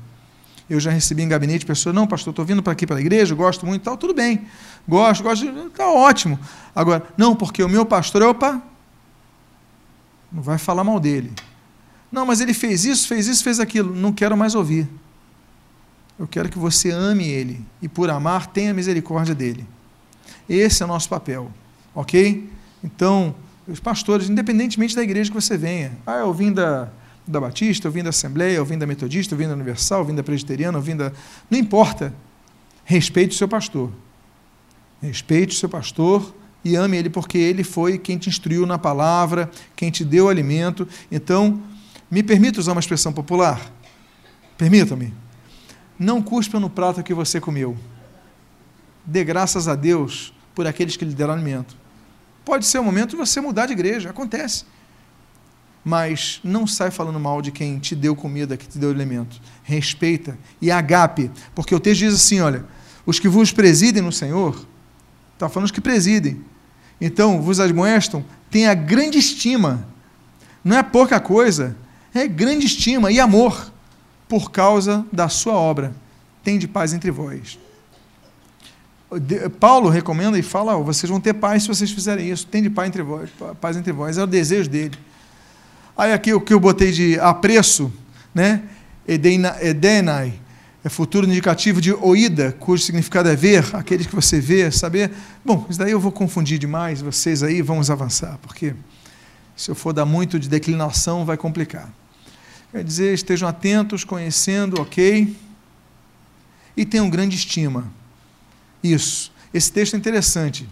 Eu 0.70 0.78
já 0.78 0.92
recebi 0.92 1.24
em 1.24 1.28
gabinete 1.30 1.66
pessoas, 1.66 1.96
não, 1.96 2.06
pastor, 2.06 2.32
estou 2.34 2.44
vindo 2.44 2.62
para 2.62 2.74
aqui 2.74 2.86
para 2.86 2.98
a 2.98 3.00
igreja, 3.00 3.34
gosto 3.34 3.66
muito 3.66 3.82
e 3.82 3.86
tal, 3.86 3.96
tudo 3.96 4.14
bem. 4.14 4.46
Gosto, 4.86 5.24
gosto, 5.24 5.46
está 5.46 5.88
ótimo. 5.88 6.38
Agora, 6.76 7.08
não, 7.16 7.34
porque 7.34 7.64
o 7.64 7.70
meu 7.70 7.86
pastor, 7.86 8.24
opa, 8.24 8.62
não 10.30 10.44
vai 10.44 10.58
falar 10.58 10.84
mal 10.84 11.00
dele. 11.00 11.32
Não, 12.12 12.26
mas 12.26 12.42
ele 12.42 12.54
fez 12.54 12.84
isso, 12.84 13.08
fez 13.08 13.28
isso, 13.28 13.42
fez 13.42 13.58
aquilo. 13.62 13.96
Não 13.96 14.12
quero 14.12 14.36
mais 14.36 14.56
ouvir. 14.56 14.86
Eu 16.20 16.28
quero 16.28 16.50
que 16.50 16.60
você 16.60 16.92
ame 16.92 17.26
ele 17.26 17.66
e, 17.82 17.88
por 17.88 18.10
amar, 18.10 18.48
tenha 18.48 18.74
misericórdia 18.74 19.34
dele. 19.34 19.66
Esse 20.50 20.84
é 20.84 20.86
o 20.86 20.90
nosso 20.90 21.08
papel, 21.08 21.50
ok? 21.96 22.52
Então, 22.84 23.34
os 23.68 23.80
pastores, 23.80 24.30
independentemente 24.30 24.96
da 24.96 25.04
igreja 25.04 25.30
que 25.30 25.36
você 25.36 25.58
venha, 25.58 25.98
ah, 26.06 26.18
eu 26.18 26.34
vim 26.34 26.52
da, 26.52 26.90
da 27.26 27.40
Batista, 27.40 27.88
eu 27.88 27.92
vim 27.92 28.04
da 28.04 28.10
Assembleia, 28.10 28.58
eu 28.58 28.66
vim 28.66 28.78
da 28.78 28.86
Metodista, 28.86 29.34
eu 29.34 29.38
vim 29.38 29.48
da 29.48 29.54
Universal, 29.54 30.00
eu 30.00 30.06
vim 30.06 30.16
da 30.16 30.24
Presbiteriana, 30.24 30.78
eu 30.78 30.82
vim 30.82 30.96
da. 30.96 31.12
Não 31.50 31.58
importa. 31.58 32.14
Respeite 32.86 33.34
o 33.34 33.38
seu 33.38 33.48
pastor. 33.48 33.92
Respeite 35.02 35.56
o 35.56 35.60
seu 35.60 35.70
pastor 35.70 36.34
e 36.64 36.76
ame 36.76 36.98
ele, 36.98 37.10
porque 37.10 37.38
ele 37.38 37.64
foi 37.64 37.98
quem 37.98 38.18
te 38.18 38.30
instruiu 38.30 38.66
na 38.66 38.78
palavra, 38.78 39.50
quem 39.76 39.90
te 39.90 40.04
deu 40.04 40.30
alimento. 40.30 40.88
Então, 41.12 41.62
me 42.12 42.22
permita 42.22 42.60
usar 42.60 42.74
uma 42.74 42.80
expressão 42.80 43.12
popular? 43.12 43.62
Permita-me. 44.58 45.14
Não 45.98 46.22
cuspa 46.22 46.60
no 46.60 46.70
prato 46.70 47.04
que 47.04 47.14
você 47.14 47.40
comeu. 47.40 47.78
Dê 49.06 49.24
graças 49.24 49.68
a 49.68 49.76
Deus 49.76 50.34
por 50.54 50.68
aqueles 50.68 50.96
que 50.96 51.06
lhe 51.06 51.14
deram 51.14 51.34
alimento. 51.34 51.83
Pode 52.46 52.66
ser 52.66 52.80
o 52.80 52.84
momento 52.84 53.12
de 53.12 53.16
você 53.16 53.40
mudar 53.40 53.66
de 53.66 53.74
igreja, 53.74 54.10
acontece 54.10 54.66
mas 55.84 56.40
não 56.44 56.66
sai 56.66 56.90
falando 56.92 57.20
mal 57.20 57.42
de 57.42 57.52
quem 57.52 57.78
te 57.78 57.96
deu 57.96 58.16
comida, 58.16 58.56
que 58.56 58.68
te 58.68 58.78
deu 58.78 58.90
alimento. 58.90 59.42
Respeita 59.64 60.38
e 60.62 60.72
agape, 60.72 61.30
porque 61.54 61.76
o 61.76 61.80
texto 61.80 62.00
diz 62.00 62.14
assim: 62.14 62.40
olha, 62.40 62.66
os 63.06 63.20
que 63.20 63.28
vos 63.28 63.52
presidem 63.52 64.02
no 64.02 64.12
Senhor, 64.12 64.66
está 65.34 65.50
falando 65.50 65.66
os 65.66 65.72
que 65.72 65.82
presidem, 65.82 66.42
então 67.02 67.42
vos 67.42 67.60
admoestam, 67.60 68.24
tenha 68.50 68.74
grande 68.74 69.18
estima, 69.18 69.86
não 70.64 70.78
é 70.78 70.84
pouca 70.84 71.20
coisa, 71.20 71.76
é 72.14 72.28
grande 72.28 72.66
estima 72.66 73.12
e 73.12 73.20
amor 73.20 73.72
por 74.30 74.52
causa 74.52 75.06
da 75.12 75.28
sua 75.28 75.54
obra. 75.54 75.94
Tem 76.44 76.58
de 76.58 76.68
paz 76.68 76.94
entre 76.94 77.12
vós. 77.12 77.60
Paulo 79.60 79.90
recomenda 79.90 80.38
e 80.38 80.42
fala: 80.42 80.76
oh, 80.76 80.84
vocês 80.84 81.10
vão 81.10 81.20
ter 81.20 81.34
paz 81.34 81.64
se 81.64 81.68
vocês 81.68 81.92
fizerem 81.92 82.30
isso. 82.30 82.46
Tem 82.48 82.62
de 82.62 82.70
paz 82.70 82.88
entre 82.88 83.02
vós, 83.02 83.30
paz 83.60 83.78
entre 83.78 83.92
vós. 83.92 84.18
É 84.18 84.24
o 84.24 84.28
desejo 84.28 84.70
dele. 84.70 84.98
Aí 85.98 86.12
aqui 86.12 86.34
o 86.34 86.42
que 86.42 86.54
eu 86.54 86.60
botei 86.60 86.92
de 86.92 87.20
apreço, 87.20 87.92
né? 88.34 88.64
Edenai, 89.08 90.34
é 90.84 90.90
futuro 90.90 91.28
indicativo 91.28 91.80
de 91.80 91.94
oída, 91.94 92.52
cujo 92.60 92.84
significado 92.84 93.30
é 93.30 93.36
ver, 93.36 93.64
aqueles 93.74 94.08
que 94.08 94.16
você 94.16 94.40
vê, 94.40 94.72
saber. 94.72 95.12
Bom, 95.44 95.66
isso 95.70 95.78
daí 95.78 95.92
eu 95.92 96.00
vou 96.00 96.12
confundir 96.12 96.58
demais, 96.58 97.02
vocês 97.02 97.44
aí 97.44 97.62
vamos 97.62 97.90
avançar, 97.90 98.40
porque 98.42 98.74
se 99.56 99.70
eu 99.70 99.76
for 99.76 99.94
dar 99.94 100.06
muito 100.06 100.40
de 100.40 100.50
declinação 100.50 101.26
vai 101.26 101.38
complicar. 101.38 101.90
Quer 102.72 102.84
dizer, 102.84 103.14
estejam 103.14 103.48
atentos, 103.48 104.04
conhecendo, 104.04 104.82
ok? 104.82 105.36
E 106.76 106.86
tenham 106.86 107.10
grande 107.10 107.36
estima. 107.36 107.86
Isso. 108.84 109.32
Esse 109.54 109.72
texto 109.72 109.94
é 109.94 109.98
interessante. 109.98 110.68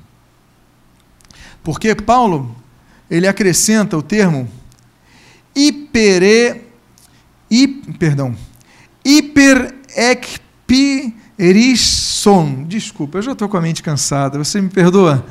Porque 1.63 1.95
Paulo, 1.95 2.55
ele 3.09 3.27
acrescenta 3.27 3.97
o 3.97 4.01
termo 4.01 4.49
hipere, 5.55 6.61
hip, 7.49 7.93
perdão. 7.93 8.35
Desculpa, 12.67 13.17
eu 13.17 13.21
já 13.21 13.31
estou 13.31 13.49
com 13.49 13.57
a 13.57 13.61
mente 13.61 13.83
cansada, 13.83 14.37
você 14.37 14.61
me 14.61 14.69
perdoa? 14.69 15.25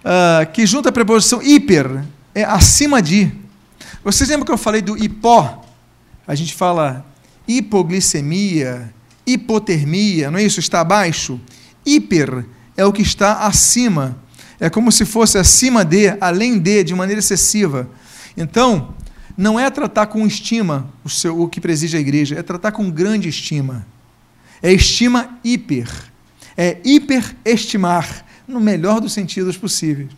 Uh, 0.00 0.50
que 0.52 0.64
junta 0.66 0.88
a 0.88 0.92
preposição 0.92 1.42
hiper, 1.42 2.04
é 2.34 2.44
acima 2.44 3.02
de. 3.02 3.32
Vocês 4.04 4.28
lembram 4.28 4.46
que 4.46 4.52
eu 4.52 4.58
falei 4.58 4.80
do 4.80 4.96
hipó? 4.96 5.64
A 6.26 6.34
gente 6.34 6.54
fala 6.54 7.04
hipoglicemia, 7.46 8.92
hipotermia, 9.26 10.30
não 10.30 10.38
é 10.38 10.42
isso? 10.42 10.60
Está 10.60 10.80
abaixo. 10.80 11.40
Hiper 11.84 12.44
é 12.76 12.84
o 12.84 12.92
que 12.92 13.02
está 13.02 13.46
acima. 13.46 14.18
É 14.58 14.68
como 14.68 14.92
se 14.92 15.04
fosse 15.04 15.38
acima 15.38 15.84
de, 15.84 16.16
além 16.20 16.58
de, 16.58 16.84
de 16.84 16.94
maneira 16.94 17.18
excessiva. 17.18 17.88
Então, 18.36 18.94
não 19.36 19.58
é 19.58 19.70
tratar 19.70 20.06
com 20.06 20.26
estima 20.26 20.92
o, 21.04 21.08
seu, 21.08 21.40
o 21.40 21.48
que 21.48 21.60
preside 21.60 21.96
a 21.96 22.00
igreja, 22.00 22.38
é 22.38 22.42
tratar 22.42 22.72
com 22.72 22.90
grande 22.90 23.28
estima. 23.28 23.86
É 24.62 24.72
estima 24.72 25.38
hiper. 25.42 25.88
É 26.56 26.78
hiperestimar, 26.84 28.26
no 28.46 28.60
melhor 28.60 29.00
dos 29.00 29.12
sentidos 29.12 29.56
possíveis, 29.56 30.10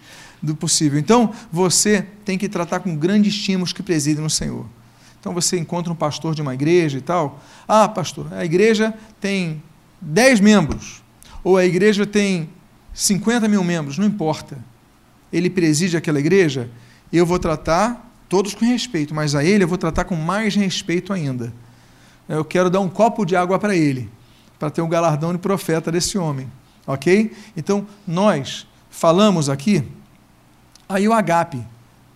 do 0.43 0.57
possível. 0.57 0.99
Então, 0.99 1.33
você 1.53 2.05
tem 2.25 2.37
que 2.37 2.49
tratar 2.49 2.81
com 2.81 2.97
grande 2.97 3.29
estima 3.29 3.63
os 3.63 3.73
que 3.73 3.83
presidem 3.83 4.25
no 4.25 4.31
Senhor. 4.31 4.67
Então, 5.21 5.33
você 5.33 5.57
encontra 5.57 5.93
um 5.93 5.97
pastor 5.97 6.35
de 6.35 6.43
uma 6.43 6.53
igreja 6.53 6.99
e 6.99 7.01
tal. 7.01 7.41
Ah, 7.69 7.89
pastor, 7.89 8.27
a 8.33 8.45
igreja 8.45 8.93
tem 9.21 9.63
10 10.01 10.41
membros, 10.41 11.01
ou 11.45 11.57
a 11.57 11.65
igreja 11.65 12.07
tem 12.07 12.49
50 12.95 13.49
mil 13.49 13.65
membros, 13.65 13.99
não 13.99 14.07
importa. 14.07 14.59
Ele 15.33 15.49
preside 15.49 15.97
aquela 15.97 16.21
igreja, 16.21 16.71
eu 17.13 17.27
vou 17.27 17.39
tratar 17.39 18.11
todos 18.29 18.55
com 18.55 18.65
respeito, 18.65 19.15
mas 19.15 19.35
a 19.35 19.45
ele 19.45 19.65
eu 19.65 19.69
vou 19.69 19.79
tratar 19.79 20.05
com 20.05 20.15
mais 20.15 20.55
respeito 20.55 21.13
ainda. 21.13 21.53
Eu 22.29 22.45
quero 22.45 22.71
dar 22.71 22.81
um 22.81 22.89
copo 22.89 23.25
de 23.25 23.35
água 23.35 23.59
para 23.59 23.75
ele, 23.75 24.09
para 24.59 24.71
ter 24.71 24.83
um 24.83 24.89
galardão 24.89 25.33
de 25.33 25.39
profeta 25.39 25.91
desse 25.91 26.17
homem. 26.17 26.51
Ok? 26.87 27.33
Então, 27.57 27.87
nós 28.07 28.67
falamos 28.91 29.49
aqui, 29.49 29.85
aí 30.89 31.07
o 31.07 31.13
agape, 31.13 31.65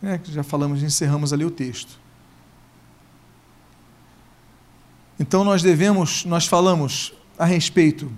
né, 0.03 0.21
já 0.25 0.43
falamos, 0.43 0.83
encerramos 0.83 1.33
ali 1.33 1.45
o 1.45 1.51
texto. 1.51 1.99
Então, 5.19 5.45
nós 5.45 5.63
devemos, 5.63 6.25
nós 6.25 6.47
falamos 6.47 7.13
a 7.39 7.45
respeito 7.45 8.11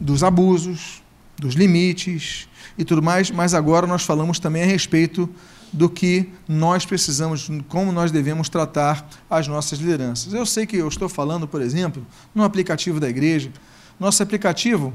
dos 0.00 0.24
abusos, 0.24 1.02
dos 1.36 1.54
limites 1.54 2.48
e 2.78 2.84
tudo 2.84 3.02
mais, 3.02 3.30
mas 3.30 3.54
agora 3.54 3.86
nós 3.86 4.02
falamos 4.02 4.38
também 4.38 4.62
a 4.62 4.66
respeito 4.66 5.28
do 5.72 5.88
que 5.88 6.28
nós 6.48 6.84
precisamos, 6.84 7.48
como 7.68 7.92
nós 7.92 8.10
devemos 8.10 8.48
tratar 8.48 9.08
as 9.28 9.46
nossas 9.46 9.78
lideranças. 9.78 10.32
Eu 10.32 10.44
sei 10.44 10.66
que 10.66 10.76
eu 10.76 10.88
estou 10.88 11.08
falando, 11.08 11.46
por 11.46 11.60
exemplo, 11.60 12.04
no 12.34 12.42
aplicativo 12.42 12.98
da 12.98 13.08
igreja. 13.08 13.52
Nosso 13.98 14.22
aplicativo, 14.22 14.92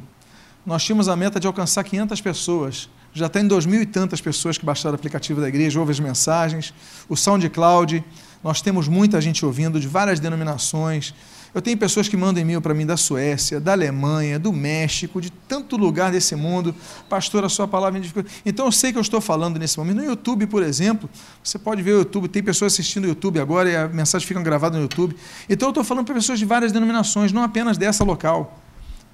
nós 0.65 0.83
tínhamos 0.83 1.07
a 1.07 1.15
meta 1.15 1.39
de 1.39 1.47
alcançar 1.47 1.83
500 1.83 2.19
pessoas. 2.19 2.89
Já 3.13 3.29
tem 3.29 3.47
dois 3.47 3.65
mil 3.65 3.81
e 3.81 3.85
tantas 3.85 4.19
pessoas 4.19 4.57
que 4.57 4.65
baixaram 4.65 4.93
o 4.93 4.95
aplicativo 4.95 5.39
da 5.39 5.47
igreja, 5.47 5.79
ouvem 5.79 5.93
as 5.93 5.99
mensagens. 5.99 6.73
O 7.07 7.15
SoundCloud, 7.15 8.03
nós 8.43 8.61
temos 8.61 8.87
muita 8.87 9.21
gente 9.21 9.45
ouvindo 9.45 9.79
de 9.79 9.87
várias 9.87 10.19
denominações. 10.19 11.13
Eu 11.55 11.61
tenho 11.61 11.77
pessoas 11.77 12.09
que 12.09 12.17
mandam 12.17 12.41
e-mail 12.41 12.59
para 12.59 12.73
mim 12.73 12.85
da 12.85 12.97
Suécia, 12.97 13.61
da 13.61 13.71
Alemanha, 13.71 14.37
do 14.37 14.51
México, 14.51 15.21
de 15.21 15.31
tanto 15.31 15.77
lugar 15.77 16.11
desse 16.11 16.35
mundo. 16.35 16.75
Pastor, 17.07 17.45
a 17.45 17.49
sua 17.49 17.65
palavra 17.65 18.01
Então 18.45 18.65
eu 18.65 18.73
sei 18.73 18.91
que 18.91 18.97
eu 18.97 19.01
estou 19.01 19.21
falando 19.21 19.57
nesse 19.57 19.77
momento. 19.77 19.95
No 19.95 20.03
YouTube, 20.03 20.47
por 20.47 20.61
exemplo, 20.61 21.09
você 21.41 21.57
pode 21.57 21.81
ver 21.81 21.93
o 21.93 21.99
YouTube, 21.99 22.27
tem 22.27 22.43
pessoas 22.43 22.73
assistindo 22.73 23.05
o 23.05 23.07
YouTube 23.07 23.39
agora 23.39 23.69
e 23.69 23.75
a 23.77 23.87
mensagem 23.87 24.27
fica 24.27 24.41
gravada 24.41 24.75
no 24.75 24.83
YouTube. 24.83 25.15
Então 25.49 25.69
eu 25.69 25.71
estou 25.71 25.85
falando 25.85 26.05
para 26.05 26.15
pessoas 26.15 26.39
de 26.39 26.43
várias 26.43 26.73
denominações, 26.73 27.31
não 27.31 27.41
apenas 27.41 27.77
dessa 27.77 28.03
local. 28.03 28.59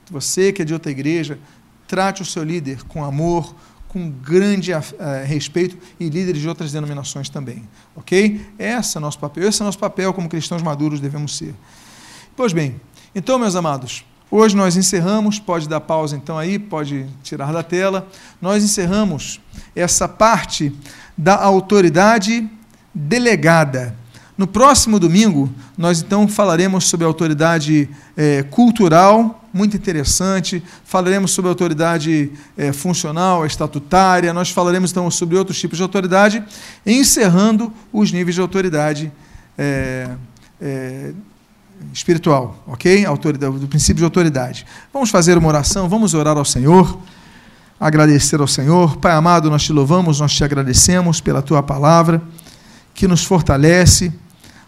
Você 0.10 0.52
que 0.52 0.64
é 0.64 0.66
de 0.66 0.74
outra 0.74 0.92
igreja, 0.92 1.38
trate 1.88 2.24
o 2.24 2.26
seu 2.26 2.44
líder 2.44 2.82
com 2.86 3.06
amor, 3.06 3.54
com 3.88 4.10
grande 4.10 4.74
uh, 4.74 4.82
respeito 5.26 5.78
e 6.00 6.10
líderes 6.10 6.42
de 6.42 6.50
outras 6.50 6.72
denominações 6.72 7.30
também. 7.30 7.70
Ok? 7.96 8.42
Esse 8.58 8.98
é 8.98 9.00
nosso 9.00 9.20
papel. 9.20 9.48
Esse 9.48 9.62
é 9.62 9.66
nosso 9.66 9.78
papel 9.78 10.12
como 10.12 10.28
cristãos 10.28 10.64
maduros 10.64 11.00
devemos 11.00 11.38
ser. 11.38 11.54
Pois 12.42 12.54
bem, 12.54 12.82
então, 13.14 13.38
meus 13.38 13.56
amados, 13.56 14.04
hoje 14.32 14.56
nós 14.56 14.76
encerramos, 14.76 15.38
pode 15.38 15.70
dar 15.70 15.80
pausa 15.80 16.16
então 16.18 16.40
aí, 16.40 16.58
pode 16.58 17.06
tirar 17.22 17.54
da 17.54 17.62
tela. 17.62 18.08
Nós 18.42 18.64
encerramos 18.64 19.40
essa 19.76 20.08
parte 20.08 20.76
da 21.16 21.36
autoridade 21.36 22.50
delegada. 22.96 23.96
No 24.36 24.48
próximo 24.48 25.00
domingo, 25.00 25.52
nós 25.78 26.02
então 26.02 26.28
falaremos 26.28 26.86
sobre 26.86 27.06
autoridade 27.06 27.88
é, 28.18 28.42
cultural, 28.42 29.48
muito 29.54 29.78
interessante. 29.78 30.64
Falaremos 30.84 31.30
sobre 31.30 31.48
autoridade 31.48 32.32
é, 32.58 32.74
funcional, 32.74 33.46
estatutária. 33.46 34.34
Nós 34.34 34.50
falaremos 34.50 34.90
então 34.90 35.12
sobre 35.12 35.38
outros 35.38 35.60
tipos 35.60 35.78
de 35.78 35.84
autoridade, 35.84 36.44
encerrando 36.88 37.72
os 37.94 38.12
níveis 38.12 38.34
de 38.34 38.42
autoridade 38.42 39.12
é, 39.56 40.10
espiritual, 41.94 42.64
ok? 42.68 43.06
Autoridade, 43.06 43.60
do 43.60 43.68
princípio 43.68 43.98
de 44.00 44.04
autoridade. 44.04 44.66
Vamos 44.94 45.10
fazer 45.10 45.38
uma 45.38 45.48
oração, 45.48 45.90
vamos 45.90 46.14
orar 46.14 46.38
ao 46.38 46.46
Senhor, 46.46 47.00
agradecer 47.80 48.40
ao 48.40 48.48
Senhor. 48.48 48.98
Pai 48.98 49.14
amado, 49.14 49.50
nós 49.50 49.64
te 49.64 49.74
louvamos, 49.74 50.20
nós 50.20 50.34
te 50.34 50.44
agradecemos 50.44 51.20
pela 51.20 51.42
tua 51.42 51.64
palavra 51.64 52.22
que 52.94 53.08
nos 53.08 53.24
fortalece, 53.24 54.12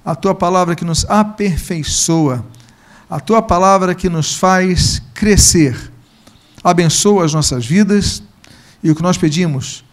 a 0.06 0.16
tua 0.16 0.34
palavra 0.34 0.76
que 0.76 0.86
nos 0.86 1.06
aperfeiçoa, 1.10 2.46
a 3.10 3.20
tua 3.20 3.42
palavra 3.42 3.94
que 3.94 4.10
nos 4.10 4.36
faz 4.36 5.02
crescer. 5.14 5.92
Abençoa 6.64 7.26
as 7.26 7.34
nossas 7.34 7.66
vidas 7.66 8.24
e 8.82 8.90
o 8.90 8.96
que 8.96 9.02
nós 9.02 9.18
pedimos, 9.18 9.84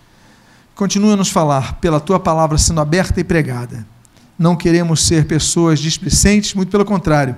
continua 0.74 1.12
a 1.12 1.16
nos 1.16 1.30
falar 1.30 1.74
pela 1.74 2.00
tua 2.00 2.18
palavra 2.18 2.56
sendo 2.58 2.80
aberta 2.80 3.20
e 3.20 3.24
pregada 3.24 3.86
não 4.40 4.56
queremos 4.56 5.02
ser 5.02 5.26
pessoas 5.26 5.78
displicentes, 5.78 6.54
muito 6.54 6.70
pelo 6.70 6.82
contrário. 6.82 7.36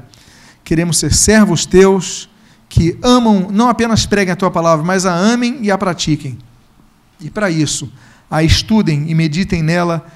Queremos 0.62 0.98
ser 0.98 1.12
servos 1.12 1.66
teus 1.66 2.30
que 2.68 2.96
amam, 3.02 3.48
não 3.50 3.68
apenas 3.68 4.06
preguem 4.06 4.32
a 4.32 4.36
tua 4.36 4.52
palavra, 4.52 4.86
mas 4.86 5.04
a 5.04 5.12
amem 5.12 5.58
e 5.62 5.70
a 5.72 5.76
pratiquem. 5.76 6.38
E 7.20 7.28
para 7.28 7.50
isso, 7.50 7.92
a 8.30 8.44
estudem 8.44 9.10
e 9.10 9.16
meditem 9.16 9.64
nela 9.64 10.06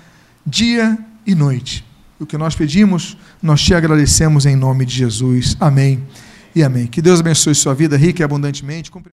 dia 0.46 0.96
e 1.26 1.34
noite. 1.34 1.84
O 2.20 2.24
que 2.24 2.38
nós 2.38 2.54
pedimos, 2.54 3.16
nós 3.42 3.60
te 3.60 3.74
agradecemos 3.74 4.46
em 4.46 4.54
nome 4.54 4.86
de 4.86 4.94
Jesus. 4.94 5.56
Amém 5.58 6.06
e 6.54 6.62
amém. 6.62 6.86
Que 6.86 7.02
Deus 7.02 7.18
abençoe 7.18 7.56
sua 7.56 7.74
vida 7.74 7.96
rica 7.96 8.22
e 8.22 8.24
abundantemente. 8.24 8.92